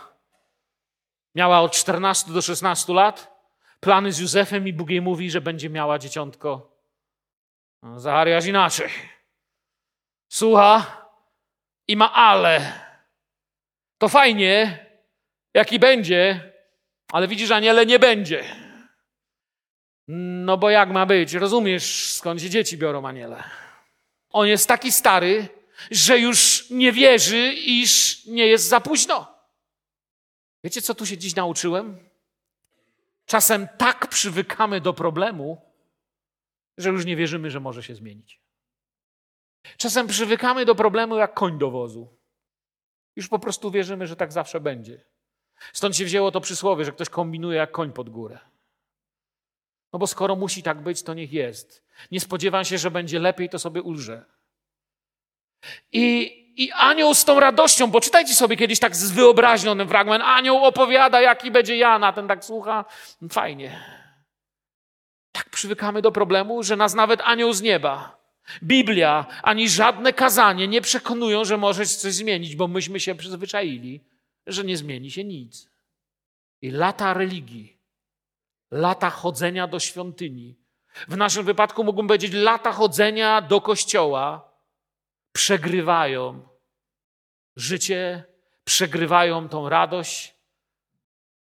Miała 1.35 1.61
od 1.61 1.71
14 1.71 2.31
do 2.31 2.41
16 2.41 2.93
lat 2.93 3.36
plany 3.79 4.11
z 4.11 4.19
Józefem 4.19 4.67
i 4.67 4.73
Bóg 4.73 4.89
jej 4.89 5.01
mówi, 5.01 5.31
że 5.31 5.41
będzie 5.41 5.69
miała 5.69 5.99
dzieciątko. 5.99 6.77
No, 7.83 7.99
Zachariasz 7.99 8.45
inaczej. 8.45 8.89
Słucha 10.31 11.05
i 11.87 11.97
ma 11.97 12.13
ale. 12.13 12.73
To 13.97 14.09
fajnie, 14.09 14.85
jaki 15.53 15.79
będzie, 15.79 16.53
ale 17.11 17.27
widzisz, 17.27 17.51
aniele, 17.51 17.85
nie 17.85 17.99
będzie. 17.99 18.43
No 20.07 20.57
bo 20.57 20.69
jak 20.69 20.89
ma 20.89 21.05
być? 21.05 21.33
Rozumiesz, 21.33 22.13
skąd 22.13 22.41
się 22.41 22.49
dzieci 22.49 22.77
biorą 22.77 23.07
aniele? 23.07 23.43
On 24.29 24.47
jest 24.47 24.67
taki 24.67 24.91
stary, 24.91 25.49
że 25.91 26.19
już 26.19 26.69
nie 26.69 26.91
wierzy, 26.91 27.53
iż 27.53 28.25
nie 28.25 28.47
jest 28.47 28.67
za 28.67 28.81
późno. 28.81 29.37
Wiecie, 30.63 30.81
co 30.81 30.95
tu 30.95 31.05
się 31.05 31.17
dziś 31.17 31.35
nauczyłem? 31.35 32.06
Czasem 33.27 33.67
tak 33.77 34.07
przywykamy 34.07 34.81
do 34.81 34.93
problemu, 34.93 35.61
że 36.77 36.89
już 36.89 37.05
nie 37.05 37.15
wierzymy, 37.15 37.51
że 37.51 37.59
może 37.59 37.83
się 37.83 37.95
zmienić. 37.95 38.41
Czasem 39.77 40.07
przywykamy 40.07 40.65
do 40.65 40.75
problemu 40.75 41.17
jak 41.17 41.33
koń 41.33 41.57
do 41.57 41.71
wozu. 41.71 42.17
Już 43.15 43.27
po 43.27 43.39
prostu 43.39 43.71
wierzymy, 43.71 44.07
że 44.07 44.15
tak 44.15 44.31
zawsze 44.31 44.59
będzie. 44.59 45.05
Stąd 45.73 45.95
się 45.95 46.05
wzięło 46.05 46.31
to 46.31 46.41
przysłowie, 46.41 46.85
że 46.85 46.91
ktoś 46.91 47.09
kombinuje 47.09 47.57
jak 47.57 47.71
koń 47.71 47.91
pod 47.91 48.09
górę. 48.09 48.39
No 49.93 49.99
bo 49.99 50.07
skoro 50.07 50.35
musi 50.35 50.63
tak 50.63 50.81
być, 50.81 51.03
to 51.03 51.13
niech 51.13 51.33
jest. 51.33 51.83
Nie 52.11 52.19
spodziewam 52.19 52.65
się, 52.65 52.77
że 52.77 52.91
będzie 52.91 53.19
lepiej, 53.19 53.49
to 53.49 53.59
sobie 53.59 53.81
ulżę. 53.81 54.25
I, 55.91 56.46
I 56.57 56.71
anioł 56.71 57.13
z 57.13 57.25
tą 57.25 57.39
radością, 57.39 57.87
bo 57.87 58.01
czytajcie 58.01 58.33
sobie 58.33 58.57
kiedyś 58.57 58.79
tak 58.79 58.95
z 58.95 59.11
wyobraźnią 59.11 59.77
ten 59.77 59.87
fragment, 59.87 60.23
anioł 60.27 60.65
opowiada, 60.65 61.21
jaki 61.21 61.51
będzie 61.51 61.77
Jana, 61.77 62.13
ten 62.13 62.27
tak 62.27 62.45
słucha, 62.45 62.85
fajnie. 63.31 63.79
Tak 65.31 65.49
przywykamy 65.49 66.01
do 66.01 66.11
problemu, 66.11 66.63
że 66.63 66.75
nas 66.75 66.93
nawet 66.93 67.21
anioł 67.21 67.53
z 67.53 67.61
nieba, 67.61 68.17
Biblia, 68.63 69.25
ani 69.43 69.69
żadne 69.69 70.13
kazanie 70.13 70.67
nie 70.67 70.81
przekonują, 70.81 71.45
że 71.45 71.57
może 71.57 71.85
się 71.85 71.95
coś 71.95 72.13
zmienić, 72.13 72.55
bo 72.55 72.67
myśmy 72.67 72.99
się 72.99 73.15
przyzwyczaili, 73.15 74.03
że 74.47 74.63
nie 74.63 74.77
zmieni 74.77 75.11
się 75.11 75.23
nic. 75.23 75.69
I 76.61 76.71
lata 76.71 77.13
religii, 77.13 77.77
lata 78.71 79.09
chodzenia 79.09 79.67
do 79.67 79.79
świątyni, 79.79 80.55
w 81.07 81.17
naszym 81.17 81.45
wypadku 81.45 81.83
mógłbym 81.83 82.07
powiedzieć 82.07 82.33
lata 82.33 82.71
chodzenia 82.71 83.41
do 83.41 83.61
kościoła, 83.61 84.46
przegrywają 85.37 86.47
życie, 87.55 88.23
przegrywają 88.63 89.49
tą 89.49 89.69
radość, 89.69 90.35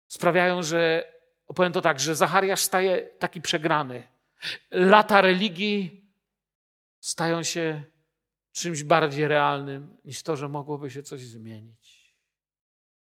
sprawiają, 0.07 0.63
że, 0.63 1.13
opowiem 1.47 1.73
to 1.73 1.81
tak, 1.81 1.99
że 1.99 2.15
Zachariasz 2.15 2.61
staje 2.61 3.01
taki 3.19 3.41
przegrany. 3.41 4.07
Lata 4.71 5.21
religii 5.21 6.09
stają 6.99 7.43
się 7.43 7.83
czymś 8.51 8.83
bardziej 8.83 9.27
realnym 9.27 9.97
niż 10.05 10.23
to, 10.23 10.35
że 10.35 10.49
mogłoby 10.49 10.91
się 10.91 11.03
coś 11.03 11.21
zmienić, 11.21 12.15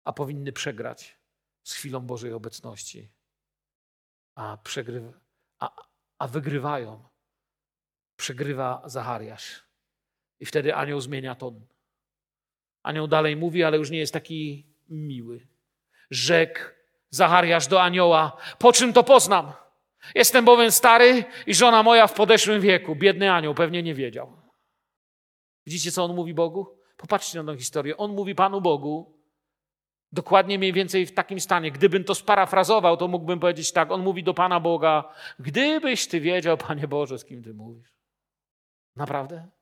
a 0.04 0.12
powinny 0.12 0.52
przegrać 0.52 1.18
z 1.62 1.72
chwilą 1.72 2.00
Bożej 2.00 2.32
obecności, 2.32 3.12
a, 4.34 4.56
przegrywa, 4.56 5.12
a, 5.58 5.86
a 6.18 6.28
wygrywają. 6.28 7.08
Przegrywa 8.16 8.82
Zachariasz. 8.86 9.73
I 10.44 10.46
wtedy 10.46 10.74
anioł 10.74 11.00
zmienia 11.00 11.34
ton. 11.34 11.66
Anioł 12.82 13.06
dalej 13.08 13.36
mówi, 13.36 13.64
ale 13.64 13.76
już 13.76 13.90
nie 13.90 13.98
jest 13.98 14.12
taki 14.12 14.66
miły. 14.88 15.46
Rzekł 16.10 16.60
Zachariasz 17.10 17.66
do 17.66 17.82
anioła, 17.82 18.36
po 18.58 18.72
czym 18.72 18.92
to 18.92 19.04
poznam? 19.04 19.52
Jestem 20.14 20.44
bowiem 20.44 20.70
stary 20.70 21.24
i 21.46 21.54
żona 21.54 21.82
moja 21.82 22.06
w 22.06 22.14
podeszłym 22.14 22.60
wieku. 22.60 22.96
Biedny 22.96 23.32
anioł 23.32 23.54
pewnie 23.54 23.82
nie 23.82 23.94
wiedział. 23.94 24.36
Widzicie, 25.66 25.92
co 25.92 26.04
on 26.04 26.14
mówi 26.14 26.34
Bogu? 26.34 26.78
Popatrzcie 26.96 27.42
na 27.42 27.52
tę 27.52 27.58
historię. 27.58 27.96
On 27.96 28.14
mówi 28.14 28.34
Panu 28.34 28.60
Bogu, 28.60 29.18
dokładnie 30.12 30.58
mniej 30.58 30.72
więcej 30.72 31.06
w 31.06 31.14
takim 31.14 31.40
stanie. 31.40 31.70
Gdybym 31.70 32.04
to 32.04 32.14
sparafrazował, 32.14 32.96
to 32.96 33.08
mógłbym 33.08 33.40
powiedzieć 33.40 33.72
tak. 33.72 33.90
On 33.90 34.02
mówi 34.02 34.24
do 34.24 34.34
Pana 34.34 34.60
Boga, 34.60 35.14
gdybyś 35.38 36.08
Ty 36.08 36.20
wiedział, 36.20 36.56
Panie 36.56 36.88
Boże, 36.88 37.18
z 37.18 37.24
kim 37.24 37.42
Ty 37.42 37.54
mówisz. 37.54 37.94
Naprawdę? 38.96 39.53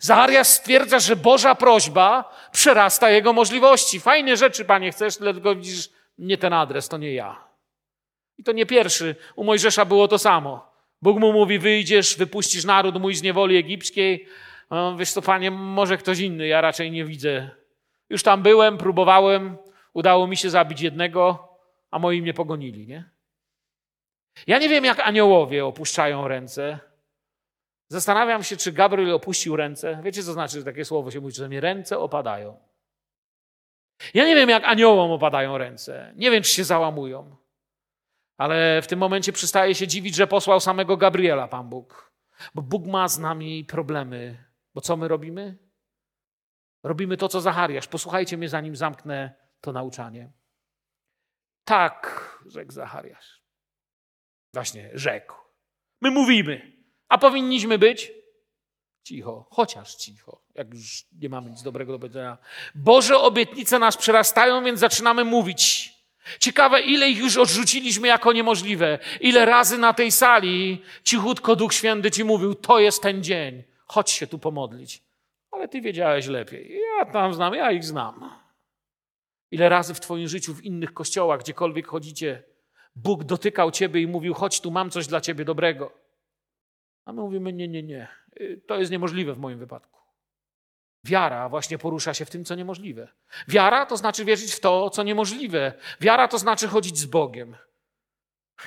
Zachariasz 0.00 0.46
stwierdza, 0.46 0.98
że 0.98 1.16
Boża 1.16 1.54
prośba 1.54 2.34
przerasta 2.52 3.10
jego 3.10 3.32
możliwości. 3.32 4.00
Fajne 4.00 4.36
rzeczy, 4.36 4.64
Panie, 4.64 4.92
chcesz, 4.92 5.16
tylko 5.16 5.54
widzisz, 5.54 5.90
nie 6.18 6.38
ten 6.38 6.52
adres, 6.52 6.88
to 6.88 6.96
nie 6.96 7.14
ja. 7.14 7.44
I 8.38 8.44
to 8.44 8.52
nie 8.52 8.66
pierwszy. 8.66 9.16
U 9.36 9.44
Mojżesza 9.44 9.84
było 9.84 10.08
to 10.08 10.18
samo. 10.18 10.72
Bóg 11.02 11.18
mu 11.18 11.32
mówi, 11.32 11.58
wyjdziesz, 11.58 12.16
wypuścisz 12.16 12.64
naród 12.64 13.00
mój 13.00 13.14
z 13.14 13.22
niewoli 13.22 13.56
egipskiej. 13.56 14.28
No, 14.70 14.96
wiesz 14.96 15.12
co, 15.12 15.22
Panie, 15.22 15.50
może 15.50 15.96
ktoś 15.96 16.18
inny, 16.18 16.46
ja 16.46 16.60
raczej 16.60 16.90
nie 16.90 17.04
widzę. 17.04 17.50
Już 18.10 18.22
tam 18.22 18.42
byłem, 18.42 18.78
próbowałem, 18.78 19.56
udało 19.92 20.26
mi 20.26 20.36
się 20.36 20.50
zabić 20.50 20.80
jednego, 20.80 21.48
a 21.90 21.98
moi 21.98 22.22
mnie 22.22 22.34
pogonili, 22.34 22.86
nie? 22.86 23.10
Ja 24.46 24.58
nie 24.58 24.68
wiem, 24.68 24.84
jak 24.84 25.00
aniołowie 25.00 25.66
opuszczają 25.66 26.28
ręce. 26.28 26.78
Zastanawiam 27.88 28.42
się, 28.42 28.56
czy 28.56 28.72
Gabriel 28.72 29.14
opuścił 29.14 29.56
ręce. 29.56 30.00
Wiecie, 30.02 30.22
co 30.22 30.32
znaczy, 30.32 30.64
takie 30.64 30.84
słowo 30.84 31.10
się 31.10 31.20
mówi, 31.20 31.34
że 31.34 31.48
mi 31.48 31.60
ręce 31.60 31.98
opadają. 31.98 32.58
Ja 34.14 34.26
nie 34.26 34.34
wiem, 34.34 34.48
jak 34.48 34.64
aniołom 34.64 35.10
opadają 35.10 35.58
ręce. 35.58 36.12
Nie 36.16 36.30
wiem, 36.30 36.42
czy 36.42 36.50
się 36.50 36.64
załamują. 36.64 37.36
Ale 38.38 38.82
w 38.82 38.86
tym 38.86 38.98
momencie 38.98 39.32
przestaje 39.32 39.74
się 39.74 39.86
dziwić, 39.86 40.14
że 40.14 40.26
posłał 40.26 40.60
samego 40.60 40.96
Gabriela 40.96 41.48
Pan 41.48 41.68
Bóg. 41.68 42.12
Bo 42.54 42.62
Bóg 42.62 42.86
ma 42.86 43.08
z 43.08 43.18
nami 43.18 43.64
problemy. 43.64 44.44
Bo 44.74 44.80
co 44.80 44.96
my 44.96 45.08
robimy? 45.08 45.58
Robimy 46.82 47.16
to, 47.16 47.28
co 47.28 47.40
Zachariasz. 47.40 47.88
Posłuchajcie 47.88 48.36
mnie, 48.36 48.48
zanim 48.48 48.76
zamknę 48.76 49.34
to 49.60 49.72
nauczanie. 49.72 50.32
Tak, 51.64 52.30
rzekł 52.46 52.72
Zachariasz. 52.72 53.42
Właśnie, 54.54 54.90
rzekł. 54.94 55.34
My 56.00 56.10
mówimy, 56.10 56.75
powinniśmy 57.18 57.78
być 57.78 58.12
cicho, 59.02 59.46
chociaż 59.50 59.94
cicho, 59.94 60.40
jak 60.54 60.74
już 60.74 61.06
nie 61.20 61.28
mamy 61.28 61.50
nic 61.50 61.62
dobrego 61.62 61.92
do 61.92 61.98
powiedzenia. 61.98 62.38
Boże 62.74 63.18
obietnice 63.18 63.78
nas 63.78 63.96
przerastają, 63.96 64.64
więc 64.64 64.80
zaczynamy 64.80 65.24
mówić. 65.24 65.92
Ciekawe, 66.40 66.80
ile 66.80 67.10
ich 67.10 67.18
już 67.18 67.36
odrzuciliśmy 67.36 68.08
jako 68.08 68.32
niemożliwe. 68.32 68.98
Ile 69.20 69.44
razy 69.44 69.78
na 69.78 69.92
tej 69.92 70.12
sali 70.12 70.82
cichutko 71.04 71.56
Duch 71.56 71.74
Święty 71.74 72.10
ci 72.10 72.24
mówił, 72.24 72.54
to 72.54 72.78
jest 72.78 73.02
ten 73.02 73.22
dzień, 73.22 73.62
chodź 73.86 74.10
się 74.10 74.26
tu 74.26 74.38
pomodlić. 74.38 75.02
Ale 75.50 75.68
ty 75.68 75.80
wiedziałeś 75.80 76.26
lepiej. 76.26 76.80
Ja 76.98 77.04
tam 77.04 77.34
znam, 77.34 77.54
ja 77.54 77.72
ich 77.72 77.84
znam. 77.84 78.30
Ile 79.50 79.68
razy 79.68 79.94
w 79.94 80.00
twoim 80.00 80.28
życiu, 80.28 80.54
w 80.54 80.64
innych 80.64 80.94
kościołach, 80.94 81.40
gdziekolwiek 81.40 81.86
chodzicie, 81.86 82.42
Bóg 82.96 83.24
dotykał 83.24 83.70
ciebie 83.70 84.00
i 84.00 84.06
mówił, 84.06 84.34
chodź 84.34 84.60
tu, 84.60 84.70
mam 84.70 84.90
coś 84.90 85.06
dla 85.06 85.20
ciebie 85.20 85.44
dobrego. 85.44 86.05
A 87.06 87.12
my 87.12 87.20
mówimy, 87.20 87.52
nie, 87.52 87.68
nie, 87.68 87.82
nie. 87.82 88.08
To 88.66 88.78
jest 88.78 88.92
niemożliwe 88.92 89.34
w 89.34 89.38
moim 89.38 89.58
wypadku. 89.58 90.00
Wiara 91.04 91.48
właśnie 91.48 91.78
porusza 91.78 92.14
się 92.14 92.24
w 92.24 92.30
tym, 92.30 92.44
co 92.44 92.54
niemożliwe. 92.54 93.08
Wiara 93.48 93.86
to 93.86 93.96
znaczy 93.96 94.24
wierzyć 94.24 94.52
w 94.52 94.60
to, 94.60 94.90
co 94.90 95.02
niemożliwe. 95.02 95.72
Wiara 96.00 96.28
to 96.28 96.38
znaczy 96.38 96.68
chodzić 96.68 96.98
z 96.98 97.06
Bogiem. 97.06 97.56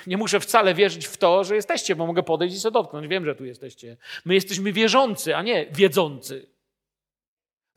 Nie 0.06 0.16
muszę 0.16 0.40
wcale 0.40 0.74
wierzyć 0.74 1.06
w 1.06 1.16
to, 1.16 1.44
że 1.44 1.54
jesteście, 1.54 1.96
bo 1.96 2.06
mogę 2.06 2.22
podejść 2.22 2.56
i 2.56 2.60
się 2.60 2.70
dotknąć. 2.70 3.08
Wiem, 3.08 3.24
że 3.24 3.34
tu 3.34 3.44
jesteście. 3.44 3.96
My 4.24 4.34
jesteśmy 4.34 4.72
wierzący, 4.72 5.36
a 5.36 5.42
nie 5.42 5.66
wiedzący. 5.66 6.46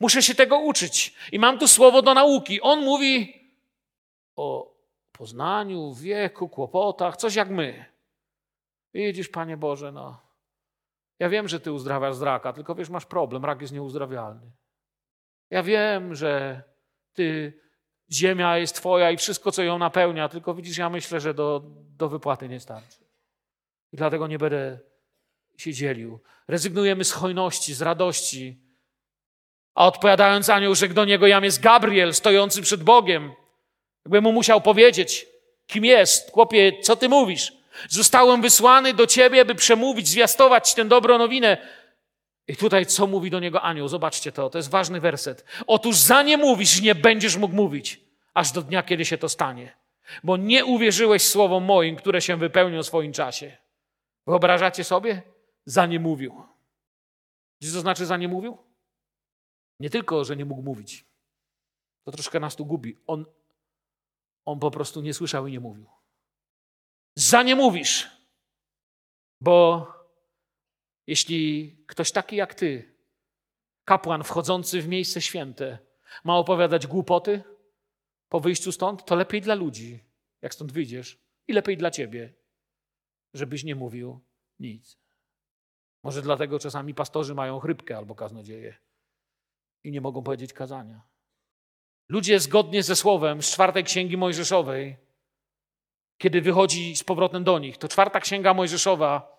Muszę 0.00 0.22
się 0.22 0.34
tego 0.34 0.58
uczyć. 0.58 1.14
I 1.32 1.38
mam 1.38 1.58
tu 1.58 1.68
słowo 1.68 2.02
do 2.02 2.14
nauki. 2.14 2.60
On 2.60 2.84
mówi 2.84 3.40
o 4.36 4.74
poznaniu, 5.12 5.94
wieku, 5.94 6.48
kłopotach, 6.48 7.16
coś 7.16 7.34
jak 7.34 7.50
my. 7.50 7.84
Widzisz, 8.94 9.28
Panie 9.28 9.56
Boże, 9.56 9.92
no. 9.92 10.23
Ja 11.18 11.28
wiem, 11.28 11.48
że 11.48 11.60
Ty 11.60 11.72
uzdrawiasz 11.72 12.16
z 12.16 12.22
raka, 12.22 12.52
tylko 12.52 12.74
wiesz, 12.74 12.90
masz 12.90 13.06
problem, 13.06 13.44
rak 13.44 13.60
jest 13.60 13.72
nieuzdrawialny. 13.72 14.50
Ja 15.50 15.62
wiem, 15.62 16.14
że 16.14 16.62
Ty, 17.12 17.60
ziemia 18.12 18.58
jest 18.58 18.74
Twoja 18.74 19.10
i 19.10 19.16
wszystko, 19.16 19.52
co 19.52 19.62
ją 19.62 19.78
napełnia, 19.78 20.28
tylko 20.28 20.54
widzisz, 20.54 20.78
ja 20.78 20.90
myślę, 20.90 21.20
że 21.20 21.34
do, 21.34 21.62
do 21.96 22.08
wypłaty 22.08 22.48
nie 22.48 22.60
starczy. 22.60 23.04
I 23.92 23.96
dlatego 23.96 24.26
nie 24.26 24.38
będę 24.38 24.78
się 25.56 25.72
dzielił. 25.72 26.20
Rezygnujemy 26.48 27.04
z 27.04 27.12
hojności, 27.12 27.74
z 27.74 27.82
radości. 27.82 28.60
A 29.74 29.86
odpowiadając 29.86 30.50
anioł, 30.50 30.74
że 30.74 30.88
do 30.88 31.04
niego 31.04 31.26
jam 31.26 31.44
jest 31.44 31.60
Gabriel, 31.60 32.14
stojący 32.14 32.62
przed 32.62 32.82
Bogiem. 32.82 33.32
Jakby 34.04 34.20
mu 34.20 34.32
musiał 34.32 34.60
powiedzieć, 34.60 35.26
kim 35.66 35.84
jest. 35.84 36.30
Chłopie, 36.30 36.72
co 36.82 36.96
ty 36.96 37.08
mówisz? 37.08 37.52
Zostałem 37.88 38.42
wysłany 38.42 38.94
do 38.94 39.06
ciebie, 39.06 39.44
by 39.44 39.54
przemówić, 39.54 40.08
zwiastować 40.08 40.74
tę 40.74 40.84
dobrą 40.84 41.18
nowinę. 41.18 41.56
I 42.48 42.56
tutaj 42.56 42.86
co 42.86 43.06
mówi 43.06 43.30
do 43.30 43.40
niego 43.40 43.62
anioł? 43.62 43.88
Zobaczcie 43.88 44.32
to, 44.32 44.50
to 44.50 44.58
jest 44.58 44.70
ważny 44.70 45.00
werset. 45.00 45.44
Otóż 45.66 45.96
za 45.96 46.22
nie 46.22 46.36
mówisz, 46.36 46.80
nie 46.80 46.94
będziesz 46.94 47.36
mógł 47.36 47.54
mówić, 47.54 48.00
aż 48.34 48.52
do 48.52 48.62
dnia, 48.62 48.82
kiedy 48.82 49.04
się 49.04 49.18
to 49.18 49.28
stanie. 49.28 49.76
Bo 50.24 50.36
nie 50.36 50.64
uwierzyłeś 50.64 51.22
słowom 51.22 51.64
moim, 51.64 51.96
które 51.96 52.20
się 52.22 52.36
wypełnią 52.36 52.82
w 52.82 52.86
swoim 52.86 53.12
czasie. 53.12 53.56
Wyobrażacie 54.26 54.84
sobie? 54.84 55.22
Za 55.66 55.86
nie 55.86 56.00
mówił. 56.00 56.42
Co 57.62 57.80
znaczy 57.80 58.06
za 58.06 58.16
nie 58.16 58.28
mówił? 58.28 58.58
Nie 59.80 59.90
tylko, 59.90 60.24
że 60.24 60.36
nie 60.36 60.44
mógł 60.44 60.62
mówić. 60.62 61.04
To 62.04 62.12
troszkę 62.12 62.40
nas 62.40 62.56
tu 62.56 62.66
gubi. 62.66 62.98
On, 63.06 63.24
on 64.44 64.58
po 64.58 64.70
prostu 64.70 65.00
nie 65.00 65.14
słyszał 65.14 65.46
i 65.46 65.52
nie 65.52 65.60
mówił. 65.60 65.86
Za 67.16 67.42
nie 67.42 67.56
mówisz. 67.56 68.10
Bo 69.40 69.86
jeśli 71.06 71.76
ktoś 71.86 72.12
taki 72.12 72.36
jak 72.36 72.54
ty, 72.54 72.94
kapłan 73.84 74.24
wchodzący 74.24 74.82
w 74.82 74.88
miejsce 74.88 75.20
święte, 75.20 75.78
ma 76.24 76.36
opowiadać 76.36 76.86
głupoty 76.86 77.42
po 78.28 78.40
wyjściu 78.40 78.72
stąd, 78.72 79.04
to 79.04 79.14
lepiej 79.14 79.40
dla 79.40 79.54
ludzi, 79.54 80.04
jak 80.42 80.54
stąd 80.54 80.72
wyjdziesz, 80.72 81.18
i 81.48 81.52
lepiej 81.52 81.76
dla 81.76 81.90
ciebie, 81.90 82.34
żebyś 83.34 83.64
nie 83.64 83.74
mówił 83.74 84.20
nic. 84.58 84.98
Może 86.02 86.22
dlatego 86.22 86.58
czasami 86.58 86.94
pastorzy 86.94 87.34
mają 87.34 87.60
chrypkę 87.60 87.96
albo 87.96 88.14
kaznodzieje 88.14 88.76
i 89.84 89.90
nie 89.90 90.00
mogą 90.00 90.22
powiedzieć 90.22 90.52
kazania. 90.52 91.02
Ludzie 92.08 92.40
zgodnie 92.40 92.82
ze 92.82 92.96
słowem 92.96 93.42
z 93.42 93.50
czwartej 93.50 93.84
księgi 93.84 94.16
Mojżeszowej 94.16 94.96
kiedy 96.18 96.40
wychodzi 96.40 96.96
z 96.96 97.04
powrotem 97.04 97.44
do 97.44 97.58
nich. 97.58 97.78
To 97.78 97.88
czwarta 97.88 98.20
księga 98.20 98.54
Mojżeszowa, 98.54 99.34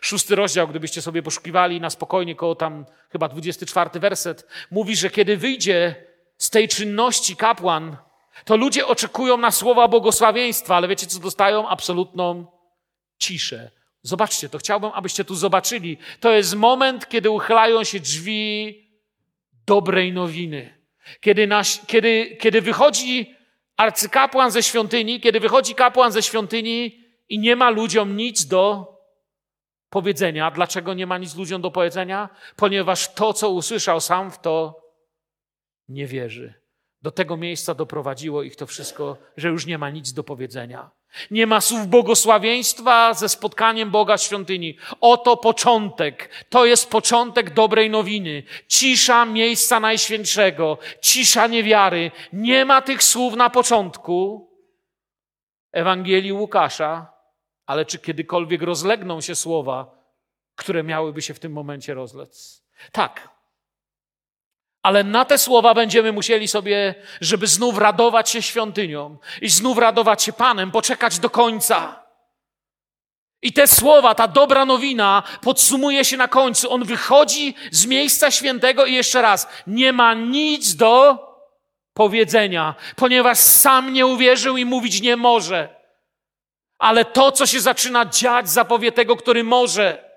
szósty 0.00 0.36
rozdział, 0.36 0.68
gdybyście 0.68 1.02
sobie 1.02 1.22
poszukiwali 1.22 1.80
na 1.80 1.90
spokojnie, 1.90 2.34
koło 2.34 2.54
tam 2.54 2.86
chyba 3.12 3.28
24 3.28 4.00
werset, 4.00 4.46
mówi, 4.70 4.96
że 4.96 5.10
kiedy 5.10 5.36
wyjdzie 5.36 5.94
z 6.38 6.50
tej 6.50 6.68
czynności 6.68 7.36
kapłan, 7.36 7.96
to 8.44 8.56
ludzie 8.56 8.86
oczekują 8.86 9.36
na 9.36 9.50
słowa 9.50 9.88
błogosławieństwa, 9.88 10.76
ale 10.76 10.88
wiecie 10.88 11.06
co 11.06 11.20
dostają? 11.20 11.68
Absolutną 11.68 12.46
ciszę. 13.18 13.70
Zobaczcie, 14.02 14.48
to 14.48 14.58
chciałbym, 14.58 14.90
abyście 14.94 15.24
tu 15.24 15.34
zobaczyli. 15.34 15.98
To 16.20 16.32
jest 16.32 16.54
moment, 16.54 17.08
kiedy 17.08 17.30
uchylają 17.30 17.84
się 17.84 18.00
drzwi 18.00 18.76
dobrej 19.66 20.12
nowiny. 20.12 20.80
Kiedy, 21.20 21.46
nasz, 21.46 21.80
kiedy, 21.86 22.36
kiedy 22.40 22.60
wychodzi 22.60 23.34
arcykapłan 23.80 24.50
ze 24.50 24.62
świątyni, 24.62 25.20
kiedy 25.20 25.40
wychodzi 25.40 25.74
kapłan 25.74 26.12
ze 26.12 26.22
świątyni 26.22 27.04
i 27.28 27.38
nie 27.38 27.56
ma 27.56 27.70
ludziom 27.70 28.16
nic 28.16 28.46
do 28.46 28.86
powiedzenia. 29.90 30.50
Dlaczego 30.50 30.94
nie 30.94 31.06
ma 31.06 31.18
nic 31.18 31.36
ludziom 31.36 31.62
do 31.62 31.70
powiedzenia? 31.70 32.28
Ponieważ 32.56 33.14
to, 33.14 33.32
co 33.32 33.50
usłyszał, 33.50 34.00
sam 34.00 34.30
w 34.30 34.38
to 34.38 34.80
nie 35.88 36.06
wierzy. 36.06 36.54
Do 37.02 37.10
tego 37.10 37.36
miejsca 37.36 37.74
doprowadziło 37.74 38.42
ich 38.42 38.56
to 38.56 38.66
wszystko, 38.66 39.16
że 39.36 39.48
już 39.48 39.66
nie 39.66 39.78
ma 39.78 39.90
nic 39.90 40.12
do 40.12 40.24
powiedzenia. 40.24 40.90
Nie 41.30 41.46
ma 41.46 41.60
słów 41.60 41.86
błogosławieństwa 41.86 43.14
ze 43.14 43.28
spotkaniem 43.28 43.90
Boga 43.90 44.16
w 44.16 44.22
świątyni. 44.22 44.76
Oto 45.00 45.36
początek. 45.36 46.30
To 46.48 46.66
jest 46.66 46.90
początek 46.90 47.54
dobrej 47.54 47.90
nowiny. 47.90 48.42
Cisza 48.68 49.24
miejsca 49.24 49.80
najświętszego. 49.80 50.78
Cisza 51.00 51.46
niewiary. 51.46 52.10
Nie 52.32 52.64
ma 52.64 52.82
tych 52.82 53.02
słów 53.02 53.36
na 53.36 53.50
początku 53.50 54.50
Ewangelii 55.72 56.32
Łukasza, 56.32 57.12
ale 57.66 57.84
czy 57.84 57.98
kiedykolwiek 57.98 58.62
rozlegną 58.62 59.20
się 59.20 59.34
słowa, 59.34 59.90
które 60.56 60.82
miałyby 60.82 61.22
się 61.22 61.34
w 61.34 61.40
tym 61.40 61.52
momencie 61.52 61.94
rozlec? 61.94 62.62
Tak, 62.92 63.28
ale 64.82 65.04
na 65.04 65.24
te 65.24 65.38
słowa 65.38 65.74
będziemy 65.74 66.12
musieli 66.12 66.48
sobie, 66.48 66.94
żeby 67.20 67.46
znów 67.46 67.78
radować 67.78 68.30
się 68.30 68.42
świątynią 68.42 69.16
i 69.42 69.48
znów 69.48 69.78
radować 69.78 70.22
się 70.22 70.32
Panem, 70.32 70.70
poczekać 70.70 71.18
do 71.18 71.30
końca. 71.30 72.00
I 73.42 73.52
te 73.52 73.66
słowa, 73.66 74.14
ta 74.14 74.28
dobra 74.28 74.64
nowina 74.64 75.22
podsumuje 75.42 76.04
się 76.04 76.16
na 76.16 76.28
końcu. 76.28 76.72
On 76.72 76.84
wychodzi 76.84 77.54
z 77.70 77.86
miejsca 77.86 78.30
świętego 78.30 78.86
i 78.86 78.94
jeszcze 78.94 79.22
raz, 79.22 79.48
nie 79.66 79.92
ma 79.92 80.14
nic 80.14 80.76
do 80.76 81.18
powiedzenia, 81.94 82.74
ponieważ 82.96 83.38
sam 83.38 83.92
nie 83.92 84.06
uwierzył 84.06 84.56
i 84.56 84.64
mówić 84.64 85.00
nie 85.00 85.16
może. 85.16 85.80
Ale 86.78 87.04
to, 87.04 87.32
co 87.32 87.46
się 87.46 87.60
zaczyna 87.60 88.04
dziać, 88.04 88.48
zapowie 88.48 88.92
tego, 88.92 89.16
który 89.16 89.44
może. 89.44 90.09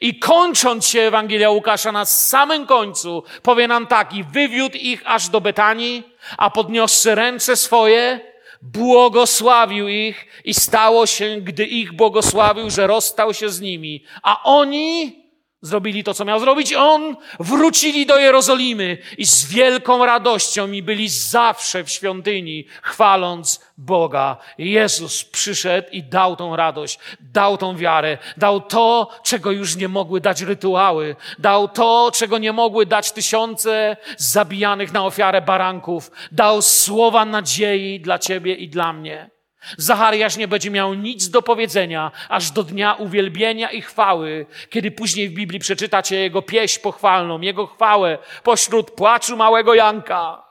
I 0.00 0.18
kończąc 0.18 0.86
się 0.86 1.00
Ewangelia 1.00 1.50
Łukasza 1.50 1.92
na 1.92 2.04
samym 2.04 2.66
końcu, 2.66 3.24
powie 3.42 3.68
nam 3.68 3.86
tak, 3.86 4.12
i 4.12 4.24
wywiódł 4.24 4.76
ich 4.76 5.02
aż 5.04 5.28
do 5.28 5.40
Betanii, 5.40 6.02
a 6.38 6.50
podniosszy 6.50 7.14
ręce 7.14 7.56
swoje, 7.56 8.20
błogosławił 8.62 9.88
ich 9.88 10.42
i 10.44 10.54
stało 10.54 11.06
się, 11.06 11.36
gdy 11.40 11.64
ich 11.64 11.92
błogosławił, 11.92 12.70
że 12.70 12.86
rozstał 12.86 13.34
się 13.34 13.48
z 13.48 13.60
nimi. 13.60 14.04
A 14.22 14.42
oni 14.42 15.20
zrobili 15.62 16.04
to, 16.04 16.14
co 16.14 16.24
miał 16.24 16.40
zrobić. 16.40 16.74
On 16.74 17.16
wrócili 17.40 18.06
do 18.06 18.18
Jerozolimy 18.18 18.98
i 19.18 19.26
z 19.26 19.46
wielką 19.46 20.06
radością 20.06 20.72
i 20.72 20.82
byli 20.82 21.08
zawsze 21.08 21.84
w 21.84 21.90
świątyni, 21.90 22.66
chwaląc 22.82 23.60
Boga. 23.78 24.36
Jezus 24.58 25.24
przyszedł 25.24 25.88
i 25.92 26.02
dał 26.02 26.36
tą 26.36 26.56
radość, 26.56 26.98
dał 27.20 27.56
tą 27.56 27.76
wiarę, 27.76 28.18
dał 28.36 28.60
to, 28.60 29.10
czego 29.24 29.50
już 29.50 29.76
nie 29.76 29.88
mogły 29.88 30.20
dać 30.20 30.42
rytuały, 30.42 31.16
dał 31.38 31.68
to, 31.68 32.10
czego 32.14 32.38
nie 32.38 32.52
mogły 32.52 32.86
dać 32.86 33.12
tysiące 33.12 33.96
zabijanych 34.16 34.92
na 34.92 35.04
ofiarę 35.04 35.42
baranków, 35.42 36.10
dał 36.32 36.62
słowa 36.62 37.24
nadziei 37.24 38.00
dla 38.00 38.18
ciebie 38.18 38.54
i 38.54 38.68
dla 38.68 38.92
mnie. 38.92 39.39
Zachariasz 39.76 40.36
nie 40.36 40.48
będzie 40.48 40.70
miał 40.70 40.94
nic 40.94 41.30
do 41.30 41.42
powiedzenia 41.42 42.12
aż 42.28 42.50
do 42.50 42.62
dnia 42.62 42.94
uwielbienia 42.94 43.70
i 43.70 43.82
chwały, 43.82 44.46
kiedy 44.70 44.90
później 44.90 45.28
w 45.28 45.34
Biblii 45.34 45.60
przeczytacie 45.60 46.16
jego 46.16 46.42
pieśń 46.42 46.80
pochwalną, 46.80 47.40
jego 47.40 47.66
chwałę 47.66 48.18
pośród 48.42 48.90
płaczu 48.90 49.36
małego 49.36 49.74
Janka. 49.74 50.44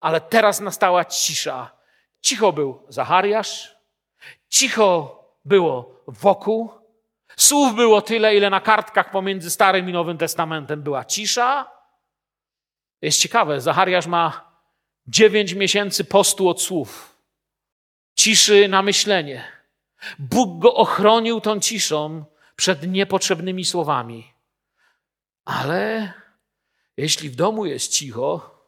Ale 0.00 0.20
teraz 0.20 0.60
nastała 0.60 1.04
cisza. 1.04 1.70
Cicho 2.20 2.52
był 2.52 2.82
Zachariasz, 2.88 3.76
cicho 4.48 5.20
było 5.44 6.02
wokół. 6.06 6.70
Słów 7.36 7.74
było 7.74 8.02
tyle, 8.02 8.36
ile 8.36 8.50
na 8.50 8.60
kartkach 8.60 9.10
pomiędzy 9.10 9.50
Starym 9.50 9.88
i 9.88 9.92
Nowym 9.92 10.18
Testamentem 10.18 10.82
była 10.82 11.04
cisza. 11.04 11.70
Jest 13.02 13.20
ciekawe, 13.20 13.60
Zachariasz 13.60 14.06
ma 14.06 14.52
dziewięć 15.06 15.54
miesięcy 15.54 16.04
postu 16.04 16.48
od 16.48 16.62
słów 16.62 17.15
ciszy 18.16 18.68
na 18.68 18.82
myślenie. 18.82 19.44
Bóg 20.18 20.58
go 20.62 20.74
ochronił 20.74 21.40
tą 21.40 21.60
ciszą 21.60 22.24
przed 22.56 22.88
niepotrzebnymi 22.88 23.64
słowami. 23.64 24.32
Ale 25.44 26.12
jeśli 26.96 27.30
w 27.30 27.36
domu 27.36 27.66
jest 27.66 27.92
cicho, 27.92 28.60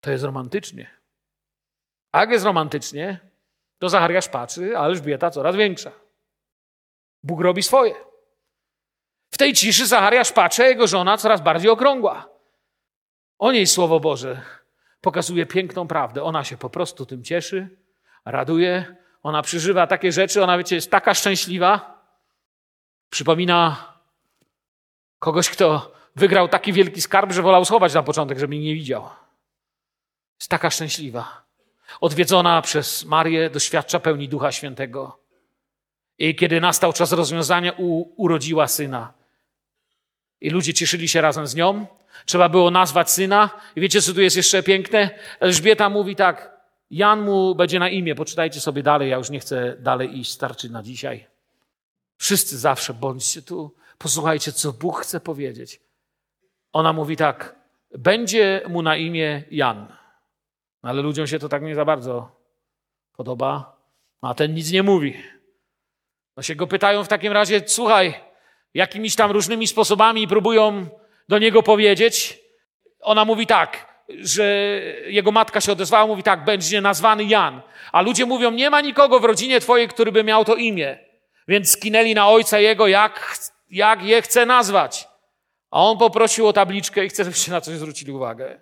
to 0.00 0.10
jest 0.10 0.24
romantycznie. 0.24 0.90
A 2.12 2.20
jak 2.20 2.30
jest 2.30 2.44
romantycznie, 2.44 3.20
to 3.78 3.88
Zachariasz 3.88 4.28
patrzy, 4.28 4.78
a 4.78 4.86
Elżbieta 4.86 5.30
coraz 5.30 5.56
większa. 5.56 5.92
Bóg 7.22 7.40
robi 7.40 7.62
swoje. 7.62 7.94
W 9.30 9.38
tej 9.38 9.52
ciszy 9.52 9.86
Zachariasz 9.86 10.32
patrzy, 10.32 10.62
jego 10.62 10.86
żona 10.86 11.16
coraz 11.16 11.40
bardziej 11.40 11.70
okrągła. 11.70 12.28
O 13.38 13.52
niej 13.52 13.66
Słowo 13.66 14.00
Boże 14.00 14.42
pokazuje 15.00 15.46
piękną 15.46 15.88
prawdę. 15.88 16.22
Ona 16.22 16.44
się 16.44 16.56
po 16.56 16.70
prostu 16.70 17.06
tym 17.06 17.24
cieszy, 17.24 17.78
raduje, 18.24 18.96
ona 19.22 19.42
przeżywa 19.42 19.86
takie 19.86 20.12
rzeczy, 20.12 20.42
ona 20.42 20.58
wiecie, 20.58 20.74
jest 20.74 20.90
taka 20.90 21.14
szczęśliwa. 21.14 21.98
Przypomina 23.10 23.92
kogoś, 25.18 25.50
kto 25.50 25.92
wygrał 26.16 26.48
taki 26.48 26.72
wielki 26.72 27.00
skarb, 27.00 27.32
że 27.32 27.42
wolał 27.42 27.64
schować 27.64 27.94
na 27.94 28.02
początek, 28.02 28.38
żeby 28.38 28.58
nie 28.58 28.74
widział. 28.74 29.08
Jest 30.40 30.50
taka 30.50 30.70
szczęśliwa. 30.70 31.42
Odwiedzona 32.00 32.62
przez 32.62 33.04
Marię, 33.04 33.50
doświadcza 33.50 34.00
pełni 34.00 34.28
Ducha 34.28 34.52
Świętego. 34.52 35.20
I 36.18 36.34
kiedy 36.34 36.60
nastał 36.60 36.92
czas 36.92 37.12
rozwiązania, 37.12 37.72
u, 37.76 38.12
urodziła 38.16 38.68
syna. 38.68 39.12
I 40.40 40.50
ludzie 40.50 40.74
cieszyli 40.74 41.08
się 41.08 41.20
razem 41.20 41.46
z 41.46 41.54
nią. 41.54 41.86
Trzeba 42.26 42.48
było 42.48 42.70
nazwać 42.70 43.10
syna. 43.10 43.50
I 43.76 43.80
wiecie, 43.80 44.02
co 44.02 44.14
tu 44.14 44.20
jest 44.20 44.36
jeszcze 44.36 44.62
piękne? 44.62 45.10
Elżbieta 45.40 45.88
mówi 45.88 46.16
tak: 46.16 46.57
Jan 46.90 47.20
mu 47.20 47.54
będzie 47.54 47.78
na 47.78 47.88
imię. 47.88 48.14
Poczytajcie 48.14 48.60
sobie 48.60 48.82
dalej, 48.82 49.10
ja 49.10 49.16
już 49.16 49.30
nie 49.30 49.40
chcę 49.40 49.76
dalej 49.78 50.18
iść, 50.18 50.32
starczy 50.32 50.70
na 50.70 50.82
dzisiaj. 50.82 51.26
Wszyscy 52.16 52.58
zawsze 52.58 52.94
bądźcie 52.94 53.42
tu. 53.42 53.74
Posłuchajcie, 53.98 54.52
co 54.52 54.72
Bóg 54.72 55.00
chce 55.00 55.20
powiedzieć. 55.20 55.80
Ona 56.72 56.92
mówi 56.92 57.16
tak, 57.16 57.56
będzie 57.98 58.62
mu 58.68 58.82
na 58.82 58.96
imię 58.96 59.42
Jan. 59.50 59.86
Ale 60.82 61.02
ludziom 61.02 61.26
się 61.26 61.38
to 61.38 61.48
tak 61.48 61.62
nie 61.62 61.74
za 61.74 61.84
bardzo 61.84 62.30
podoba, 63.16 63.76
a 64.22 64.34
ten 64.34 64.54
nic 64.54 64.72
nie 64.72 64.82
mówi. 64.82 65.16
No 66.36 66.42
się 66.42 66.54
go 66.54 66.66
pytają 66.66 67.04
w 67.04 67.08
takim 67.08 67.32
razie, 67.32 67.62
słuchaj, 67.66 68.14
jakimiś 68.74 69.16
tam 69.16 69.30
różnymi 69.30 69.66
sposobami 69.66 70.28
próbują 70.28 70.86
do 71.28 71.38
niego 71.38 71.62
powiedzieć. 71.62 72.40
Ona 73.00 73.24
mówi 73.24 73.46
tak, 73.46 73.97
że 74.08 74.44
jego 75.06 75.32
matka 75.32 75.60
się 75.60 75.72
odezwała, 75.72 76.06
mówi 76.06 76.22
tak, 76.22 76.44
będzie 76.44 76.80
nazwany 76.80 77.24
Jan. 77.24 77.62
A 77.92 78.02
ludzie 78.02 78.26
mówią, 78.26 78.50
nie 78.50 78.70
ma 78.70 78.80
nikogo 78.80 79.20
w 79.20 79.24
rodzinie 79.24 79.60
twojej, 79.60 79.88
który 79.88 80.12
by 80.12 80.24
miał 80.24 80.44
to 80.44 80.54
imię. 80.54 80.98
Więc 81.48 81.70
skinęli 81.70 82.14
na 82.14 82.28
ojca 82.28 82.58
jego, 82.58 82.86
jak, 82.86 83.38
jak 83.70 84.02
je 84.02 84.22
chce 84.22 84.46
nazwać. 84.46 85.08
A 85.70 85.82
on 85.82 85.98
poprosił 85.98 86.46
o 86.46 86.52
tabliczkę 86.52 87.04
i 87.04 87.08
chce, 87.08 87.24
żebyście 87.24 87.52
na 87.52 87.60
coś 87.60 87.74
zwrócili 87.74 88.12
uwagę. 88.12 88.60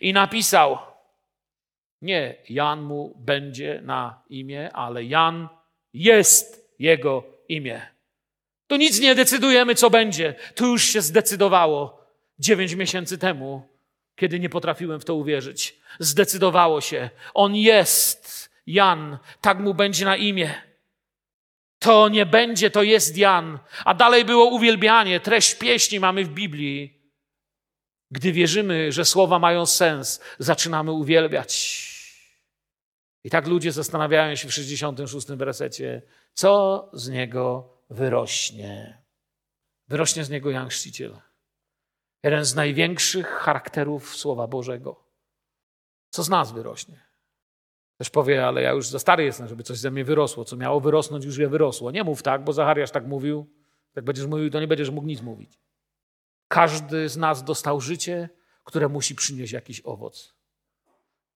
I 0.00 0.12
napisał, 0.12 0.78
nie, 2.02 2.34
Jan 2.48 2.82
mu 2.82 3.14
będzie 3.18 3.80
na 3.84 4.22
imię, 4.28 4.72
ale 4.72 5.04
Jan 5.04 5.48
jest 5.92 6.74
jego 6.78 7.24
imię. 7.48 7.86
Tu 8.66 8.76
nic 8.76 9.00
nie 9.00 9.14
decydujemy, 9.14 9.74
co 9.74 9.90
będzie. 9.90 10.34
Tu 10.54 10.66
już 10.66 10.84
się 10.84 11.00
zdecydowało 11.00 12.06
dziewięć 12.38 12.74
miesięcy 12.74 13.18
temu 13.18 13.75
kiedy 14.16 14.40
nie 14.40 14.48
potrafiłem 14.48 15.00
w 15.00 15.04
to 15.04 15.14
uwierzyć. 15.14 15.78
Zdecydowało 15.98 16.80
się. 16.80 17.10
On 17.34 17.56
jest 17.56 18.50
Jan, 18.66 19.18
tak 19.40 19.58
mu 19.58 19.74
będzie 19.74 20.04
na 20.04 20.16
imię. 20.16 20.54
To 21.78 22.08
nie 22.08 22.26
będzie, 22.26 22.70
to 22.70 22.82
jest 22.82 23.16
Jan. 23.16 23.58
A 23.84 23.94
dalej 23.94 24.24
było 24.24 24.44
uwielbianie, 24.46 25.20
treść 25.20 25.54
pieśni 25.54 26.00
mamy 26.00 26.24
w 26.24 26.28
Biblii. 26.28 26.96
Gdy 28.10 28.32
wierzymy, 28.32 28.92
że 28.92 29.04
słowa 29.04 29.38
mają 29.38 29.66
sens, 29.66 30.20
zaczynamy 30.38 30.92
uwielbiać. 30.92 31.86
I 33.24 33.30
tak 33.30 33.46
ludzie 33.46 33.72
zastanawiają 33.72 34.34
się 34.34 34.48
w 34.48 34.54
66 34.54 35.26
wersecie, 35.26 36.02
co 36.34 36.90
z 36.92 37.08
niego 37.08 37.72
wyrośnie. 37.90 39.02
Wyrośnie 39.88 40.24
z 40.24 40.30
niego 40.30 40.50
Jan 40.50 40.68
Chrzciciel. 40.68 41.16
Jeden 42.26 42.44
z 42.44 42.54
największych 42.54 43.26
charakterów 43.26 44.16
Słowa 44.16 44.46
Bożego. 44.46 45.04
Co 46.10 46.22
z 46.22 46.28
nas 46.28 46.52
wyrośnie? 46.52 47.00
Ktoś 47.94 48.10
powie, 48.10 48.46
ale 48.46 48.62
ja 48.62 48.72
już 48.72 48.88
za 48.88 48.98
stary 48.98 49.24
jestem, 49.24 49.48
żeby 49.48 49.62
coś 49.62 49.78
ze 49.78 49.90
mnie 49.90 50.04
wyrosło. 50.04 50.44
Co 50.44 50.56
miało 50.56 50.80
wyrosnąć, 50.80 51.24
już 51.24 51.36
je 51.36 51.48
wyrosło. 51.48 51.90
Nie 51.90 52.04
mów 52.04 52.22
tak, 52.22 52.44
bo 52.44 52.52
Zachariasz 52.52 52.90
tak 52.90 53.06
mówił. 53.06 53.46
Jak 53.96 54.04
będziesz 54.04 54.26
mówił, 54.26 54.50
to 54.50 54.60
nie 54.60 54.66
będziesz 54.66 54.90
mógł 54.90 55.06
nic 55.06 55.22
mówić. 55.22 55.60
Każdy 56.48 57.08
z 57.08 57.16
nas 57.16 57.44
dostał 57.44 57.80
życie, 57.80 58.28
które 58.64 58.88
musi 58.88 59.14
przynieść 59.14 59.52
jakiś 59.52 59.80
owoc. 59.80 60.34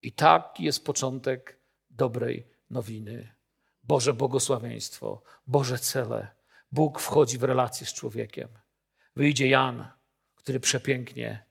I 0.03 0.13
tak 0.13 0.61
jest 0.61 0.85
początek 0.85 1.61
dobrej 1.91 2.47
nowiny. 2.71 3.35
Boże 3.83 4.13
błogosławieństwo, 4.13 5.23
Boże 5.47 5.79
cele. 5.79 6.29
Bóg 6.73 7.01
wchodzi 7.01 7.39
w 7.39 7.45
relację 7.45 7.87
z 7.87 7.95
człowiekiem. 7.95 8.49
Wyjdzie 9.17 9.49
Jan, 9.49 10.00
który 10.43 10.61
przepięknie 10.61 11.43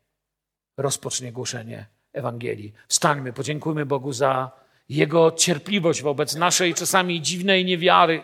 rozpocznie 0.78 1.32
głoszenie 1.32 1.86
Ewangelii. 2.14 2.74
Wstańmy, 2.88 3.34
podziękujmy 3.34 3.86
Bogu 3.86 4.14
za 4.14 4.52
Jego 4.90 5.32
cierpliwość 5.32 6.02
wobec 6.02 6.36
naszej 6.36 6.74
czasami 6.74 7.22
dziwnej 7.22 7.66
niewiary. 7.66 8.24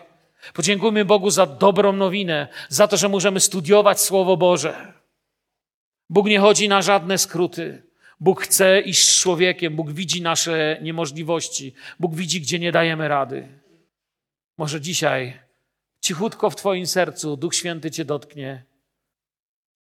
Podziękujmy 0.54 1.04
Bogu 1.04 1.30
za 1.30 1.46
dobrą 1.46 1.92
nowinę, 1.92 2.48
za 2.68 2.88
to, 2.88 2.96
że 2.96 3.08
możemy 3.08 3.40
studiować 3.40 4.00
Słowo 4.00 4.36
Boże. 4.36 4.92
Bóg 6.10 6.26
nie 6.26 6.40
chodzi 6.40 6.68
na 6.68 6.82
żadne 6.82 7.18
skróty. 7.18 7.82
Bóg 8.20 8.42
chce 8.42 8.80
iść 8.80 9.08
z 9.08 9.20
człowiekiem, 9.20 9.76
Bóg 9.76 9.90
widzi 9.90 10.22
nasze 10.22 10.78
niemożliwości, 10.82 11.74
Bóg 12.00 12.14
widzi, 12.14 12.40
gdzie 12.40 12.58
nie 12.58 12.72
dajemy 12.72 13.08
rady. 13.08 13.48
Może 14.58 14.80
dzisiaj 14.80 15.40
cichutko 16.00 16.50
w 16.50 16.56
Twoim 16.56 16.86
sercu 16.86 17.36
Duch 17.36 17.54
Święty 17.54 17.90
Cię 17.90 18.04
dotknie 18.04 18.64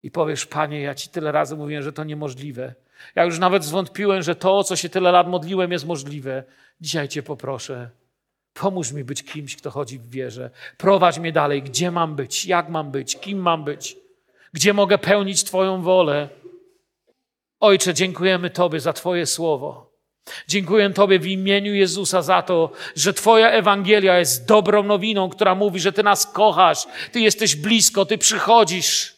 i 0.05 0.11
powiesz, 0.11 0.45
Panie, 0.45 0.81
ja 0.81 0.95
Ci 0.95 1.09
tyle 1.09 1.31
razy 1.31 1.55
mówiłem, 1.55 1.83
że 1.83 1.93
to 1.93 2.03
niemożliwe. 2.03 2.73
Ja 3.15 3.23
już 3.23 3.39
nawet 3.39 3.63
zwątpiłem, 3.63 4.21
że 4.21 4.35
to, 4.35 4.63
co 4.63 4.75
się 4.75 4.89
tyle 4.89 5.11
lat 5.11 5.27
modliłem, 5.27 5.71
jest 5.71 5.85
możliwe. 5.85 6.43
Dzisiaj 6.81 7.07
Cię 7.07 7.23
poproszę, 7.23 7.89
Pomóż 8.53 8.91
mi 8.91 9.03
być 9.03 9.23
kimś, 9.23 9.55
kto 9.55 9.71
chodzi 9.71 9.99
w 9.99 10.09
wierze. 10.09 10.49
Prowadź 10.77 11.19
mnie 11.19 11.31
dalej. 11.31 11.63
Gdzie 11.63 11.91
mam 11.91 12.15
być? 12.15 12.45
Jak 12.45 12.69
mam 12.69 12.91
być? 12.91 13.19
Kim 13.19 13.39
mam 13.39 13.63
być? 13.63 13.97
Gdzie 14.53 14.73
mogę 14.73 14.97
pełnić 14.97 15.43
Twoją 15.43 15.81
wolę? 15.81 16.29
Ojcze, 17.59 17.93
dziękujemy 17.93 18.49
Tobie 18.49 18.79
za 18.79 18.93
Twoje 18.93 19.25
słowo. 19.25 19.91
Dziękuję 20.47 20.89
Tobie 20.89 21.19
w 21.19 21.27
imieniu 21.27 21.73
Jezusa 21.73 22.21
za 22.21 22.41
to, 22.41 22.71
że 22.95 23.13
Twoja 23.13 23.49
Ewangelia 23.49 24.19
jest 24.19 24.47
dobrą 24.47 24.83
nowiną, 24.83 25.29
która 25.29 25.55
mówi, 25.55 25.79
że 25.79 25.93
Ty 25.93 26.03
nas 26.03 26.27
kochasz, 26.27 26.87
Ty 27.11 27.19
jesteś 27.19 27.55
blisko, 27.55 28.05
Ty 28.05 28.17
przychodzisz. 28.17 29.14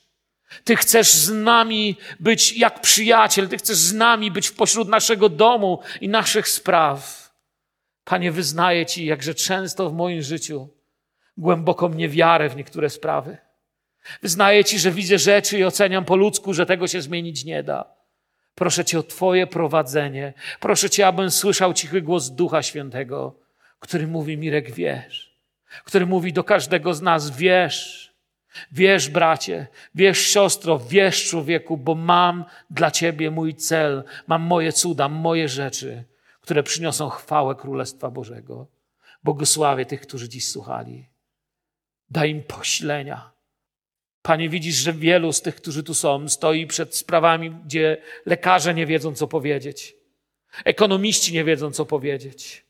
Ty 0.64 0.76
chcesz 0.76 1.14
z 1.14 1.32
nami 1.32 1.98
być 2.20 2.58
jak 2.58 2.82
przyjaciel, 2.82 3.48
Ty 3.48 3.58
chcesz 3.58 3.78
z 3.78 3.94
nami 3.94 4.32
być 4.32 4.52
pośród 4.52 4.90
naszego 4.90 5.30
domu 5.30 5.80
i 6.02 6.10
naszych 6.10 6.48
spraw. 6.48 7.28
Panie, 8.04 8.32
wyznaję 8.32 8.86
Ci, 8.86 9.06
jakże 9.06 9.36
często 9.36 9.90
w 9.90 9.94
moim 9.94 10.22
życiu 10.22 10.70
głęboką 11.38 11.90
niewiarę 11.90 12.50
w 12.50 12.56
niektóre 12.56 12.90
sprawy. 12.90 13.38
Wyznaję 14.22 14.66
Ci, 14.66 14.80
że 14.80 14.92
widzę 14.92 15.18
rzeczy 15.18 15.58
i 15.58 15.64
oceniam 15.64 16.06
po 16.06 16.16
ludzku, 16.16 16.54
że 16.54 16.66
tego 16.66 16.88
się 16.88 17.02
zmienić 17.02 17.46
nie 17.46 17.64
da. 17.64 17.98
Proszę 18.56 18.86
Cię 18.86 19.00
o 19.00 19.04
Twoje 19.04 19.48
prowadzenie. 19.48 20.34
Proszę 20.60 20.90
Cię, 20.90 21.08
abym 21.08 21.32
słyszał 21.32 21.74
cichy 21.74 22.02
głos 22.02 22.30
Ducha 22.30 22.64
Świętego, 22.64 23.40
który 23.80 24.08
mówi, 24.08 24.38
Mirek, 24.38 24.72
wiesz. 24.72 25.38
Który 25.84 26.06
mówi 26.06 26.34
do 26.34 26.44
każdego 26.44 26.94
z 26.94 27.02
nas, 27.02 27.38
wiesz. 27.38 28.07
Wiesz, 28.72 29.10
bracie, 29.10 29.68
wiesz, 29.96 30.20
siostro, 30.20 30.80
wiesz, 30.80 31.30
człowieku, 31.30 31.78
bo 31.78 31.96
mam 31.96 32.46
dla 32.70 32.92
Ciebie 32.92 33.32
mój 33.32 33.56
cel, 33.56 34.04
mam 34.28 34.42
moje 34.42 34.74
cuda, 34.74 35.10
moje 35.10 35.50
rzeczy, 35.50 36.04
które 36.42 36.64
przyniosą 36.64 37.10
chwałę 37.10 37.56
Królestwa 37.56 38.12
Bożego. 38.12 38.68
Błogosławię 39.24 39.86
tych, 39.86 40.02
którzy 40.02 40.30
dziś 40.30 40.48
słuchali. 40.48 41.10
Daj 42.10 42.32
im 42.32 42.44
poślenia 42.44 43.38
Panie, 44.28 44.50
widzisz, 44.50 44.76
że 44.76 44.94
wielu 44.94 45.34
z 45.34 45.42
tych, 45.42 45.56
którzy 45.56 45.84
tu 45.84 45.94
są, 45.94 46.30
stoi 46.30 46.68
przed 46.68 46.96
sprawami, 46.96 47.52
gdzie 47.52 47.98
lekarze 48.26 48.74
nie 48.74 48.86
wiedzą, 48.86 49.16
co 49.16 49.28
powiedzieć, 49.28 49.96
ekonomiści 50.66 51.34
nie 51.34 51.44
wiedzą, 51.44 51.72
co 51.72 51.86
powiedzieć. 51.86 52.66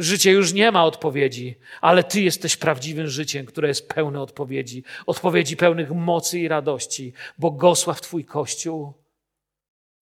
Życie 0.00 0.32
już 0.32 0.52
nie 0.52 0.72
ma 0.72 0.84
odpowiedzi, 0.84 1.58
ale 1.80 2.04
Ty 2.04 2.20
jesteś 2.20 2.56
prawdziwym 2.56 3.06
życiem, 3.06 3.46
które 3.46 3.68
jest 3.68 3.88
pełne 3.88 4.20
odpowiedzi, 4.20 4.84
odpowiedzi 5.06 5.56
pełnych 5.56 5.90
mocy 5.90 6.38
i 6.38 6.48
radości. 6.48 7.12
Błogosław 7.38 8.00
Twój 8.00 8.24
Kościół. 8.24 8.94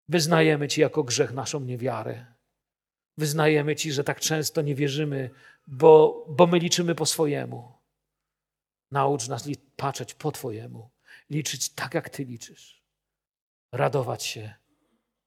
Wyznajemy 0.08 0.68
Ci 0.68 0.80
jako 0.80 1.04
grzech 1.04 1.32
naszą 1.32 1.60
niewiarę. 1.60 2.26
Wyznajemy 3.16 3.76
Ci, 3.76 3.92
że 3.92 4.04
tak 4.04 4.20
często 4.20 4.62
nie 4.62 4.74
wierzymy, 4.74 5.30
bo, 5.66 6.24
bo 6.28 6.46
my 6.46 6.58
liczymy 6.58 6.94
po 6.94 7.06
swojemu. 7.06 7.72
Naucz 8.90 9.28
nas 9.28 9.48
patrzeć 9.76 10.14
po 10.14 10.32
Twojemu, 10.32 10.90
liczyć 11.30 11.68
tak, 11.68 11.94
jak 11.94 12.10
Ty 12.10 12.24
liczysz, 12.24 12.82
radować 13.72 14.24
się 14.24 14.54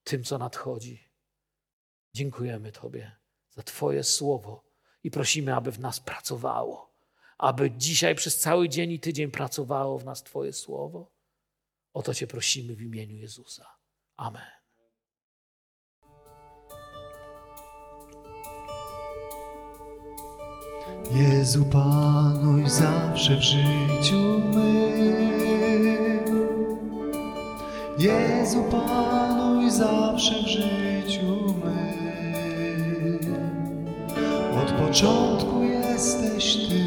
tym, 0.04 0.24
co 0.24 0.38
nadchodzi. 0.38 1.10
Dziękujemy 2.16 2.72
Tobie 2.72 3.21
za 3.52 3.64
Twoje 3.64 4.04
słowo 4.04 4.64
i 5.04 5.12
prosimy, 5.12 5.56
aby 5.56 5.72
w 5.72 5.80
nas 5.80 6.00
pracowało, 6.00 6.94
aby 7.38 7.72
dzisiaj 7.72 8.16
przez 8.16 8.40
cały 8.40 8.70
dzień 8.70 8.92
i 8.92 9.00
tydzień 9.00 9.32
pracowało 9.32 9.98
w 9.98 10.06
nas 10.06 10.24
Twoje 10.24 10.54
słowo. 10.54 11.12
O 11.94 12.02
to 12.02 12.14
Cię 12.14 12.28
prosimy 12.28 12.76
w 12.76 12.82
imieniu 12.82 13.18
Jezusa. 13.18 13.66
Amen. 14.18 14.62
Jezu, 21.12 21.66
panuj 21.66 22.70
zawsze 22.70 23.36
w 23.36 23.42
życiu 23.42 24.40
mym. 24.54 25.32
Jezu, 27.98 28.64
panuj 28.72 29.72
zawsze 29.72 30.44
w 30.44 30.48
życiu 30.48 31.51
początku 34.88 35.64
jesteś 35.64 36.56
Ty, 36.56 36.84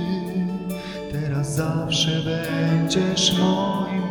teraz 1.13 1.55
zawsze 1.55 2.11
będziesz 2.25 3.39
moim 3.39 4.04